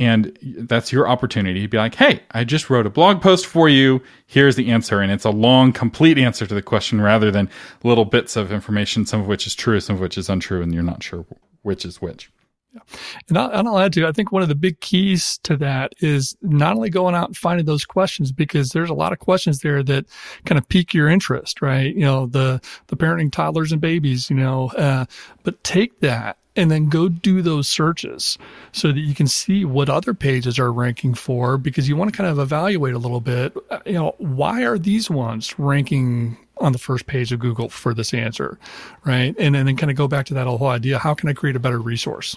And 0.00 0.36
that's 0.42 0.92
your 0.92 1.06
opportunity 1.06 1.60
to 1.60 1.68
be 1.68 1.76
like, 1.76 1.94
hey, 1.94 2.22
I 2.30 2.42
just 2.42 2.70
wrote 2.70 2.86
a 2.86 2.90
blog 2.90 3.20
post 3.20 3.46
for 3.46 3.68
you. 3.68 4.00
Here's 4.26 4.56
the 4.56 4.70
answer. 4.70 5.02
And 5.02 5.12
it's 5.12 5.26
a 5.26 5.30
long, 5.30 5.74
complete 5.74 6.16
answer 6.16 6.46
to 6.46 6.54
the 6.54 6.62
question 6.62 7.02
rather 7.02 7.30
than 7.30 7.50
little 7.84 8.06
bits 8.06 8.34
of 8.34 8.50
information, 8.50 9.04
some 9.04 9.20
of 9.20 9.26
which 9.26 9.46
is 9.46 9.54
true, 9.54 9.78
some 9.78 9.96
of 9.96 10.00
which 10.00 10.16
is 10.16 10.30
untrue, 10.30 10.62
and 10.62 10.72
you're 10.72 10.82
not 10.82 11.02
sure 11.02 11.26
which 11.62 11.84
is 11.84 12.00
which. 12.00 12.30
Yeah. 12.72 12.80
And 13.28 13.38
I'll, 13.38 13.50
and 13.50 13.68
I'll 13.68 13.78
add 13.78 13.92
to, 13.94 14.06
I 14.06 14.12
think 14.12 14.30
one 14.30 14.42
of 14.42 14.48
the 14.48 14.54
big 14.54 14.80
keys 14.80 15.38
to 15.42 15.56
that 15.56 15.92
is 15.98 16.36
not 16.40 16.76
only 16.76 16.90
going 16.90 17.14
out 17.14 17.28
and 17.28 17.36
finding 17.36 17.66
those 17.66 17.84
questions, 17.84 18.30
because 18.32 18.70
there's 18.70 18.90
a 18.90 18.94
lot 18.94 19.12
of 19.12 19.18
questions 19.18 19.60
there 19.60 19.82
that 19.82 20.06
kind 20.44 20.58
of 20.58 20.68
pique 20.68 20.94
your 20.94 21.08
interest, 21.08 21.60
right? 21.62 21.94
You 21.94 22.02
know, 22.02 22.26
the, 22.26 22.60
the 22.86 22.96
parenting 22.96 23.32
toddlers 23.32 23.72
and 23.72 23.80
babies, 23.80 24.30
you 24.30 24.36
know, 24.36 24.68
uh, 24.76 25.06
but 25.42 25.62
take 25.64 26.00
that 26.00 26.38
and 26.56 26.70
then 26.70 26.88
go 26.88 27.08
do 27.08 27.42
those 27.42 27.68
searches 27.68 28.36
so 28.72 28.88
that 28.88 29.00
you 29.00 29.14
can 29.14 29.26
see 29.26 29.64
what 29.64 29.88
other 29.88 30.12
pages 30.14 30.58
are 30.58 30.72
ranking 30.72 31.14
for 31.14 31.56
because 31.56 31.88
you 31.88 31.96
want 31.96 32.12
to 32.12 32.16
kind 32.16 32.28
of 32.28 32.38
evaluate 32.38 32.94
a 32.94 32.98
little 32.98 33.20
bit 33.20 33.56
uh, 33.70 33.78
you 33.86 33.92
know 33.92 34.14
why 34.18 34.64
are 34.64 34.78
these 34.78 35.08
ones 35.08 35.58
ranking 35.58 36.36
on 36.58 36.72
the 36.72 36.78
first 36.78 37.06
page 37.06 37.32
of 37.32 37.38
google 37.38 37.68
for 37.68 37.94
this 37.94 38.12
answer 38.12 38.58
right 39.04 39.34
and, 39.38 39.56
and 39.56 39.68
then 39.68 39.76
kind 39.76 39.90
of 39.90 39.96
go 39.96 40.08
back 40.08 40.26
to 40.26 40.34
that 40.34 40.46
whole 40.46 40.66
idea 40.66 40.98
how 40.98 41.14
can 41.14 41.28
i 41.28 41.32
create 41.32 41.56
a 41.56 41.60
better 41.60 41.80
resource 41.80 42.36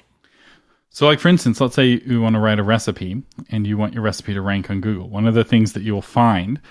so 0.94 1.06
like 1.06 1.20
for 1.20 1.28
instance 1.28 1.60
let's 1.60 1.76
say 1.76 2.02
you 2.06 2.22
want 2.22 2.36
to 2.36 2.40
write 2.40 2.60
a 2.60 2.64
recipe 2.64 3.22
and 3.50 3.68
you 3.68 3.78
want 3.78 3.94
your 3.94 4.04
recipe 4.04 4.34
to 4.34 4.42
rank 4.42 4.70
on 4.70 4.80
google 4.80 5.10
one 5.10 5.28
of 5.28 5.34
the 5.34 5.44
things 5.44 5.74
that 5.74 5.84
you'll 5.84 6.02
find 6.02 6.62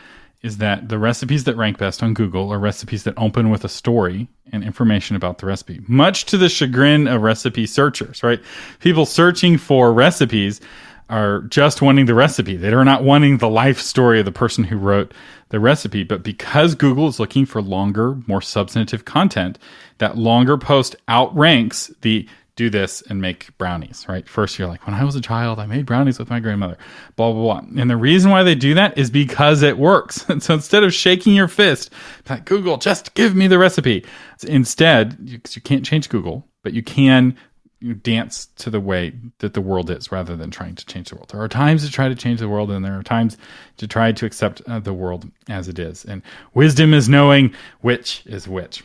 is 0.43 0.59
that 0.59 0.89
the 0.89 0.99
recipes 0.99 1.45
that 1.45 1.57
rank 1.57 1.79
best 1.79 2.03
on 2.03 2.15
Google 2.15 2.53
are 2.53 2.59
recipes 2.59 3.05
that 3.05 3.15
open 3.17 3.49
with 3.49 3.65
a 3.65 3.69
story 3.69 4.29
and 4.51 4.65
information 4.65 5.15
about 5.15 5.39
the 5.39 5.47
recipe, 5.47 5.81
much 5.87 6.25
to 6.27 6.37
the 6.37 6.49
chagrin 6.49 7.07
of 7.07 7.23
recipe 7.23 7.67
searchers, 7.67 8.23
right? 8.23 8.41
People 8.81 9.07
searching 9.07 9.57
for 9.57 9.93
recipes 9.93 10.61
are 11.09 11.43
just 11.43 11.83
wanting 11.83 12.07
the 12.07 12.15
recipe. 12.15 12.57
They 12.57 12.73
are 12.73 12.85
not 12.85 13.05
wanting 13.05 13.39
the 13.39 13.49
life 13.49 13.81
story 13.81 14.19
of 14.19 14.25
the 14.25 14.33
person 14.33 14.65
who 14.65 14.77
wrote 14.77 15.13
the 15.51 15.61
recipe. 15.61 16.05
But 16.05 16.23
because 16.23 16.75
Google 16.75 17.07
is 17.07 17.21
looking 17.21 17.45
for 17.45 17.61
longer, 17.61 18.17
more 18.27 18.41
substantive 18.41 19.05
content, 19.05 19.59
that 19.99 20.17
longer 20.17 20.57
post 20.57 20.97
outranks 21.09 21.93
the 22.01 22.27
do 22.55 22.69
this 22.69 23.03
and 23.09 23.21
make 23.21 23.57
brownies, 23.57 24.05
right? 24.09 24.29
First, 24.29 24.59
you're 24.59 24.69
like, 24.69 24.87
when 24.87 24.95
I 24.95 25.05
was 25.05 25.17
a 25.17 25.21
child, 25.21 25.59
I 25.59 25.67
made 25.67 25.87
brownies 25.87 26.19
with 26.19 26.29
my 26.29 26.39
grandmother, 26.39 26.77
blah, 27.17 27.33
blah, 27.33 27.61
blah. 27.61 27.81
And 27.81 27.89
the 27.89 27.97
reason 27.97 28.31
why 28.31 28.43
they 28.43 28.55
do 28.55 28.75
that 28.75 28.97
is 28.99 29.11
because 29.11 29.63
it 29.63 29.79
works. 29.79 30.27
So 30.43 30.55
instead 30.55 30.83
of 30.83 30.93
shaking 30.93 31.35
your 31.35 31.47
fist, 31.47 31.91
like, 32.29 32.45
Google, 32.45 32.77
just 32.77 33.15
give 33.15 33.37
me 33.37 33.47
the 33.47 33.59
recipe. 33.59 34.05
Instead, 34.43 35.17
you, 35.23 35.41
you 35.51 35.63
can't 35.63 35.85
change 35.85 36.09
Google, 36.09 36.45
but 36.65 36.73
you 36.73 36.83
can 36.83 37.37
you 37.83 37.95
dance 37.95 38.47
to 38.57 38.71
the 38.71 38.81
way 38.81 39.13
that 39.39 39.55
the 39.55 39.61
world 39.61 39.91
is 39.91 40.13
rather 40.13 40.37
than 40.37 40.51
trying 40.51 40.75
to 40.77 40.87
change 40.87 41.11
the 41.11 41.17
world. 41.17 41.31
There 41.31 41.43
are 41.43 41.49
times 41.49 41.85
to 41.85 41.91
try 41.91 42.09
to 42.09 42.15
change 42.15 42.39
the 42.41 42.49
world, 42.49 42.71
and 42.71 42.85
there 42.85 42.97
are 42.99 43.03
times 43.03 43.37
to 43.79 43.89
try 43.89 44.13
to 44.13 44.25
accept 44.25 44.63
uh, 44.69 44.79
the 44.79 44.95
world 44.95 45.29
as 45.49 45.69
it 45.69 45.79
is. 45.79 46.05
And 46.05 46.23
wisdom 46.55 46.95
is 46.95 47.09
knowing 47.09 47.53
which 47.81 48.23
is 48.27 48.47
which. 48.47 48.85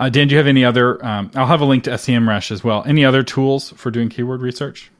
Uh, 0.00 0.08
Dan, 0.08 0.28
do 0.28 0.32
you 0.32 0.38
have 0.38 0.46
any 0.46 0.64
other? 0.64 1.04
Um, 1.04 1.30
I'll 1.34 1.46
have 1.46 1.60
a 1.60 1.66
link 1.66 1.84
to 1.84 1.90
SEMrush 1.90 2.50
as 2.50 2.64
well. 2.64 2.82
Any 2.86 3.04
other 3.04 3.22
tools 3.22 3.68
for 3.76 3.90
doing 3.90 4.08
keyword 4.08 4.40
research? 4.40 4.90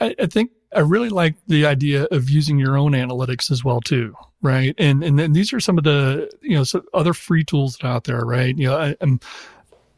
I, 0.00 0.16
I 0.18 0.26
think 0.26 0.50
I 0.74 0.80
really 0.80 1.10
like 1.10 1.36
the 1.46 1.64
idea 1.64 2.08
of 2.10 2.28
using 2.28 2.58
your 2.58 2.76
own 2.76 2.90
analytics 2.90 3.52
as 3.52 3.64
well 3.64 3.80
too, 3.80 4.16
right? 4.42 4.74
And 4.78 5.04
and 5.04 5.16
then 5.16 5.32
these 5.32 5.52
are 5.52 5.60
some 5.60 5.78
of 5.78 5.84
the 5.84 6.28
you 6.42 6.56
know 6.58 6.64
other 6.92 7.14
free 7.14 7.44
tools 7.44 7.76
that 7.76 7.86
are 7.86 7.92
out 7.92 8.04
there, 8.04 8.24
right? 8.24 8.58
You 8.58 8.66
know, 8.66 8.76
I, 8.76 8.96
I'm 9.00 9.20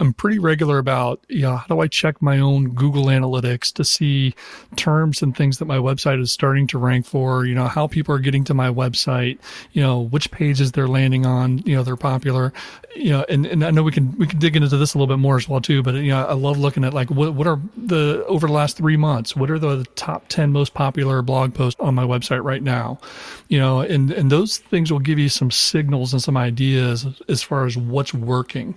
I'm 0.03 0.13
pretty 0.13 0.41
regular 0.41 0.79
about, 0.79 1.21
you 1.29 1.43
know, 1.43 1.57
how 1.57 1.67
do 1.69 1.79
I 1.79 1.87
check 1.87 2.21
my 2.21 2.41
own 2.41 2.71
Google 2.71 3.05
Analytics 3.05 3.73
to 3.75 3.85
see 3.85 4.35
terms 4.75 5.23
and 5.23 5.35
things 5.35 5.59
that 5.59 5.67
my 5.67 5.77
website 5.77 6.21
is 6.21 6.33
starting 6.33 6.67
to 6.69 6.79
rank 6.79 7.07
for, 7.07 7.47
you 7.47 7.55
know, 7.55 7.69
how 7.69 7.87
people 7.87 8.13
are 8.13 8.19
getting 8.19 8.43
to 8.45 8.53
my 8.53 8.69
website, 8.69 9.39
you 9.71 9.81
know, 9.81 10.01
which 10.01 10.33
pages 10.33 10.73
they're 10.73 10.89
landing 10.89 11.25
on, 11.25 11.59
you 11.59 11.77
know, 11.77 11.85
they're 11.85 11.97
popular, 11.97 12.53
you 12.97 13.11
know, 13.11 13.25
and, 13.29 13.47
and 13.47 13.65
I 13.65 13.71
know 13.71 13.85
we 13.85 13.93
can, 13.93 14.19
we 14.19 14.27
can 14.27 14.41
dig 14.41 14.57
into 14.57 14.77
this 14.77 14.93
a 14.93 14.99
little 14.99 15.07
bit 15.07 15.21
more 15.21 15.37
as 15.37 15.49
well 15.49 15.61
too, 15.61 15.85
but, 15.85 15.95
you 15.95 16.09
know, 16.09 16.27
I 16.27 16.35
love 16.35 16.59
looking 16.59 16.83
at 16.83 16.93
like, 16.93 17.09
what, 17.09 17.35
what 17.35 17.47
are 17.47 17.61
the, 17.77 18.25
over 18.27 18.49
the 18.49 18.53
last 18.53 18.77
three 18.77 18.97
months, 18.97 19.37
what 19.37 19.53
are 19.53 19.59
the 19.61 19.85
top 19.95 20.27
10 20.27 20.51
most 20.51 20.75
popular 20.75 21.23
blog 21.23 21.55
posts 21.55 21.81
on 21.81 21.95
my 21.95 22.05
website 22.05 22.43
right 22.43 22.65
now? 22.65 22.99
You 23.47 23.61
know, 23.61 23.83
and, 23.83 24.11
and 24.11 24.33
those 24.33 24.59
things 24.59 24.91
will 24.91 24.99
give 24.99 25.21
you 25.21 25.29
some 25.29 25.53
signals 25.53 26.13
and 26.13 26.21
some 26.21 26.37
ideas 26.37 27.07
as 27.29 27.41
far 27.41 27.67
as 27.67 27.77
what's 27.77 28.13
working. 28.13 28.77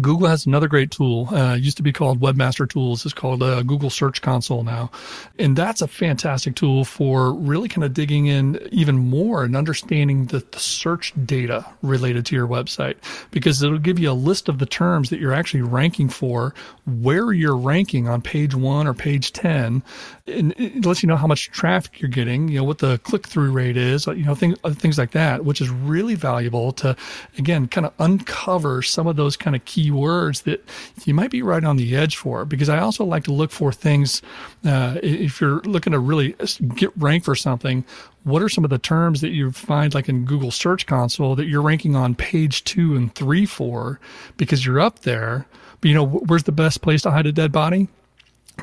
Google 0.00 0.26
has 0.26 0.46
another 0.46 0.66
great 0.66 0.90
tool. 0.90 1.28
Uh, 1.32 1.54
used 1.54 1.76
to 1.76 1.82
be 1.82 1.92
called 1.92 2.18
Webmaster 2.20 2.68
Tools. 2.68 3.04
It's 3.04 3.14
called 3.14 3.42
uh, 3.42 3.62
Google 3.62 3.90
Search 3.90 4.22
Console 4.22 4.64
now, 4.64 4.90
and 5.38 5.56
that's 5.56 5.82
a 5.82 5.86
fantastic 5.86 6.56
tool 6.56 6.84
for 6.84 7.32
really 7.32 7.68
kind 7.68 7.84
of 7.84 7.94
digging 7.94 8.26
in 8.26 8.58
even 8.72 8.96
more 8.96 9.44
and 9.44 9.54
understanding 9.54 10.26
the, 10.26 10.44
the 10.50 10.58
search 10.58 11.12
data 11.24 11.64
related 11.82 12.26
to 12.26 12.34
your 12.34 12.48
website 12.48 12.96
because 13.30 13.62
it'll 13.62 13.78
give 13.78 13.98
you 13.98 14.10
a 14.10 14.12
list 14.12 14.48
of 14.48 14.58
the 14.58 14.66
terms 14.66 15.10
that 15.10 15.20
you're 15.20 15.34
actually 15.34 15.62
ranking 15.62 16.08
for, 16.08 16.54
where 16.86 17.32
you're 17.32 17.56
ranking 17.56 18.08
on 18.08 18.20
page 18.20 18.54
one 18.54 18.86
or 18.86 18.94
page 18.94 19.32
ten, 19.32 19.82
and 20.26 20.54
it 20.58 20.84
lets 20.84 21.02
you 21.02 21.06
know 21.06 21.16
how 21.16 21.26
much 21.26 21.50
traffic 21.50 22.00
you're 22.00 22.10
getting, 22.10 22.48
you 22.48 22.58
know 22.58 22.64
what 22.64 22.78
the 22.78 22.98
click 22.98 23.28
through 23.28 23.52
rate 23.52 23.76
is, 23.76 24.06
you 24.06 24.24
know 24.24 24.34
things 24.34 24.58
things 24.76 24.98
like 24.98 25.12
that, 25.12 25.44
which 25.44 25.60
is 25.60 25.70
really 25.70 26.14
valuable 26.16 26.72
to 26.72 26.96
again 27.38 27.68
kind 27.68 27.86
of 27.86 27.92
uncover 28.00 28.82
some 28.82 29.06
of 29.06 29.14
those 29.14 29.36
kind 29.36 29.54
of 29.54 29.64
key 29.64 29.83
keywords 29.84 30.42
that 30.44 30.64
you 31.04 31.14
might 31.14 31.30
be 31.30 31.42
right 31.42 31.64
on 31.64 31.76
the 31.76 31.96
edge 31.96 32.16
for. 32.16 32.44
Because 32.44 32.68
I 32.68 32.78
also 32.78 33.04
like 33.04 33.24
to 33.24 33.32
look 33.32 33.50
for 33.50 33.72
things, 33.72 34.22
uh, 34.64 34.98
if 35.02 35.40
you're 35.40 35.60
looking 35.60 35.92
to 35.92 35.98
really 35.98 36.34
get 36.74 36.90
ranked 36.96 37.24
for 37.24 37.34
something, 37.34 37.84
what 38.24 38.42
are 38.42 38.48
some 38.48 38.64
of 38.64 38.70
the 38.70 38.78
terms 38.78 39.20
that 39.20 39.30
you 39.30 39.52
find 39.52 39.94
like 39.94 40.08
in 40.08 40.24
Google 40.24 40.50
Search 40.50 40.86
Console 40.86 41.34
that 41.36 41.46
you're 41.46 41.62
ranking 41.62 41.96
on 41.96 42.14
page 42.14 42.64
two 42.64 42.96
and 42.96 43.14
three 43.14 43.46
for 43.46 44.00
because 44.36 44.64
you're 44.64 44.80
up 44.80 45.00
there? 45.00 45.46
But 45.80 45.88
you 45.88 45.94
know, 45.94 46.06
where's 46.06 46.44
the 46.44 46.52
best 46.52 46.82
place 46.82 47.02
to 47.02 47.10
hide 47.10 47.26
a 47.26 47.32
dead 47.32 47.52
body? 47.52 47.88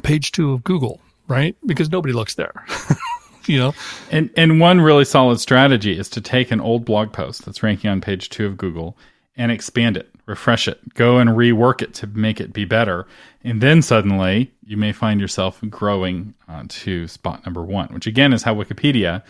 Page 0.04 0.32
two 0.32 0.54
of 0.54 0.64
Google, 0.64 1.00
right? 1.28 1.56
Because 1.66 1.92
nobody 1.92 2.14
looks 2.14 2.36
there. 2.36 2.66
you 3.48 3.58
know 3.58 3.74
and 4.12 4.30
and 4.38 4.60
one 4.60 4.80
really 4.80 5.04
solid 5.04 5.40
strategy 5.40 5.98
is 5.98 6.08
to 6.10 6.22
take 6.22 6.52
an 6.52 6.62
old 6.62 6.86
blog 6.86 7.12
post 7.12 7.44
that's 7.44 7.64
ranking 7.64 7.90
on 7.90 8.00
page 8.00 8.30
2 8.30 8.46
of 8.46 8.56
Google 8.56 8.96
and 9.36 9.52
expand 9.52 9.98
it 9.98 10.11
refresh 10.32 10.68
it, 10.68 10.94
go 10.96 11.20
and 11.20 11.32
rework 11.32 11.82
it 11.82 11.94
to 11.96 12.08
make 12.08 12.42
it 12.42 12.54
be 12.54 12.66
better. 12.66 13.06
And 13.44 13.62
then 13.62 13.82
suddenly 13.82 14.52
you 14.66 14.78
may 14.78 14.92
find 14.92 15.22
yourself 15.22 15.62
growing 15.70 16.34
uh, 16.50 16.64
to 16.68 17.08
spot 17.08 17.46
number 17.46 17.64
one, 17.64 17.90
which 17.94 18.08
again 18.08 18.34
is 18.34 18.44
how 18.44 18.56
Wikipedia 18.56 19.24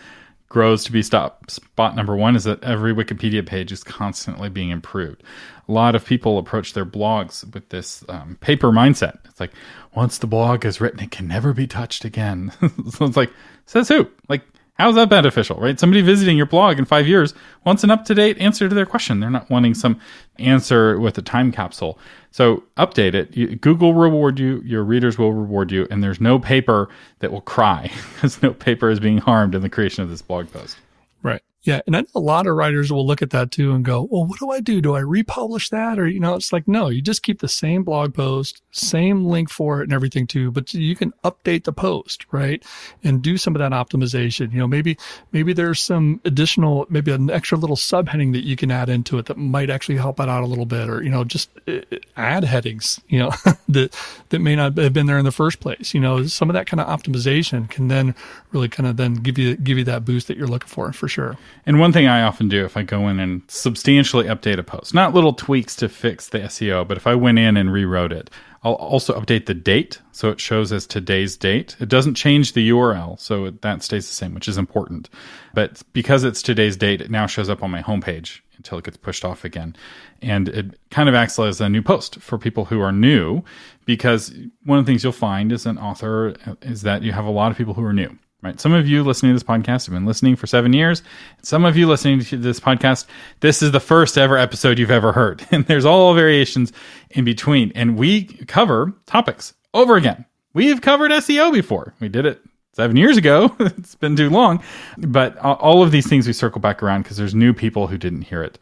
grows 0.48 0.84
to 0.84 0.92
be 0.92 1.02
stop, 1.02 1.50
spot 1.50 1.96
number 1.96 2.14
one 2.14 2.36
is 2.36 2.44
that 2.44 2.62
every 2.62 2.94
Wikipedia 2.94 3.44
page 3.44 3.72
is 3.72 3.82
constantly 3.82 4.50
being 4.50 4.68
improved. 4.68 5.22
A 5.66 5.72
lot 5.72 5.94
of 5.94 6.04
people 6.04 6.36
approach 6.36 6.74
their 6.74 6.84
blogs 6.84 7.42
with 7.54 7.70
this 7.70 8.04
um, 8.10 8.36
paper 8.40 8.70
mindset. 8.70 9.18
It's 9.24 9.40
like, 9.40 9.52
once 9.94 10.18
the 10.18 10.26
blog 10.26 10.66
is 10.66 10.78
written, 10.78 11.00
it 11.00 11.10
can 11.10 11.26
never 11.26 11.54
be 11.54 11.66
touched 11.66 12.04
again. 12.04 12.52
so 12.90 13.06
it's 13.06 13.16
like, 13.16 13.30
says 13.64 13.88
who? 13.88 14.06
Like, 14.28 14.42
How's 14.74 14.94
that 14.94 15.10
beneficial, 15.10 15.58
right? 15.60 15.78
Somebody 15.78 16.00
visiting 16.00 16.36
your 16.36 16.46
blog 16.46 16.78
in 16.78 16.86
five 16.86 17.06
years 17.06 17.34
wants 17.64 17.84
an 17.84 17.90
up 17.90 18.04
to 18.06 18.14
date 18.14 18.38
answer 18.38 18.68
to 18.68 18.74
their 18.74 18.86
question. 18.86 19.20
They're 19.20 19.30
not 19.30 19.50
wanting 19.50 19.74
some 19.74 20.00
answer 20.38 20.98
with 20.98 21.18
a 21.18 21.22
time 21.22 21.52
capsule. 21.52 21.98
So 22.30 22.64
update 22.78 23.14
it. 23.14 23.60
Google 23.60 23.92
reward 23.92 24.38
you, 24.38 24.62
your 24.64 24.82
readers 24.82 25.18
will 25.18 25.32
reward 25.32 25.70
you, 25.70 25.86
and 25.90 26.02
there's 26.02 26.20
no 26.20 26.38
paper 26.38 26.88
that 27.18 27.30
will 27.30 27.42
cry 27.42 27.92
because 28.14 28.42
no 28.42 28.54
paper 28.54 28.88
is 28.88 28.98
being 28.98 29.18
harmed 29.18 29.54
in 29.54 29.60
the 29.60 29.68
creation 29.68 30.02
of 30.02 30.10
this 30.10 30.22
blog 30.22 30.50
post. 30.50 30.78
Right. 31.22 31.42
Yeah. 31.64 31.80
And 31.86 31.96
I 31.96 32.00
know 32.00 32.06
a 32.16 32.20
lot 32.20 32.48
of 32.48 32.56
writers 32.56 32.92
will 32.92 33.06
look 33.06 33.22
at 33.22 33.30
that 33.30 33.52
too 33.52 33.72
and 33.72 33.84
go, 33.84 34.08
well, 34.10 34.24
what 34.24 34.40
do 34.40 34.50
I 34.50 34.58
do? 34.58 34.80
Do 34.80 34.96
I 34.96 35.00
republish 35.00 35.70
that? 35.70 35.96
Or, 35.96 36.08
you 36.08 36.18
know, 36.18 36.34
it's 36.34 36.52
like, 36.52 36.66
no, 36.66 36.88
you 36.88 37.00
just 37.00 37.22
keep 37.22 37.40
the 37.40 37.48
same 37.48 37.84
blog 37.84 38.14
post, 38.14 38.62
same 38.72 39.26
link 39.26 39.48
for 39.48 39.80
it 39.80 39.84
and 39.84 39.92
everything 39.92 40.26
too, 40.26 40.50
but 40.50 40.74
you 40.74 40.96
can 40.96 41.12
update 41.22 41.62
the 41.62 41.72
post, 41.72 42.26
right? 42.32 42.64
And 43.04 43.22
do 43.22 43.36
some 43.36 43.54
of 43.54 43.60
that 43.60 43.70
optimization. 43.70 44.52
You 44.52 44.58
know, 44.58 44.66
maybe, 44.66 44.98
maybe 45.30 45.52
there's 45.52 45.78
some 45.78 46.20
additional, 46.24 46.86
maybe 46.90 47.12
an 47.12 47.30
extra 47.30 47.56
little 47.56 47.76
subheading 47.76 48.32
that 48.32 48.44
you 48.44 48.56
can 48.56 48.72
add 48.72 48.88
into 48.88 49.18
it 49.18 49.26
that 49.26 49.36
might 49.36 49.70
actually 49.70 49.98
help 49.98 50.18
it 50.18 50.28
out 50.28 50.42
a 50.42 50.46
little 50.46 50.66
bit 50.66 50.90
or, 50.90 51.00
you 51.00 51.10
know, 51.10 51.22
just 51.22 51.48
uh, 51.68 51.78
add 52.16 52.42
headings, 52.42 53.00
you 53.06 53.20
know, 53.20 53.30
that, 53.68 53.96
that 54.30 54.40
may 54.40 54.56
not 54.56 54.76
have 54.76 54.92
been 54.92 55.06
there 55.06 55.18
in 55.18 55.24
the 55.24 55.30
first 55.30 55.60
place. 55.60 55.94
You 55.94 56.00
know, 56.00 56.26
some 56.26 56.50
of 56.50 56.54
that 56.54 56.66
kind 56.66 56.80
of 56.80 56.88
optimization 56.88 57.70
can 57.70 57.86
then 57.86 58.16
really 58.50 58.68
kind 58.68 58.88
of 58.88 58.96
then 58.96 59.14
give 59.14 59.38
you, 59.38 59.56
give 59.56 59.78
you 59.78 59.84
that 59.84 60.04
boost 60.04 60.26
that 60.26 60.36
you're 60.36 60.48
looking 60.48 60.68
for, 60.68 60.92
for 60.92 61.06
sure. 61.06 61.38
And 61.64 61.78
one 61.78 61.92
thing 61.92 62.06
I 62.08 62.22
often 62.22 62.48
do 62.48 62.64
if 62.64 62.76
I 62.76 62.82
go 62.82 63.08
in 63.08 63.20
and 63.20 63.42
substantially 63.48 64.26
update 64.26 64.58
a 64.58 64.62
post, 64.62 64.94
not 64.94 65.14
little 65.14 65.32
tweaks 65.32 65.76
to 65.76 65.88
fix 65.88 66.28
the 66.28 66.40
SEO, 66.40 66.86
but 66.86 66.96
if 66.96 67.06
I 67.06 67.14
went 67.14 67.38
in 67.38 67.56
and 67.56 67.72
rewrote 67.72 68.12
it, 68.12 68.30
I'll 68.64 68.74
also 68.74 69.18
update 69.18 69.46
the 69.46 69.54
date 69.54 70.00
so 70.12 70.30
it 70.30 70.40
shows 70.40 70.72
as 70.72 70.86
today's 70.86 71.36
date. 71.36 71.76
It 71.80 71.88
doesn't 71.88 72.14
change 72.14 72.52
the 72.52 72.70
URL, 72.70 73.18
so 73.18 73.50
that 73.50 73.82
stays 73.82 74.06
the 74.08 74.14
same, 74.14 74.34
which 74.34 74.48
is 74.48 74.58
important. 74.58 75.08
But 75.52 75.82
because 75.92 76.22
it's 76.22 76.42
today's 76.42 76.76
date, 76.76 77.00
it 77.00 77.10
now 77.10 77.26
shows 77.26 77.48
up 77.48 77.62
on 77.62 77.70
my 77.70 77.82
homepage 77.82 78.40
until 78.56 78.78
it 78.78 78.84
gets 78.84 78.96
pushed 78.96 79.24
off 79.24 79.44
again. 79.44 79.74
And 80.20 80.48
it 80.48 80.78
kind 80.90 81.08
of 81.08 81.14
acts 81.16 81.38
as 81.40 81.60
a 81.60 81.68
new 81.68 81.82
post 81.82 82.20
for 82.20 82.38
people 82.38 82.66
who 82.66 82.80
are 82.80 82.92
new 82.92 83.42
because 83.84 84.32
one 84.64 84.78
of 84.78 84.86
the 84.86 84.90
things 84.90 85.02
you'll 85.02 85.12
find 85.12 85.52
as 85.52 85.66
an 85.66 85.78
author 85.78 86.34
is 86.62 86.82
that 86.82 87.02
you 87.02 87.10
have 87.12 87.24
a 87.24 87.30
lot 87.30 87.50
of 87.50 87.58
people 87.58 87.74
who 87.74 87.84
are 87.84 87.92
new 87.92 88.16
right? 88.42 88.60
Some 88.60 88.72
of 88.72 88.86
you 88.88 89.02
listening 89.02 89.30
to 89.30 89.34
this 89.34 89.42
podcast 89.42 89.86
have 89.86 89.94
been 89.94 90.04
listening 90.04 90.36
for 90.36 90.46
seven 90.46 90.72
years. 90.72 91.02
Some 91.42 91.64
of 91.64 91.76
you 91.76 91.86
listening 91.86 92.20
to 92.20 92.36
this 92.36 92.60
podcast, 92.60 93.06
this 93.40 93.62
is 93.62 93.70
the 93.70 93.80
first 93.80 94.18
ever 94.18 94.36
episode 94.36 94.78
you've 94.78 94.90
ever 94.90 95.12
heard. 95.12 95.46
And 95.52 95.66
there's 95.66 95.84
all 95.84 96.14
variations 96.14 96.72
in 97.10 97.24
between. 97.24 97.72
And 97.74 97.96
we 97.96 98.24
cover 98.24 98.92
topics 99.06 99.52
over 99.74 99.96
again. 99.96 100.24
We 100.54 100.68
have 100.68 100.80
covered 100.80 101.10
SEO 101.10 101.52
before. 101.52 101.94
We 102.00 102.08
did 102.08 102.26
it 102.26 102.42
seven 102.72 102.96
years 102.96 103.16
ago. 103.16 103.54
it's 103.60 103.94
been 103.94 104.16
too 104.16 104.30
long. 104.30 104.62
But 104.98 105.38
all 105.38 105.82
of 105.82 105.90
these 105.90 106.06
things 106.06 106.26
we 106.26 106.32
circle 106.32 106.60
back 106.60 106.82
around 106.82 107.02
because 107.02 107.16
there's 107.18 107.34
new 107.34 107.52
people 107.52 107.86
who 107.86 107.98
didn't 107.98 108.22
hear 108.22 108.42
it 108.42 108.58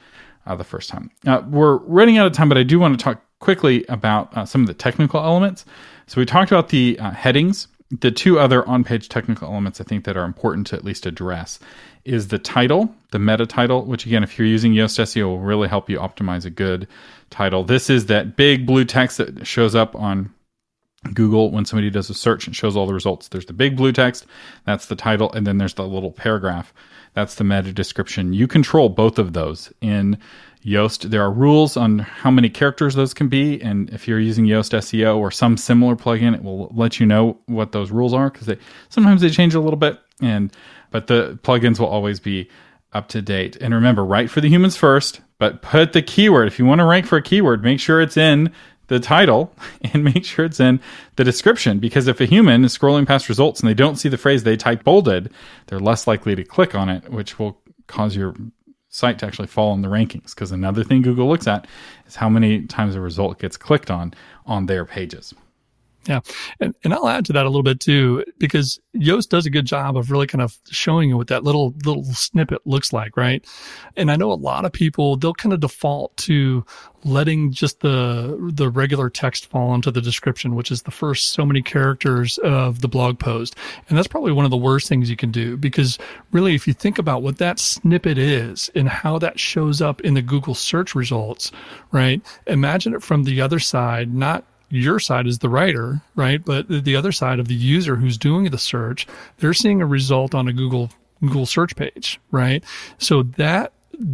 uh, 0.47 0.57
the 0.57 0.65
first 0.65 0.91
time. 0.91 1.11
Uh, 1.27 1.43
we're 1.49 1.77
running 1.77 2.19
out 2.19 2.27
of 2.27 2.33
time, 2.33 2.49
but 2.49 2.59
I 2.59 2.65
do 2.65 2.79
want 2.79 2.99
to 2.99 3.03
talk 3.03 3.23
quickly 3.39 3.85
about 3.89 4.37
uh, 4.37 4.45
some 4.45 4.61
of 4.61 4.67
the 4.67 4.75
technical 4.75 5.21
elements. 5.21 5.65
So 6.07 6.21
we 6.21 6.27
talked 6.27 6.51
about 6.51 6.69
the 6.69 6.99
uh, 6.99 7.13
headings 7.13 7.69
the 7.91 8.11
two 8.11 8.39
other 8.39 8.67
on 8.69 8.85
page 8.85 9.09
technical 9.09 9.49
elements 9.49 9.81
I 9.81 9.85
think 9.85 10.05
that 10.05 10.17
are 10.17 10.25
important 10.25 10.69
to 10.69 10.77
at 10.77 10.85
least 10.85 11.07
address 11.07 11.59
is 12.05 12.29
the 12.29 12.39
title, 12.39 12.95
the 13.11 13.19
meta 13.19 13.47
title, 13.47 13.85
which 13.85 14.07
again, 14.07 14.23
if 14.23 14.39
you're 14.39 14.47
using 14.47 14.73
Yoast 14.73 14.99
SEO, 14.99 15.27
will 15.27 15.39
really 15.39 15.69
help 15.69 15.91
you 15.91 15.99
optimize 15.99 16.45
a 16.45 16.51
good 16.51 16.87
title. 17.31 17.65
This 17.65 17.91
is 17.91 18.07
that 18.07 18.37
big 18.37 18.65
blue 18.65 18.85
text 18.85 19.19
that 19.19 19.47
shows 19.47 19.75
up 19.75 19.95
on 19.97 20.33
Google 21.15 21.51
when 21.51 21.65
somebody 21.65 21.91
does 21.91 22.11
a 22.11 22.15
search 22.15 22.47
and 22.47 22.55
shows 22.55 22.77
all 22.77 22.87
the 22.87 22.95
results. 22.95 23.29
There's 23.29 23.47
the 23.47 23.53
big 23.53 23.77
blue 23.77 23.93
text, 23.93 24.27
that's 24.67 24.87
the 24.87 24.97
title, 24.97 25.33
and 25.33 25.47
then 25.47 25.59
there's 25.59 25.75
the 25.75 25.87
little 25.87 26.13
paragraph. 26.13 26.73
That's 27.15 27.35
the 27.35 27.45
meta 27.45 27.73
description. 27.73 28.33
You 28.33 28.47
control 28.47 28.89
both 28.89 29.19
of 29.19 29.33
those 29.33 29.73
in 29.81 30.19
Yoast. 30.65 31.11
There 31.11 31.23
are 31.23 31.31
rules 31.31 31.77
on 31.77 32.01
how 32.01 32.31
many 32.31 32.51
characters 32.51 32.95
those 32.95 33.15
can 33.15 33.29
be, 33.29 33.61
and 33.63 33.89
if 33.91 34.07
you're 34.07 34.21
using 34.21 34.45
Yoast 34.45 34.77
SEO 34.77 35.17
or 35.17 35.31
some 35.31 35.57
similar 35.57 35.97
plugin, 35.97 36.35
it 36.35 36.43
will 36.43 36.71
let 36.75 37.01
you 37.01 37.07
know 37.07 37.39
what 37.47 37.73
those 37.73 37.91
rules 37.91 38.13
are 38.13 38.31
because 38.31 38.47
they 38.47 38.59
sometimes 38.89 39.23
they 39.23 39.31
change 39.31 39.55
a 39.55 39.61
little 39.61 39.79
bit. 39.79 39.99
And 40.21 40.55
but 40.91 41.07
the 41.07 41.39
plugins 41.43 41.79
will 41.79 41.87
always 41.87 42.21
be 42.21 42.49
up 42.93 43.09
to 43.09 43.23
date. 43.23 43.57
And 43.57 43.73
remember, 43.73 44.05
write 44.05 44.31
for 44.31 44.41
the 44.41 44.49
humans 44.49 44.77
first, 44.77 45.21
but 45.39 45.63
put 45.63 45.93
the 45.93 46.03
keyword. 46.03 46.49
If 46.49 46.59
you 46.59 46.67
want 46.67 46.81
to 46.81 46.85
rank 46.85 47.07
for 47.07 47.17
a 47.17 47.23
keyword, 47.23 47.63
make 47.63 47.81
sure 47.81 48.01
it's 48.01 48.17
in 48.17 48.53
the 48.89 49.01
title 49.01 49.55
and 49.95 50.05
make 50.05 50.25
sure 50.25 50.45
it's 50.45 50.61
in 50.61 50.81
the 51.17 51.25
description 51.25 51.79
because 51.79 52.07
if 52.07 52.21
a 52.21 52.27
human 52.27 52.65
is 52.65 52.77
scrolling 52.77 53.07
past 53.07 53.29
results 53.29 53.61
and 53.61 53.69
they 53.69 53.75
don't 53.75 53.97
see 53.97 54.09
the 54.09 54.19
phrase 54.19 54.43
they 54.43 54.57
type 54.57 54.85
bolded, 54.85 55.33
they're 55.67 55.81
less 55.81 56.07
likely 56.07 56.35
to 56.35 56.45
click 56.45 56.75
on 56.75 56.91
it, 56.91 57.09
which 57.11 57.39
will 57.39 57.59
cause 57.87 58.15
your 58.15 58.35
site 58.91 59.19
to 59.21 59.27
actually 59.27 59.47
fall 59.47 59.73
in 59.73 59.83
the 59.83 59.89
rankings 59.89 60.35
because 60.35 60.53
another 60.53 60.85
thing 60.85 61.01
Google 61.01 61.29
looks 61.29 61.47
at 61.47 61.67
is 62.07 62.17
how 62.17 62.29
many 62.29 62.67
times 62.67 62.95
a 62.95 63.01
result 63.01 63.39
gets 63.39 63.57
clicked 63.57 63.91
on 63.91 64.13
on 64.47 64.67
their 64.67 64.85
pages. 64.85 65.33
Yeah. 66.07 66.21
And, 66.61 66.75
and 66.83 66.95
I'll 66.95 67.09
add 67.09 67.27
to 67.27 67.33
that 67.35 67.45
a 67.45 67.49
little 67.49 67.63
bit 67.63 67.79
too, 67.79 68.25
because 68.39 68.81
Yoast 68.97 69.29
does 69.29 69.45
a 69.45 69.51
good 69.51 69.67
job 69.67 69.99
of 69.99 70.11
really 70.11 70.27
kind 70.27 70.41
of 70.41 70.59
showing 70.71 71.11
you 71.11 71.17
what 71.17 71.29
that 71.29 71.45
little, 71.45 71.75
little 71.85 72.05
snippet 72.05 72.67
looks 72.67 72.93
like, 72.93 73.17
right? 73.19 73.45
And 73.97 74.11
I 74.11 74.17
know 74.17 74.33
a 74.33 74.35
lot 74.35 74.65
of 74.65 74.73
people, 74.73 75.17
they'll 75.17 75.35
kind 75.35 75.53
of 75.53 75.61
default 75.61 76.17
to 76.19 76.65
letting 77.05 77.53
just 77.53 77.81
the, 77.81 78.51
the 78.53 78.71
regular 78.71 79.11
text 79.11 79.47
fall 79.47 79.75
into 79.75 79.91
the 79.91 80.01
description, 80.01 80.55
which 80.55 80.71
is 80.71 80.83
the 80.83 80.91
first 80.91 81.29
so 81.29 81.45
many 81.45 81.61
characters 81.63 82.39
of 82.39 82.81
the 82.81 82.89
blog 82.89 83.19
post. 83.19 83.55
And 83.89 83.97
that's 83.97 84.09
probably 84.09 84.33
one 84.33 84.47
of 84.47 84.51
the 84.51 84.57
worst 84.57 84.89
things 84.89 85.11
you 85.11 85.17
can 85.17 85.31
do 85.31 85.57
because 85.57 85.99
really, 86.33 86.55
if 86.55 86.67
you 86.67 86.73
think 86.73 86.99
about 86.99 87.23
what 87.23 87.39
that 87.39 87.59
snippet 87.59 88.17
is 88.17 88.71
and 88.75 88.89
how 88.89 89.19
that 89.19 89.39
shows 89.39 89.83
up 89.83 90.01
in 90.01 90.15
the 90.15 90.23
Google 90.23 90.55
search 90.55 90.95
results, 90.95 91.53
right? 91.93 92.23
Imagine 92.47 92.95
it 92.95 93.03
from 93.03 93.25
the 93.25 93.41
other 93.41 93.59
side, 93.59 94.15
not 94.15 94.45
your 94.71 94.99
side 94.99 95.27
is 95.27 95.39
the 95.41 95.49
writer, 95.49 96.01
right? 96.15 96.45
But 96.45 96.69
the 96.69 96.97
other 96.97 97.13
side 97.13 97.39
of 97.39 97.49
the 97.49 97.55
user 97.55 97.97
who's 97.97 98.17
doing 98.17 98.45
the 98.51 98.59
search, 98.59 99.07
they're 99.39 99.55
seeing 99.55 99.83
a 99.83 99.87
result 99.87 100.35
on 100.35 100.49
a 100.49 100.53
Google 100.53 100.91
Google 101.21 101.47
search 101.47 101.77
page, 101.77 102.19
right? 102.31 102.65
So 102.99 103.23
that 103.23 103.73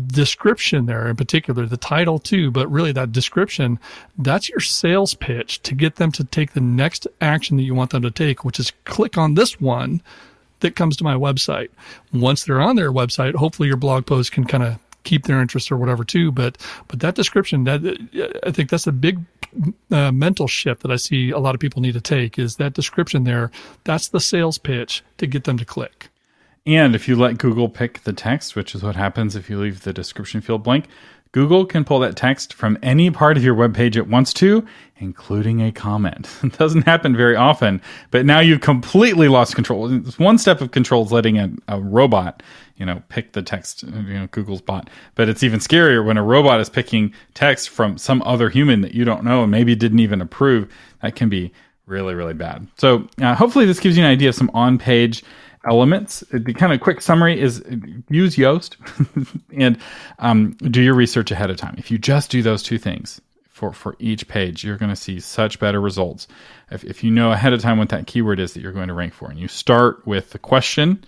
description 0.09 0.86
there 0.86 1.07
in 1.09 1.16
particular, 1.16 1.66
the 1.66 1.76
title 1.76 2.18
too, 2.18 2.50
but 2.50 2.70
really 2.70 2.92
that 2.92 3.12
description, 3.12 3.78
that's 4.18 4.48
your 4.48 4.61
sales 4.61 5.14
pitch 5.14 5.62
to 5.62 5.74
get 5.74 5.96
them 5.96 6.11
to 6.12 6.24
take 6.24 6.52
the 6.52 6.61
next 6.61 7.07
action 7.20 7.57
that 7.57 7.62
you 7.62 7.74
want 7.74 7.90
them 7.90 8.02
to 8.02 8.11
take, 8.11 8.44
which 8.44 8.59
is 8.59 8.72
click 8.84 9.16
on 9.16 9.34
this 9.34 9.61
one 9.61 10.02
that 10.61 10.74
comes 10.74 10.96
to 10.96 11.04
my 11.04 11.14
website. 11.14 11.68
Once 12.12 12.44
they're 12.44 12.61
on 12.61 12.76
their 12.76 12.92
website, 12.92 13.34
hopefully 13.34 13.68
your 13.68 13.76
blog 13.76 14.07
post 14.07 14.32
can 14.32 14.44
kind 14.44 14.64
of 14.64 14.78
keep 15.04 15.24
their 15.24 15.40
interest 15.40 15.70
or 15.70 15.76
whatever 15.76 16.04
too. 16.04 16.32
But 16.32 16.59
but 16.88 17.00
that 17.00 17.14
description, 17.14 17.64
that 17.64 18.40
I 18.44 18.50
think 18.50 18.70
that's 18.70 18.86
a 18.86 18.92
big 18.92 19.20
uh, 19.90 20.12
mental 20.12 20.46
shift 20.46 20.82
that 20.82 20.90
I 20.90 20.96
see 20.96 21.30
a 21.30 21.38
lot 21.38 21.54
of 21.54 21.61
people 21.61 21.82
need 21.82 21.94
to 21.94 22.00
take 22.00 22.38
is 22.38 22.57
that 22.57 22.74
description 22.74 23.24
there. 23.24 23.50
That's 23.84 24.09
the 24.09 24.20
sales 24.20 24.59
pitch 24.59 25.02
to 25.18 25.26
get 25.26 25.44
them 25.44 25.59
to 25.59 25.64
click. 25.64 26.09
And 26.66 26.96
if 26.96 27.07
you 27.07 27.14
let 27.14 27.38
Google 27.38 27.68
pick 27.68 28.02
the 28.02 28.12
text, 28.12 28.57
which 28.57 28.74
is 28.74 28.82
what 28.82 28.96
happens 28.96 29.36
if 29.36 29.48
you 29.48 29.61
leave 29.61 29.82
the 29.82 29.92
description 29.92 30.40
field 30.40 30.64
blank, 30.64 30.86
Google 31.32 31.66
can 31.66 31.84
pull 31.84 31.98
that 32.00 32.16
text 32.16 32.54
from 32.54 32.78
any 32.82 33.11
part 33.11 33.36
of 33.36 33.44
your 33.44 33.54
web 33.54 33.74
page 33.74 33.96
it 33.96 34.09
wants 34.09 34.32
to, 34.34 34.66
including 34.96 35.61
a 35.61 35.70
comment. 35.70 36.28
It 36.42 36.57
doesn't 36.57 36.82
happen 36.86 37.14
very 37.14 37.36
often, 37.36 37.82
but 38.11 38.24
now 38.24 38.40
you've 38.40 38.62
completely 38.62 39.28
lost 39.28 39.54
control. 39.54 39.90
One 40.16 40.38
step 40.38 40.61
of 40.61 40.70
control 40.70 41.04
is 41.04 41.12
letting 41.12 41.38
a, 41.38 41.50
a 41.68 41.80
robot 41.80 42.42
you 42.77 42.87
know, 42.87 43.03
pick 43.09 43.33
the 43.33 43.43
text, 43.43 43.83
you 43.83 43.91
know, 43.91 44.27
Google's 44.31 44.61
bot. 44.61 44.91
But 45.14 45.29
it's 45.29 45.43
even 45.43 45.61
scarier 45.61 46.05
when 46.05 46.16
a 46.16 46.22
robot 46.22 46.61
is 46.61 46.68
picking 46.68 47.12
text 47.35 47.70
from 47.70 47.99
some 47.99 48.22
other 48.22 48.49
human 48.51 48.83
that 48.83 48.95
you 48.95 49.05
don't 49.05 49.24
know 49.24 49.43
and 49.43 49.51
maybe 49.51 49.74
didn't 49.74 50.01
even 50.01 50.20
approve. 50.20 50.70
That 51.03 51.16
can 51.16 51.29
be 51.29 51.53
really, 51.87 52.14
really 52.14 52.35
bad. 52.35 52.66
So 52.77 53.09
uh, 53.20 53.35
hopefully 53.35 53.64
this 53.64 53.81
gives 53.81 53.97
you 53.97 54.05
an 54.05 54.11
idea 54.11 54.29
of 54.29 54.35
some 54.35 54.51
on-page 54.53 55.22
elements. 55.68 56.22
The 56.31 56.53
kind 56.53 56.72
of 56.72 56.81
quick 56.81 57.01
summary 57.01 57.41
is 57.41 57.64
use 58.09 58.37
Yoast 58.37 58.77
and 59.57 59.79
um, 60.18 60.53
do 60.53 60.83
your 60.83 60.95
research 60.95 61.31
ahead 61.31 61.51
of 61.51 61.57
time. 61.57 61.74
If 61.79 61.91
you 61.91 61.99
just 61.99 62.31
do 62.31 62.43
those 62.43 62.62
two 62.62 62.79
things 62.79 63.20
for, 63.49 63.72
for 63.72 63.97
each 63.99 64.29
page, 64.29 64.64
you're 64.64 64.77
going 64.77 64.91
to 64.91 64.97
see 64.97 65.18
such 65.18 65.59
better 65.59 65.81
results. 65.81 66.29
If, 66.70 66.85
if 66.85 67.03
you 67.03 67.11
know 67.11 67.33
ahead 67.33 67.53
of 67.53 67.61
time 67.61 67.79
what 67.79 67.89
that 67.89 68.07
keyword 68.07 68.39
is 68.39 68.53
that 68.53 68.61
you're 68.61 68.72
going 68.72 68.89
to 68.89 68.95
rank 68.95 69.14
for, 69.14 69.31
and 69.31 69.39
you 69.39 69.49
start 69.49 70.07
with 70.07 70.31
the 70.31 70.39
question 70.39 71.05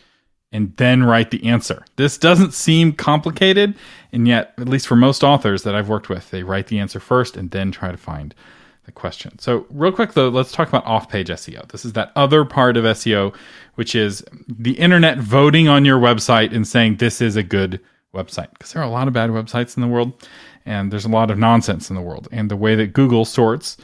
and 0.52 0.74
then 0.76 1.04
write 1.04 1.30
the 1.30 1.44
answer. 1.44 1.84
This 1.96 2.16
doesn't 2.16 2.54
seem 2.54 2.92
complicated, 2.92 3.74
and 4.12 4.26
yet, 4.26 4.54
at 4.58 4.68
least 4.68 4.86
for 4.86 4.96
most 4.96 5.22
authors 5.22 5.62
that 5.62 5.74
I've 5.74 5.88
worked 5.88 6.08
with, 6.08 6.30
they 6.30 6.42
write 6.42 6.68
the 6.68 6.78
answer 6.78 7.00
first 7.00 7.36
and 7.36 7.50
then 7.50 7.70
try 7.70 7.90
to 7.90 7.98
find 7.98 8.34
the 8.84 8.92
question. 8.92 9.38
So, 9.38 9.66
real 9.68 9.92
quick 9.92 10.14
though, 10.14 10.30
let's 10.30 10.52
talk 10.52 10.68
about 10.68 10.86
off 10.86 11.10
page 11.10 11.28
SEO. 11.28 11.68
This 11.68 11.84
is 11.84 11.92
that 11.92 12.10
other 12.16 12.44
part 12.46 12.76
of 12.78 12.84
SEO, 12.84 13.34
which 13.74 13.94
is 13.94 14.24
the 14.48 14.72
internet 14.72 15.18
voting 15.18 15.68
on 15.68 15.84
your 15.84 16.00
website 16.00 16.54
and 16.54 16.66
saying 16.66 16.96
this 16.96 17.20
is 17.20 17.36
a 17.36 17.42
good 17.42 17.80
website. 18.14 18.50
Because 18.52 18.72
there 18.72 18.82
are 18.82 18.86
a 18.86 18.90
lot 18.90 19.06
of 19.06 19.14
bad 19.14 19.30
websites 19.30 19.76
in 19.76 19.82
the 19.82 19.88
world 19.88 20.14
and 20.64 20.90
there's 20.90 21.04
a 21.04 21.10
lot 21.10 21.30
of 21.30 21.38
nonsense 21.38 21.90
in 21.90 21.96
the 21.96 22.02
world. 22.02 22.28
And 22.32 22.50
the 22.50 22.56
way 22.56 22.74
that 22.76 22.92
Google 22.92 23.24
sorts, 23.24 23.76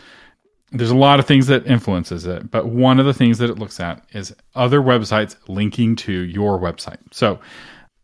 there's 0.75 0.91
a 0.91 0.97
lot 0.97 1.20
of 1.20 1.27
things 1.27 1.47
that 1.47 1.66
influences 1.66 2.27
it. 2.27 2.51
But 2.51 2.66
one 2.66 2.99
of 2.99 3.07
the 3.07 3.14
things 3.14 3.39
that 3.39 3.49
it 3.49 3.59
looks 3.59 3.79
at 3.79 4.05
is 4.12 4.35
other 4.55 4.81
websites 4.81 5.37
linking 5.49 5.95
to 5.97 6.12
your 6.12 6.59
website. 6.59 6.99
So, 7.12 7.39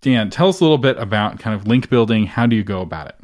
Dan, 0.01 0.31
tell 0.31 0.49
us 0.49 0.61
a 0.61 0.65
little 0.65 0.79
bit 0.79 0.97
about 0.97 1.41
kind 1.41 1.55
of 1.55 1.67
link 1.67 1.91
building. 1.91 2.27
How 2.27 2.47
do 2.47 2.55
you 2.57 2.65
go 2.65 2.81
about 2.81 3.09
it? 3.09 3.17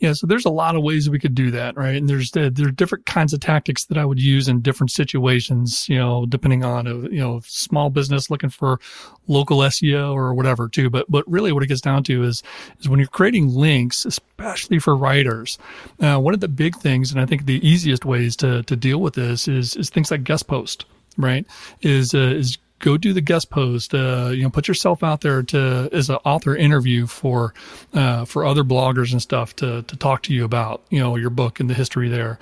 Yeah, 0.00 0.14
so 0.14 0.26
there's 0.26 0.46
a 0.46 0.50
lot 0.50 0.76
of 0.76 0.82
ways 0.82 1.10
we 1.10 1.18
could 1.18 1.34
do 1.34 1.50
that, 1.50 1.76
right? 1.76 1.94
And 1.96 2.08
there's 2.08 2.34
uh, 2.34 2.48
there 2.50 2.68
are 2.68 2.70
different 2.70 3.04
kinds 3.04 3.34
of 3.34 3.40
tactics 3.40 3.84
that 3.84 3.98
I 3.98 4.06
would 4.06 4.18
use 4.18 4.48
in 4.48 4.62
different 4.62 4.90
situations, 4.90 5.86
you 5.90 5.98
know, 5.98 6.24
depending 6.24 6.64
on 6.64 6.86
a 6.86 6.94
you 6.94 7.20
know 7.20 7.42
small 7.44 7.90
business 7.90 8.30
looking 8.30 8.48
for 8.48 8.80
local 9.28 9.58
SEO 9.58 10.14
or 10.14 10.32
whatever 10.32 10.70
too. 10.70 10.88
But 10.88 11.10
but 11.10 11.30
really, 11.30 11.52
what 11.52 11.62
it 11.62 11.66
gets 11.66 11.82
down 11.82 12.02
to 12.04 12.24
is 12.24 12.42
is 12.80 12.88
when 12.88 12.98
you're 12.98 13.08
creating 13.08 13.48
links, 13.48 14.06
especially 14.06 14.78
for 14.78 14.96
writers, 14.96 15.58
uh, 16.00 16.16
one 16.18 16.32
of 16.32 16.40
the 16.40 16.48
big 16.48 16.76
things, 16.76 17.12
and 17.12 17.20
I 17.20 17.26
think 17.26 17.44
the 17.44 17.66
easiest 17.66 18.06
ways 18.06 18.36
to 18.36 18.62
to 18.62 18.76
deal 18.76 19.02
with 19.02 19.14
this 19.14 19.48
is 19.48 19.76
is 19.76 19.90
things 19.90 20.10
like 20.10 20.24
guest 20.24 20.46
post, 20.46 20.86
right? 21.18 21.46
Is 21.82 22.14
uh, 22.14 22.18
is 22.38 22.56
go 22.80 22.96
do 22.96 23.12
the 23.12 23.20
guest 23.20 23.50
post. 23.50 23.94
Uh, 23.94 24.30
you 24.32 24.42
know, 24.42 24.50
put 24.50 24.66
yourself 24.66 25.04
out 25.04 25.20
there 25.20 25.42
to 25.44 25.88
as 25.92 26.10
an 26.10 26.16
author 26.24 26.56
interview 26.56 27.06
for 27.06 27.54
uh, 27.94 28.24
for 28.24 28.44
other 28.44 28.64
bloggers 28.64 29.12
and 29.12 29.22
stuff 29.22 29.54
to 29.56 29.82
to 29.82 29.96
talk 29.96 30.22
to 30.24 30.34
you 30.34 30.44
about 30.44 30.82
you 30.90 30.98
know 30.98 31.14
your 31.16 31.30
book 31.30 31.60
and 31.60 31.70
the 31.70 31.74
history 31.74 32.08
there. 32.08 32.38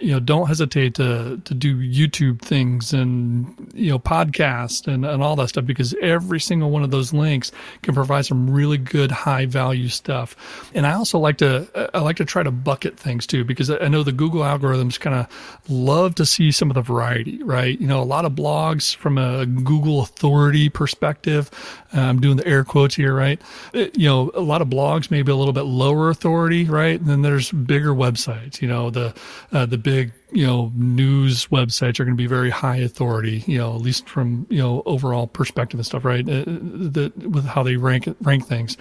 You 0.00 0.12
know, 0.12 0.20
don't 0.20 0.48
hesitate 0.48 0.94
to 0.96 1.40
to 1.44 1.54
do 1.54 1.78
YouTube 1.78 2.40
things 2.40 2.92
and 2.92 3.70
you 3.74 3.90
know 3.90 3.98
podcast 3.98 4.92
and 4.92 5.04
and 5.04 5.22
all 5.22 5.36
that 5.36 5.48
stuff 5.48 5.66
because 5.66 5.94
every 6.00 6.40
single 6.40 6.70
one 6.70 6.82
of 6.82 6.90
those 6.90 7.12
links 7.12 7.52
can 7.82 7.94
provide 7.94 8.26
some 8.26 8.50
really 8.50 8.78
good 8.78 9.12
high 9.12 9.46
value 9.46 9.88
stuff. 9.88 10.34
And 10.74 10.86
I 10.86 10.94
also 10.94 11.18
like 11.18 11.38
to 11.38 11.68
I 11.94 12.00
like 12.00 12.16
to 12.16 12.24
try 12.24 12.42
to 12.42 12.50
bucket 12.50 12.98
things 12.98 13.26
too 13.26 13.44
because 13.44 13.70
I 13.70 13.88
know 13.88 14.02
the 14.02 14.12
Google 14.12 14.40
algorithms 14.40 14.98
kind 14.98 15.16
of 15.16 15.60
love 15.68 16.14
to 16.16 16.26
see 16.26 16.50
some 16.50 16.70
of 16.70 16.74
the 16.74 16.82
variety, 16.82 17.42
right? 17.42 17.78
You 17.78 17.86
know, 17.86 18.02
a 18.02 18.04
lot 18.04 18.24
of 18.24 18.32
blogs 18.32 18.96
from 18.96 19.18
a 19.18 19.44
Google 19.46 19.81
Google 19.82 20.02
authority 20.02 20.68
perspective. 20.68 21.50
I'm 21.92 22.20
doing 22.20 22.36
the 22.36 22.46
air 22.46 22.64
quotes 22.64 22.94
here, 22.94 23.14
right? 23.14 23.40
It, 23.72 23.98
you 23.98 24.08
know, 24.08 24.30
a 24.34 24.40
lot 24.40 24.62
of 24.62 24.68
blogs 24.68 25.10
maybe 25.10 25.32
a 25.32 25.36
little 25.36 25.52
bit 25.52 25.62
lower 25.62 26.08
authority, 26.10 26.64
right? 26.64 26.98
And 26.98 27.08
then 27.08 27.22
there's 27.22 27.50
bigger 27.50 27.92
websites. 27.92 28.62
You 28.62 28.68
know, 28.68 28.90
the 28.90 29.14
uh, 29.50 29.66
the 29.66 29.78
big 29.78 30.12
you 30.32 30.46
know 30.46 30.72
news 30.74 31.46
websites 31.48 32.00
are 32.00 32.04
going 32.04 32.16
to 32.16 32.22
be 32.22 32.26
very 32.26 32.50
high 32.50 32.76
authority 32.76 33.44
you 33.46 33.58
know 33.58 33.74
at 33.74 33.80
least 33.80 34.08
from 34.08 34.46
you 34.48 34.58
know 34.58 34.82
overall 34.86 35.26
perspective 35.26 35.78
and 35.78 35.86
stuff 35.86 36.04
right? 36.04 36.28
Uh, 36.28 36.44
the, 36.46 37.12
with 37.28 37.44
how 37.44 37.62
they 37.62 37.76
rank 37.76 38.08
rank 38.22 38.46
things. 38.46 38.76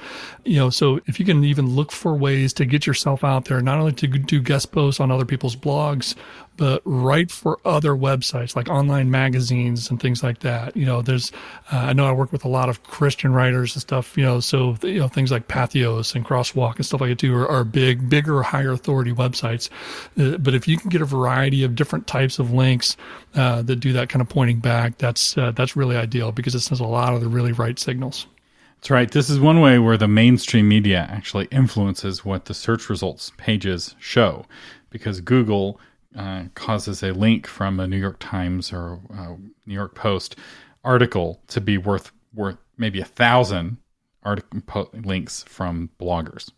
You 0.46 0.58
know 0.58 0.70
so 0.70 1.00
if 1.08 1.20
you 1.20 1.26
can 1.26 1.44
even 1.44 1.76
look 1.76 1.92
for 1.92 2.16
ways 2.16 2.54
to 2.54 2.66
get 2.66 2.88
yourself 2.88 3.24
out 3.24 3.46
there 3.46 3.62
not 3.62 3.80
only 3.80 3.92
to 3.94 4.08
do 4.08 4.42
guest 4.42 4.72
posts 4.72 5.00
on 5.00 5.12
other 5.12 5.26
people's 5.26 5.56
blogs 5.56 6.16
but 6.58 6.82
write 6.86 7.32
for 7.32 7.60
other 7.66 7.94
websites 7.94 8.56
like 8.56 8.70
online 8.70 9.10
magazines 9.10 9.90
and 9.90 10.00
things 10.00 10.24
like 10.24 10.40
that. 10.40 10.76
You 10.76 10.86
know 10.86 11.02
there's 11.02 11.32
uh, 11.72 11.78
i 11.78 11.94
know 11.94 12.08
i 12.08 12.12
work 12.12 12.32
with 12.32 12.46
a 12.46 12.50
lot 12.50 12.70
of 12.70 12.84
christian 12.84 13.34
writers 13.34 13.76
and 13.76 13.82
stuff 13.82 14.18
you 14.18 14.24
know 14.24 14.40
so 14.40 14.78
you 14.84 15.00
know 15.00 15.08
things 15.08 15.32
like 15.32 15.48
Patheos 15.48 16.16
and 16.16 16.26
crosswalk 16.26 16.78
and 16.78 16.86
stuff 16.86 17.02
like 17.02 17.10
that 17.10 17.20
too 17.20 17.36
are, 17.36 17.48
are 17.48 17.64
big 17.64 18.10
bigger 18.10 18.42
higher 18.42 18.72
authority 18.72 19.12
websites. 19.12 19.70
Uh, 20.18 20.38
but 20.38 20.54
if 20.54 20.68
you 20.68 20.78
can 20.78 20.90
get 20.90 21.02
a 21.02 21.06
variety 21.06 21.41
variety 21.42 21.64
of 21.64 21.76
different 21.76 22.06
types 22.08 22.40
of 22.40 22.52
links 22.52 22.98
uh, 23.36 23.62
that 23.64 23.78
do 23.78 23.94
that 23.94 24.10
kind 24.10 24.22
of 24.22 24.30
pointing 24.30 24.60
back, 24.60 24.98
that's 24.98 25.38
uh, 25.38 25.52
that's 25.52 25.76
really 25.76 25.98
ideal 25.98 26.32
because 26.32 26.54
it 26.54 26.60
sends 26.60 26.80
a 26.80 26.86
lot 26.86 27.14
of 27.14 27.22
the 27.22 27.28
really 27.28 27.52
right 27.52 27.80
signals. 27.80 28.28
That's 28.78 28.90
right. 28.92 29.12
This 29.12 29.30
is 29.30 29.40
one 29.40 29.60
way 29.62 29.80
where 29.80 29.98
the 29.98 30.08
mainstream 30.08 30.68
media 30.68 31.08
actually 31.10 31.46
influences 31.52 32.26
what 32.26 32.46
the 32.46 32.54
search 32.54 32.90
results 32.90 33.32
pages 33.38 33.96
show, 34.00 34.46
because 34.90 35.22
Google 35.22 35.80
uh, 36.16 36.46
causes 36.56 37.04
a 37.04 37.12
link 37.12 37.48
from 37.48 37.80
a 37.80 37.88
New 37.88 37.98
York 37.98 38.18
Times 38.20 38.74
or 38.74 39.00
uh, 39.14 39.36
New 39.66 39.74
York 39.74 39.96
Post 39.96 40.36
article 40.84 41.42
to 41.48 41.62
be 41.62 41.78
worth 41.78 42.12
worth 42.34 42.58
maybe 42.78 43.02
a 43.02 43.06
thousand 43.06 43.78
article 44.24 44.90
links 44.94 45.44
from 45.44 45.90
bloggers 46.00 46.52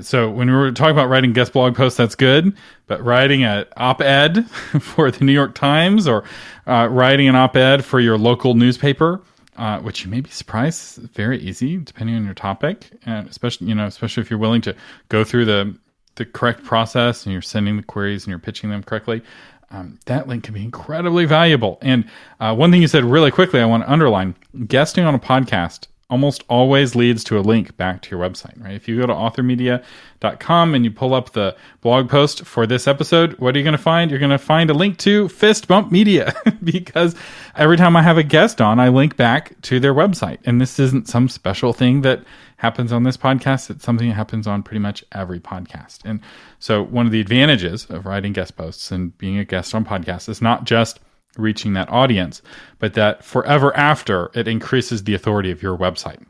so 0.00 0.30
when 0.30 0.48
we 0.48 0.56
were 0.56 0.72
talking 0.72 0.92
about 0.92 1.08
writing 1.08 1.32
guest 1.32 1.52
blog 1.52 1.76
posts, 1.76 1.96
that's 1.96 2.14
good. 2.14 2.56
But 2.86 3.04
writing 3.04 3.44
an 3.44 3.66
op-ed 3.76 4.48
for 4.80 5.10
the 5.10 5.24
New 5.24 5.32
York 5.32 5.54
Times 5.54 6.08
or 6.08 6.24
uh, 6.66 6.88
writing 6.90 7.28
an 7.28 7.36
op-ed 7.36 7.84
for 7.84 8.00
your 8.00 8.16
local 8.16 8.54
newspaper, 8.54 9.20
uh, 9.56 9.80
which 9.80 10.04
you 10.04 10.10
may 10.10 10.20
be 10.20 10.30
surprised 10.30 10.98
is 10.98 11.04
very 11.10 11.38
easy 11.38 11.76
depending 11.76 12.16
on 12.16 12.24
your 12.24 12.34
topic, 12.34 12.90
and 13.04 13.28
especially 13.28 13.66
you 13.66 13.74
know 13.74 13.86
especially 13.86 14.22
if 14.22 14.30
you're 14.30 14.38
willing 14.38 14.62
to 14.62 14.74
go 15.08 15.22
through 15.22 15.44
the 15.44 15.76
the 16.16 16.24
correct 16.24 16.64
process 16.64 17.24
and 17.24 17.32
you're 17.32 17.42
sending 17.42 17.76
the 17.76 17.82
queries 17.82 18.24
and 18.24 18.30
you're 18.30 18.38
pitching 18.38 18.70
them 18.70 18.82
correctly. 18.82 19.22
Um, 19.70 19.98
that 20.06 20.28
link 20.28 20.44
can 20.44 20.54
be 20.54 20.62
incredibly 20.62 21.24
valuable. 21.24 21.78
And 21.82 22.04
uh, 22.38 22.54
one 22.54 22.70
thing 22.70 22.80
you 22.80 22.86
said 22.86 23.04
really 23.04 23.32
quickly, 23.32 23.60
I 23.60 23.64
want 23.66 23.82
to 23.82 23.92
underline: 23.92 24.34
guesting 24.66 25.04
on 25.04 25.14
a 25.14 25.18
podcast 25.18 25.88
almost 26.10 26.44
always 26.48 26.94
leads 26.94 27.24
to 27.24 27.38
a 27.38 27.40
link 27.40 27.76
back 27.76 28.02
to 28.02 28.10
your 28.10 28.20
website, 28.20 28.62
right? 28.62 28.74
If 28.74 28.88
you 28.88 29.00
go 29.00 29.06
to 29.06 29.12
authormedia.com 29.12 30.74
and 30.74 30.84
you 30.84 30.90
pull 30.90 31.14
up 31.14 31.32
the 31.32 31.56
blog 31.80 32.08
post 32.08 32.44
for 32.44 32.66
this 32.66 32.86
episode, 32.86 33.38
what 33.38 33.54
are 33.54 33.58
you 33.58 33.64
going 33.64 33.76
to 33.76 33.82
find? 33.82 34.10
You're 34.10 34.20
going 34.20 34.30
to 34.30 34.38
find 34.38 34.70
a 34.70 34.74
link 34.74 34.98
to 34.98 35.28
Fist 35.28 35.66
Bump 35.66 35.90
Media 35.90 36.34
because 36.64 37.14
every 37.56 37.76
time 37.76 37.96
I 37.96 38.02
have 38.02 38.18
a 38.18 38.22
guest 38.22 38.60
on, 38.60 38.78
I 38.78 38.88
link 38.88 39.16
back 39.16 39.60
to 39.62 39.80
their 39.80 39.94
website. 39.94 40.38
And 40.44 40.60
this 40.60 40.78
isn't 40.78 41.08
some 41.08 41.28
special 41.28 41.72
thing 41.72 42.02
that 42.02 42.22
happens 42.58 42.92
on 42.92 43.02
this 43.02 43.16
podcast. 43.16 43.70
It's 43.70 43.84
something 43.84 44.08
that 44.08 44.14
happens 44.14 44.46
on 44.46 44.62
pretty 44.62 44.80
much 44.80 45.04
every 45.12 45.40
podcast. 45.40 46.00
And 46.04 46.20
so 46.58 46.82
one 46.82 47.06
of 47.06 47.12
the 47.12 47.20
advantages 47.20 47.86
of 47.86 48.06
writing 48.06 48.32
guest 48.32 48.56
posts 48.56 48.90
and 48.90 49.16
being 49.18 49.38
a 49.38 49.44
guest 49.44 49.74
on 49.74 49.84
podcasts 49.84 50.28
is 50.28 50.42
not 50.42 50.64
just– 50.64 51.00
reaching 51.36 51.72
that 51.74 51.90
audience, 51.90 52.42
but 52.78 52.94
that 52.94 53.24
forever 53.24 53.74
after 53.76 54.30
it 54.34 54.48
increases 54.48 55.04
the 55.04 55.14
authority 55.14 55.50
of 55.50 55.62
your 55.62 55.76
website. 55.76 56.24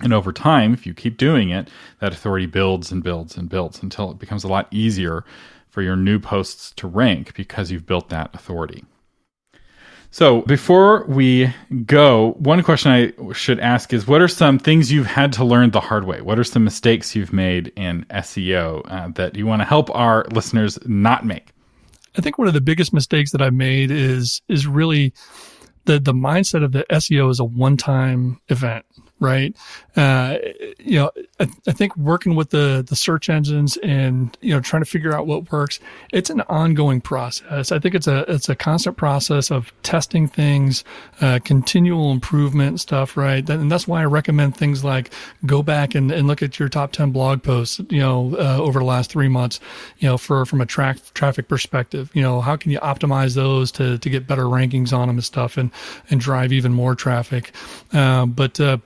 And 0.00 0.12
over 0.12 0.32
time, 0.32 0.74
if 0.74 0.86
you 0.86 0.92
keep 0.92 1.16
doing 1.16 1.50
it, 1.50 1.70
that 2.00 2.12
authority 2.12 2.46
builds 2.46 2.92
and 2.92 3.02
builds 3.02 3.36
and 3.36 3.48
builds 3.48 3.82
until 3.82 4.10
it 4.10 4.18
becomes 4.18 4.44
a 4.44 4.48
lot 4.48 4.68
easier 4.70 5.24
for 5.68 5.82
your 5.82 5.96
new 5.96 6.18
posts 6.18 6.72
to 6.76 6.86
rank 6.86 7.34
because 7.34 7.70
you've 7.70 7.86
built 7.86 8.10
that 8.10 8.34
authority. 8.34 8.84
So, 10.10 10.42
before 10.42 11.04
we 11.06 11.52
go, 11.84 12.32
one 12.38 12.62
question 12.62 12.92
I 12.92 13.32
should 13.32 13.60
ask 13.60 13.92
is 13.92 14.06
what 14.06 14.22
are 14.22 14.28
some 14.28 14.58
things 14.58 14.90
you've 14.92 15.06
had 15.06 15.32
to 15.34 15.44
learn 15.44 15.72
the 15.72 15.80
hard 15.80 16.04
way? 16.04 16.20
What 16.20 16.38
are 16.38 16.44
some 16.44 16.64
mistakes 16.64 17.14
you've 17.14 17.32
made 17.32 17.72
in 17.76 18.06
SEO 18.10 18.82
uh, 18.86 19.08
that 19.16 19.34
you 19.34 19.46
want 19.46 19.60
to 19.60 19.66
help 19.66 19.90
our 19.94 20.24
listeners 20.30 20.78
not 20.86 21.26
make? 21.26 21.52
I 22.16 22.20
think 22.20 22.38
one 22.38 22.48
of 22.48 22.54
the 22.54 22.60
biggest 22.60 22.92
mistakes 22.92 23.32
that 23.32 23.42
I've 23.42 23.54
made 23.54 23.90
is 23.90 24.42
is 24.48 24.66
really 24.66 25.12
the 25.84 25.98
the 25.98 26.14
mindset 26.14 26.64
of 26.64 26.72
the 26.72 26.84
SEO 26.90 27.30
is 27.30 27.40
a 27.40 27.44
one 27.44 27.76
time 27.76 28.40
event 28.48 28.84
right? 29.18 29.56
Uh, 29.96 30.36
you 30.78 30.98
know, 30.98 31.10
I, 31.40 31.48
I, 31.66 31.72
think 31.72 31.96
working 31.96 32.34
with 32.34 32.50
the 32.50 32.84
the 32.86 32.94
search 32.94 33.30
engines 33.30 33.78
and 33.78 34.36
you 34.42 34.52
know 34.52 34.60
trying 34.60 34.82
to 34.82 34.90
figure 34.90 35.14
out 35.14 35.26
what 35.26 35.50
works, 35.50 35.80
it's 36.12 36.28
an 36.28 36.42
ongoing 36.42 37.00
process. 37.00 37.72
I 37.72 37.78
think 37.78 37.94
it's 37.94 38.06
a 38.06 38.30
it's 38.30 38.50
a 38.50 38.54
constant 38.54 38.98
process 38.98 39.50
of 39.50 39.72
testing 39.82 40.28
things, 40.28 40.84
uh, 41.22 41.38
continual 41.44 42.12
improvement 42.12 42.78
stuff, 42.80 43.16
right? 43.16 43.48
And 43.48 43.72
that's 43.72 43.88
why 43.88 44.02
I 44.02 44.04
recommend 44.04 44.56
things 44.56 44.84
like 44.84 45.12
go 45.46 45.62
back 45.62 45.94
and, 45.94 46.12
and 46.12 46.26
look 46.26 46.42
at 46.42 46.58
your 46.58 46.68
top 46.68 46.92
ten 46.92 47.10
blog 47.10 47.42
posts, 47.42 47.80
you 47.88 48.00
know, 48.00 48.36
uh, 48.38 48.58
over 48.58 48.80
the 48.80 48.84
last 48.84 49.10
three 49.10 49.28
months, 49.28 49.60
you 49.98 50.08
know, 50.08 50.18
for 50.18 50.44
from 50.44 50.60
a 50.60 50.66
track 50.66 50.98
traffic 51.14 51.48
perspective, 51.48 52.10
you 52.12 52.20
know, 52.20 52.42
how 52.42 52.56
can 52.56 52.70
you 52.70 52.80
optimize 52.80 53.34
those 53.34 53.72
to 53.72 53.96
to 53.96 54.10
get 54.10 54.26
better 54.26 54.44
rankings 54.44 54.92
on 54.92 55.08
them 55.08 55.16
and 55.16 55.24
stuff, 55.24 55.56
and 55.56 55.70
and 56.10 56.20
drive 56.20 56.52
even 56.52 56.74
more 56.74 56.94
traffic, 56.94 57.52
uh, 57.94 58.26
but 58.26 58.60
uh, 58.60 58.76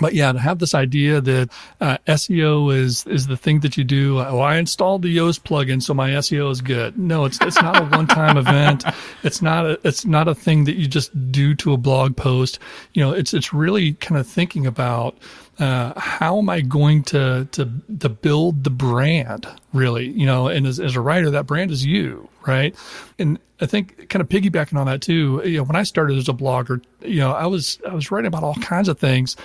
but 0.00 0.14
yeah, 0.14 0.32
to 0.32 0.38
have 0.38 0.58
this 0.58 0.74
idea 0.74 1.20
that 1.20 1.50
uh, 1.80 1.98
SEO 2.06 2.74
is 2.74 3.06
is 3.06 3.26
the 3.26 3.36
thing 3.36 3.60
that 3.60 3.76
you 3.76 3.84
do. 3.84 4.18
Oh, 4.18 4.40
I 4.40 4.56
installed 4.56 5.02
the 5.02 5.16
Yoast 5.16 5.42
plugin, 5.42 5.82
so 5.82 5.94
my 5.94 6.10
SEO 6.10 6.50
is 6.50 6.60
good. 6.60 6.98
No, 6.98 7.24
it's 7.24 7.40
it's 7.40 7.60
not 7.62 7.80
a 7.80 7.84
one 7.96 8.06
time 8.06 8.36
event. 8.36 8.84
It's 9.22 9.40
not 9.40 9.66
a 9.66 9.78
it's 9.84 10.04
not 10.04 10.28
a 10.28 10.34
thing 10.34 10.64
that 10.64 10.74
you 10.74 10.86
just 10.86 11.32
do 11.32 11.54
to 11.56 11.72
a 11.72 11.76
blog 11.76 12.16
post. 12.16 12.58
You 12.92 13.04
know, 13.04 13.12
it's 13.12 13.32
it's 13.34 13.52
really 13.52 13.94
kind 13.94 14.20
of 14.20 14.26
thinking 14.26 14.66
about 14.66 15.16
uh, 15.58 15.98
how 15.98 16.38
am 16.38 16.48
I 16.48 16.60
going 16.60 17.04
to 17.04 17.46
to 17.52 17.70
to 18.00 18.08
build 18.08 18.64
the 18.64 18.70
brand 18.70 19.46
really? 19.72 20.08
You 20.08 20.26
know, 20.26 20.48
and 20.48 20.66
as 20.66 20.80
as 20.80 20.96
a 20.96 21.00
writer, 21.00 21.30
that 21.30 21.46
brand 21.46 21.70
is 21.70 21.84
you, 21.84 22.28
right? 22.46 22.74
And 23.18 23.38
I 23.60 23.66
think 23.66 24.08
kind 24.08 24.20
of 24.20 24.28
piggybacking 24.28 24.76
on 24.76 24.86
that 24.86 25.00
too. 25.00 25.42
You 25.44 25.58
know, 25.58 25.64
when 25.64 25.76
I 25.76 25.82
started 25.84 26.18
as 26.18 26.28
a 26.28 26.32
blogger, 26.32 26.82
you 27.02 27.20
know, 27.20 27.32
I 27.32 27.46
was 27.46 27.78
I 27.88 27.94
was 27.94 28.10
writing 28.10 28.28
about 28.28 28.42
all 28.42 28.54
kinds 28.56 28.88
of 28.88 28.98
things, 28.98 29.36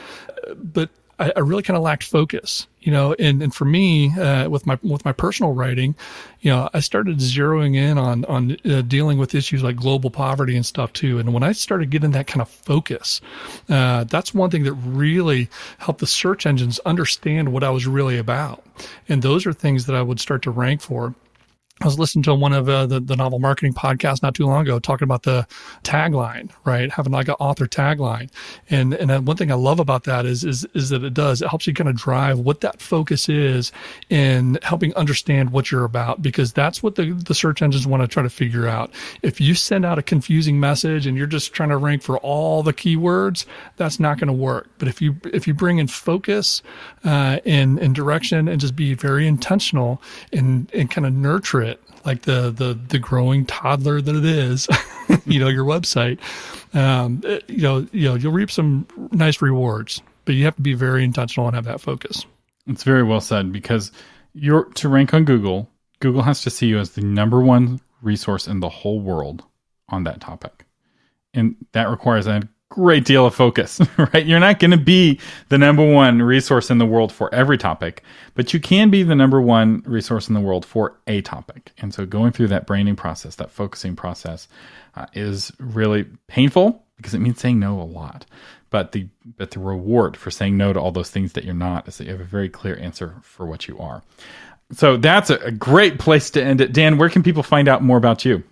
but 0.56 0.90
I, 1.20 1.34
I 1.36 1.40
really 1.42 1.64
kind 1.64 1.78
of 1.78 1.84
lacked 1.84 2.04
focus, 2.04 2.66
you 2.80 2.92
know, 2.92 3.14
and, 3.20 3.44
and 3.44 3.54
for 3.54 3.66
me, 3.66 4.18
uh, 4.18 4.50
with 4.50 4.66
my, 4.66 4.80
with 4.82 5.04
my 5.04 5.12
personal 5.12 5.54
writing, 5.54 5.96
you 6.40 6.50
know, 6.50 6.70
I 6.74 6.80
started 6.80 7.18
zeroing 7.18 7.76
in 7.76 7.98
on, 7.98 8.26
on 8.26 8.58
uh, 8.66 8.82
dealing 8.82 9.18
with 9.18 9.36
issues 9.36 9.62
like 9.62 9.76
global 9.76 10.10
poverty 10.10 10.56
and 10.56 10.66
stuff 10.66 10.94
too. 10.94 11.20
And 11.20 11.34
when 11.34 11.44
I 11.44 11.52
started 11.52 11.90
getting 11.90 12.12
that 12.12 12.28
kind 12.28 12.42
of 12.42 12.50
focus, 12.50 13.20
uh, 13.68 14.06
that's 14.06 14.34
one 14.34 14.50
thing 14.50 14.64
that 14.64 14.74
really 14.74 15.50
helped 15.78 16.00
the 16.00 16.08
search 16.08 16.46
engines 16.46 16.80
understand 16.80 17.52
what 17.52 17.64
I 17.64 17.70
was 17.70 17.86
really 17.86 18.18
about. 18.18 18.66
And 19.10 19.22
those 19.22 19.46
are 19.46 19.54
things 19.54 19.86
that 19.88 19.96
I 19.96 20.02
would 20.02 20.20
start 20.20 20.42
to 20.44 20.52
rank 20.52 20.82
for. 20.82 21.14
I 21.82 21.86
was 21.86 21.98
listening 21.98 22.24
to 22.24 22.36
one 22.36 22.52
of 22.52 22.68
uh, 22.68 22.86
the, 22.88 23.00
the 23.00 23.16
novel 23.16 23.40
marketing 23.40 23.74
podcasts 23.74 24.22
not 24.22 24.36
too 24.36 24.46
long 24.46 24.64
ago 24.64 24.80
talking 24.80 25.06
about 25.06 25.24
the 25.24 25.48
tagline, 25.84 26.50
right? 26.66 26.92
Having 26.92 27.14
like 27.14 27.30
an 27.30 27.36
author 27.40 27.68
tagline. 27.68 28.30
And, 28.70 28.94
and 28.94 29.26
one 29.26 29.38
thing 29.38 29.52
I 29.52 29.56
love 29.56 29.80
about 29.80 30.04
that 30.04 30.26
is, 30.26 30.44
is, 30.44 30.66
is 30.74 30.90
that 30.90 31.04
it 31.04 31.14
does, 31.14 31.42
it 31.42 31.48
helps 31.48 31.68
you 31.68 31.74
kind 31.74 31.90
of 31.90 31.96
drive 31.96 32.40
what 32.40 32.62
that 32.62 32.82
focus 32.82 33.30
is 33.30 33.72
in 34.10 34.58
helping 34.62 34.94
understand 34.96 35.52
what 35.52 35.72
you're 35.72 35.86
about, 35.86 36.22
because 36.22 36.52
that's 36.52 36.84
what 36.84 36.96
the, 36.96 37.12
the 37.14 37.34
search 37.34 37.62
engines 37.62 37.88
want 37.88 38.02
to 38.04 38.08
try 38.08 38.24
to 38.24 38.30
figure 38.30 38.68
out. 38.68 38.92
If 39.22 39.40
you 39.40 39.56
send 39.56 39.86
out 39.86 39.98
a 39.98 40.04
confusing 40.04 40.60
message 40.60 41.06
and 41.06 41.18
you're 41.18 41.28
just 41.28 41.54
trying 41.54 41.70
to 41.70 41.78
rank 41.78 42.02
for 42.02 42.18
all 42.18 42.64
the 42.64 42.74
keywords, 42.74 43.46
that's 43.78 44.00
not 44.00 44.18
going 44.18 44.28
to 44.28 44.34
work. 44.34 44.70
But 44.80 44.88
if 44.88 45.02
you, 45.02 45.16
if 45.26 45.48
you 45.48 45.54
bring 45.54 45.78
in 45.78 45.88
focus, 45.88 46.62
uh, 47.06 47.40
and, 47.46 47.80
and 47.80 47.96
direction 47.96 48.48
and 48.48 48.60
just 48.60 48.76
be 48.76 48.94
very 48.94 49.28
intentional 49.28 50.02
and, 50.34 50.70
and 50.74 50.90
kind 50.90 51.06
of 51.06 51.14
nurture 51.14 51.62
it, 51.62 51.69
like 52.06 52.24
the 52.24 52.52
the 52.52 52.80
the 52.88 53.00
growing 53.00 53.46
toddler 53.46 54.02
that 54.02 54.16
it 54.16 54.26
is, 54.26 54.68
you 55.26 55.40
know, 55.40 55.48
your 55.48 55.66
website, 55.66 56.20
um, 56.74 57.22
it, 57.24 57.44
you 57.50 57.62
know, 57.62 57.88
you 57.92 58.10
know, 58.10 58.16
you'll 58.16 58.32
reap 58.34 58.52
some 58.52 58.88
nice 59.12 59.42
rewards, 59.42 60.02
but 60.26 60.36
you 60.36 60.46
have 60.46 60.56
to 60.56 60.62
be 60.62 60.74
very 60.74 61.04
intentional 61.04 61.48
and 61.48 61.56
have 61.56 61.66
that 61.66 61.82
focus. 61.82 62.26
It's 62.68 62.84
very 62.84 63.04
well 63.04 63.22
said 63.22 63.52
because 63.52 63.92
you're 64.34 64.66
to 64.76 64.90
rank 64.90 65.14
on 65.14 65.26
Google. 65.26 65.70
Google 66.00 66.22
has 66.22 66.44
to 66.44 66.50
see 66.50 66.68
you 66.68 66.80
as 66.80 66.92
the 66.92 67.02
number 67.02 67.42
one 67.42 67.82
resource 68.02 68.48
in 68.48 68.60
the 68.60 68.70
whole 68.70 69.00
world 69.02 69.44
on 69.90 70.04
that 70.04 70.22
topic, 70.22 70.66
and 71.34 71.56
that 71.74 71.90
requires 71.90 72.28
a 72.28 72.48
great 72.70 73.04
deal 73.04 73.26
of 73.26 73.36
focus, 73.36 73.82
right? 73.98 74.26
You're 74.26 74.40
not 74.40 74.60
going 74.60 74.72
to 74.72 74.78
be 74.78 75.20
the 75.50 75.58
number 75.58 75.86
one 75.86 76.22
resource 76.22 76.70
in 76.70 76.78
the 76.78 76.86
world 76.86 77.12
for 77.12 77.34
every 77.34 77.58
topic, 77.58 78.04
but 78.36 78.54
you 78.54 78.60
can 78.60 78.90
be 78.90 79.04
the 79.04 79.16
number 79.16 79.42
one 79.42 79.84
resource 79.86 80.28
in 80.28 80.36
the 80.36 80.40
world 80.40 80.66
for 80.66 80.96
a 81.08 81.22
topic. 81.22 81.72
And 81.80 81.94
so 81.94 82.06
going 82.06 82.32
through 82.32 82.48
that 82.50 82.68
branding 82.68 82.96
process, 82.96 83.36
that 83.36 83.52
focusing 83.52 83.96
process 83.96 84.48
uh, 84.96 85.08
is 85.14 85.52
really 85.60 86.06
painful 86.28 86.84
because 86.98 87.14
it 87.14 87.20
means 87.20 87.40
saying 87.40 87.60
no 87.60 87.80
a 87.80 87.84
lot. 87.84 88.26
But 88.70 88.92
the 88.92 89.08
but 89.38 89.52
the 89.52 89.60
reward 89.60 90.16
for 90.16 90.30
saying 90.30 90.56
no 90.56 90.74
to 90.74 90.80
all 90.80 90.92
those 90.92 91.10
things 91.10 91.34
that 91.34 91.44
you're 91.44 91.56
not 91.56 91.88
is 91.88 91.98
that 91.98 92.04
you 92.04 92.12
have 92.12 92.22
a 92.22 92.26
very 92.26 92.50
clear 92.50 92.78
answer 92.78 93.16
for 93.24 93.48
what 93.48 93.68
you 93.68 93.80
are. 93.80 94.04
So 94.72 94.98
that's 94.98 95.32
a, 95.32 95.38
a 95.38 95.52
great 95.52 95.98
place 95.98 96.30
to 96.32 96.44
end 96.44 96.62
it. 96.62 96.72
Dan, 96.72 97.00
where 97.00 97.10
can 97.10 97.24
people 97.24 97.42
find 97.42 97.68
out 97.68 97.82
more 97.82 97.98
about 97.98 98.26
you? 98.26 98.44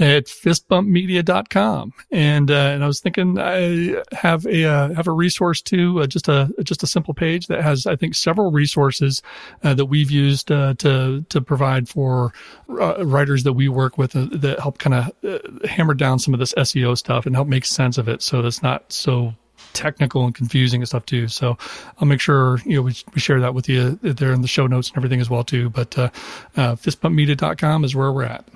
At 0.00 0.26
fistbumpmedia.com. 0.26 1.92
And, 2.10 2.50
uh, 2.50 2.54
and 2.54 2.84
I 2.84 2.86
was 2.86 3.00
thinking 3.00 3.38
I 3.38 4.02
have 4.12 4.46
a, 4.46 4.64
uh, 4.64 4.94
have 4.94 5.08
a 5.08 5.12
resource 5.12 5.62
too, 5.62 6.00
uh, 6.00 6.06
just 6.06 6.28
a, 6.28 6.52
just 6.62 6.82
a 6.82 6.86
simple 6.86 7.14
page 7.14 7.46
that 7.48 7.62
has, 7.62 7.86
I 7.86 7.96
think, 7.96 8.14
several 8.14 8.50
resources, 8.50 9.22
uh, 9.62 9.74
that 9.74 9.86
we've 9.86 10.10
used, 10.10 10.50
uh, 10.50 10.74
to, 10.74 11.24
to 11.28 11.40
provide 11.40 11.88
for 11.88 12.32
uh, 12.68 13.04
writers 13.04 13.44
that 13.44 13.52
we 13.52 13.68
work 13.68 13.98
with 13.98 14.12
that 14.12 14.58
help 14.60 14.78
kind 14.78 14.94
of 14.94 15.64
hammer 15.64 15.94
down 15.94 16.18
some 16.18 16.34
of 16.34 16.40
this 16.40 16.54
SEO 16.54 16.96
stuff 16.96 17.26
and 17.26 17.34
help 17.34 17.48
make 17.48 17.64
sense 17.64 17.98
of 17.98 18.08
it. 18.08 18.22
So 18.22 18.42
that's 18.42 18.62
not 18.62 18.92
so 18.92 19.34
technical 19.74 20.24
and 20.24 20.34
confusing 20.34 20.80
and 20.80 20.88
stuff 20.88 21.04
too. 21.04 21.28
So 21.28 21.58
I'll 21.98 22.08
make 22.08 22.20
sure, 22.20 22.58
you 22.64 22.76
know, 22.76 22.82
we, 22.82 22.94
we 23.14 23.20
share 23.20 23.40
that 23.40 23.54
with 23.54 23.68
you 23.68 23.98
there 24.02 24.32
in 24.32 24.40
the 24.40 24.48
show 24.48 24.66
notes 24.66 24.88
and 24.88 24.96
everything 24.96 25.20
as 25.20 25.28
well 25.28 25.44
too. 25.44 25.68
But, 25.68 25.98
uh, 25.98 26.10
uh, 26.56 26.76
fistbumpmedia.com 26.76 27.84
is 27.84 27.94
where 27.94 28.12
we're 28.12 28.24
at. 28.24 28.46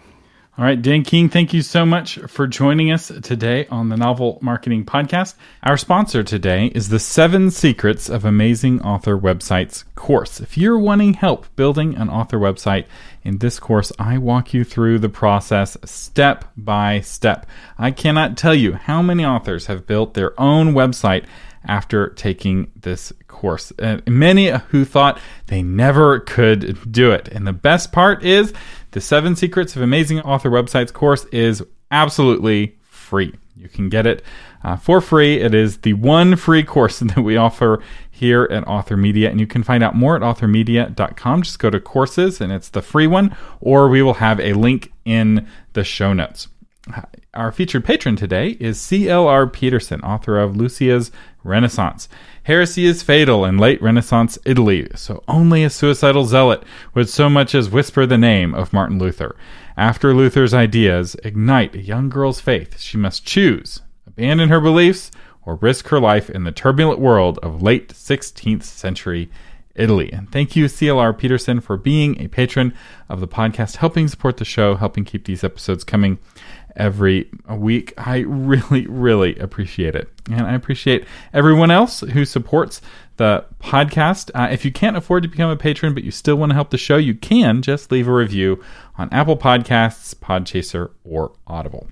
All 0.58 0.64
right, 0.64 0.82
Dan 0.82 1.04
King, 1.04 1.28
thank 1.28 1.54
you 1.54 1.62
so 1.62 1.86
much 1.86 2.18
for 2.26 2.48
joining 2.48 2.90
us 2.90 3.12
today 3.22 3.68
on 3.68 3.90
the 3.90 3.96
Novel 3.96 4.40
Marketing 4.42 4.84
Podcast. 4.84 5.36
Our 5.62 5.76
sponsor 5.76 6.24
today 6.24 6.72
is 6.74 6.88
the 6.88 6.98
Seven 6.98 7.52
Secrets 7.52 8.08
of 8.08 8.24
Amazing 8.24 8.82
Author 8.82 9.16
Websites 9.16 9.84
course. 9.94 10.40
If 10.40 10.58
you're 10.58 10.76
wanting 10.76 11.14
help 11.14 11.46
building 11.54 11.94
an 11.94 12.10
author 12.10 12.38
website, 12.38 12.86
in 13.22 13.38
this 13.38 13.60
course, 13.60 13.92
I 14.00 14.18
walk 14.18 14.52
you 14.52 14.64
through 14.64 14.98
the 14.98 15.08
process 15.08 15.76
step 15.84 16.44
by 16.56 17.02
step. 17.02 17.46
I 17.78 17.92
cannot 17.92 18.36
tell 18.36 18.54
you 18.54 18.72
how 18.72 19.00
many 19.00 19.24
authors 19.24 19.66
have 19.66 19.86
built 19.86 20.14
their 20.14 20.38
own 20.40 20.72
website 20.72 21.24
after 21.64 22.08
taking 22.10 22.72
this 22.74 23.12
course. 23.26 23.72
Uh, 23.78 23.98
many 24.06 24.50
who 24.50 24.84
thought 24.84 25.20
they 25.46 25.62
never 25.62 26.20
could 26.20 26.90
do 26.90 27.12
it. 27.12 27.28
And 27.28 27.46
the 27.46 27.52
best 27.52 27.92
part 27.92 28.24
is 28.24 28.52
the 28.92 29.00
Seven 29.00 29.36
Secrets 29.36 29.76
of 29.76 29.82
Amazing 29.82 30.20
Author 30.20 30.50
Websites 30.50 30.92
course 30.92 31.24
is 31.26 31.62
absolutely 31.90 32.76
free. 32.82 33.34
You 33.56 33.68
can 33.68 33.88
get 33.88 34.06
it 34.06 34.22
uh, 34.62 34.76
for 34.76 35.00
free. 35.00 35.40
It 35.40 35.54
is 35.54 35.78
the 35.78 35.94
one 35.94 36.36
free 36.36 36.62
course 36.62 36.98
that 37.00 37.18
we 37.18 37.36
offer 37.36 37.82
here 38.10 38.48
at 38.50 38.66
Author 38.66 38.96
Media, 38.96 39.30
and 39.30 39.40
you 39.40 39.46
can 39.46 39.62
find 39.62 39.82
out 39.82 39.94
more 39.94 40.16
at 40.16 40.22
authormedia.com. 40.22 41.42
Just 41.42 41.58
go 41.58 41.70
to 41.70 41.80
courses, 41.80 42.40
and 42.40 42.52
it's 42.52 42.68
the 42.68 42.82
free 42.82 43.06
one, 43.06 43.36
or 43.60 43.88
we 43.88 44.02
will 44.02 44.14
have 44.14 44.40
a 44.40 44.52
link 44.54 44.92
in 45.04 45.46
the 45.72 45.84
show 45.84 46.12
notes. 46.12 46.48
Our 47.38 47.52
featured 47.52 47.84
patron 47.84 48.16
today 48.16 48.56
is 48.58 48.80
C.L.R. 48.80 49.46
Peterson, 49.46 50.00
author 50.00 50.40
of 50.40 50.56
Lucia's 50.56 51.12
Renaissance. 51.44 52.08
Heresy 52.42 52.84
is 52.84 53.04
fatal 53.04 53.44
in 53.44 53.58
late 53.58 53.80
Renaissance 53.80 54.40
Italy, 54.44 54.88
so 54.96 55.22
only 55.28 55.62
a 55.62 55.70
suicidal 55.70 56.24
zealot 56.24 56.64
would 56.94 57.08
so 57.08 57.30
much 57.30 57.54
as 57.54 57.70
whisper 57.70 58.06
the 58.06 58.18
name 58.18 58.56
of 58.56 58.72
Martin 58.72 58.98
Luther. 58.98 59.36
After 59.76 60.12
Luther's 60.12 60.52
ideas 60.52 61.14
ignite 61.22 61.76
a 61.76 61.80
young 61.80 62.08
girl's 62.08 62.40
faith, 62.40 62.80
she 62.80 62.98
must 62.98 63.24
choose 63.24 63.82
abandon 64.04 64.48
her 64.48 64.60
beliefs 64.60 65.12
or 65.46 65.54
risk 65.54 65.86
her 65.90 66.00
life 66.00 66.28
in 66.28 66.42
the 66.42 66.50
turbulent 66.50 66.98
world 66.98 67.38
of 67.44 67.62
late 67.62 67.90
16th 67.90 68.64
century 68.64 69.30
Italy. 69.78 70.12
And 70.12 70.30
thank 70.30 70.56
you, 70.56 70.66
CLR 70.66 71.16
Peterson, 71.16 71.60
for 71.60 71.76
being 71.76 72.20
a 72.20 72.28
patron 72.28 72.74
of 73.08 73.20
the 73.20 73.28
podcast, 73.28 73.76
helping 73.76 74.08
support 74.08 74.36
the 74.36 74.44
show, 74.44 74.74
helping 74.74 75.04
keep 75.04 75.24
these 75.24 75.44
episodes 75.44 75.84
coming 75.84 76.18
every 76.76 77.30
week. 77.48 77.94
I 77.96 78.18
really, 78.18 78.86
really 78.86 79.36
appreciate 79.38 79.94
it. 79.94 80.08
And 80.30 80.46
I 80.46 80.54
appreciate 80.54 81.04
everyone 81.32 81.70
else 81.70 82.00
who 82.00 82.24
supports 82.24 82.80
the 83.16 83.44
podcast. 83.60 84.30
Uh, 84.34 84.48
if 84.50 84.64
you 84.64 84.72
can't 84.72 84.96
afford 84.96 85.22
to 85.24 85.28
become 85.28 85.50
a 85.50 85.56
patron, 85.56 85.94
but 85.94 86.04
you 86.04 86.10
still 86.10 86.36
want 86.36 86.50
to 86.50 86.54
help 86.54 86.70
the 86.70 86.78
show, 86.78 86.96
you 86.96 87.14
can 87.14 87.62
just 87.62 87.90
leave 87.90 88.08
a 88.08 88.12
review 88.12 88.62
on 88.96 89.08
Apple 89.12 89.36
Podcasts, 89.36 90.14
Podchaser, 90.14 90.90
or 91.04 91.32
Audible. 91.46 91.88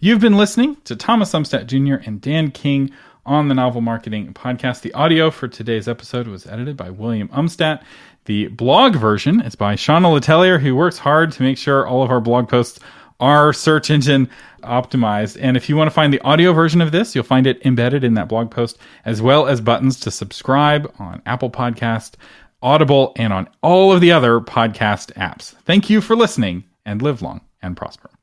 You've 0.00 0.20
been 0.20 0.36
listening 0.36 0.76
to 0.84 0.96
Thomas 0.96 1.32
Umstattd 1.32 1.66
Jr. 1.66 2.02
and 2.06 2.20
Dan 2.20 2.50
King 2.50 2.90
on 3.24 3.48
the 3.48 3.54
Novel 3.54 3.80
Marketing 3.80 4.32
Podcast. 4.32 4.82
The 4.82 4.94
audio 4.94 5.30
for 5.30 5.48
today's 5.48 5.88
episode 5.88 6.28
was 6.28 6.46
edited 6.46 6.76
by 6.76 6.90
William 6.90 7.28
Umstattd. 7.28 7.82
The 8.24 8.48
blog 8.48 8.96
version 8.96 9.40
is 9.40 9.54
by 9.54 9.74
Shauna 9.74 10.18
Letellier, 10.18 10.60
who 10.60 10.74
works 10.74 10.98
hard 10.98 11.32
to 11.32 11.42
make 11.42 11.58
sure 11.58 11.86
all 11.86 12.02
of 12.02 12.10
our 12.10 12.20
blog 12.20 12.48
posts 12.48 12.80
are 13.20 13.52
search 13.52 13.90
engine 13.90 14.28
optimized. 14.62 15.38
And 15.40 15.56
if 15.56 15.68
you 15.68 15.76
want 15.76 15.88
to 15.88 15.94
find 15.94 16.12
the 16.12 16.20
audio 16.20 16.52
version 16.52 16.80
of 16.80 16.92
this, 16.92 17.14
you'll 17.14 17.24
find 17.24 17.46
it 17.46 17.64
embedded 17.64 18.04
in 18.04 18.14
that 18.14 18.28
blog 18.28 18.50
post, 18.50 18.78
as 19.04 19.22
well 19.22 19.46
as 19.46 19.60
buttons 19.60 19.98
to 20.00 20.10
subscribe 20.10 20.92
on 20.98 21.22
Apple 21.26 21.50
Podcast, 21.50 22.14
Audible, 22.62 23.12
and 23.16 23.32
on 23.32 23.48
all 23.62 23.92
of 23.92 24.00
the 24.00 24.12
other 24.12 24.40
podcast 24.40 25.12
apps. 25.14 25.52
Thank 25.64 25.88
you 25.88 26.00
for 26.00 26.16
listening 26.16 26.64
and 26.84 27.02
live 27.02 27.22
long 27.22 27.40
and 27.62 27.76
prosper. 27.76 28.15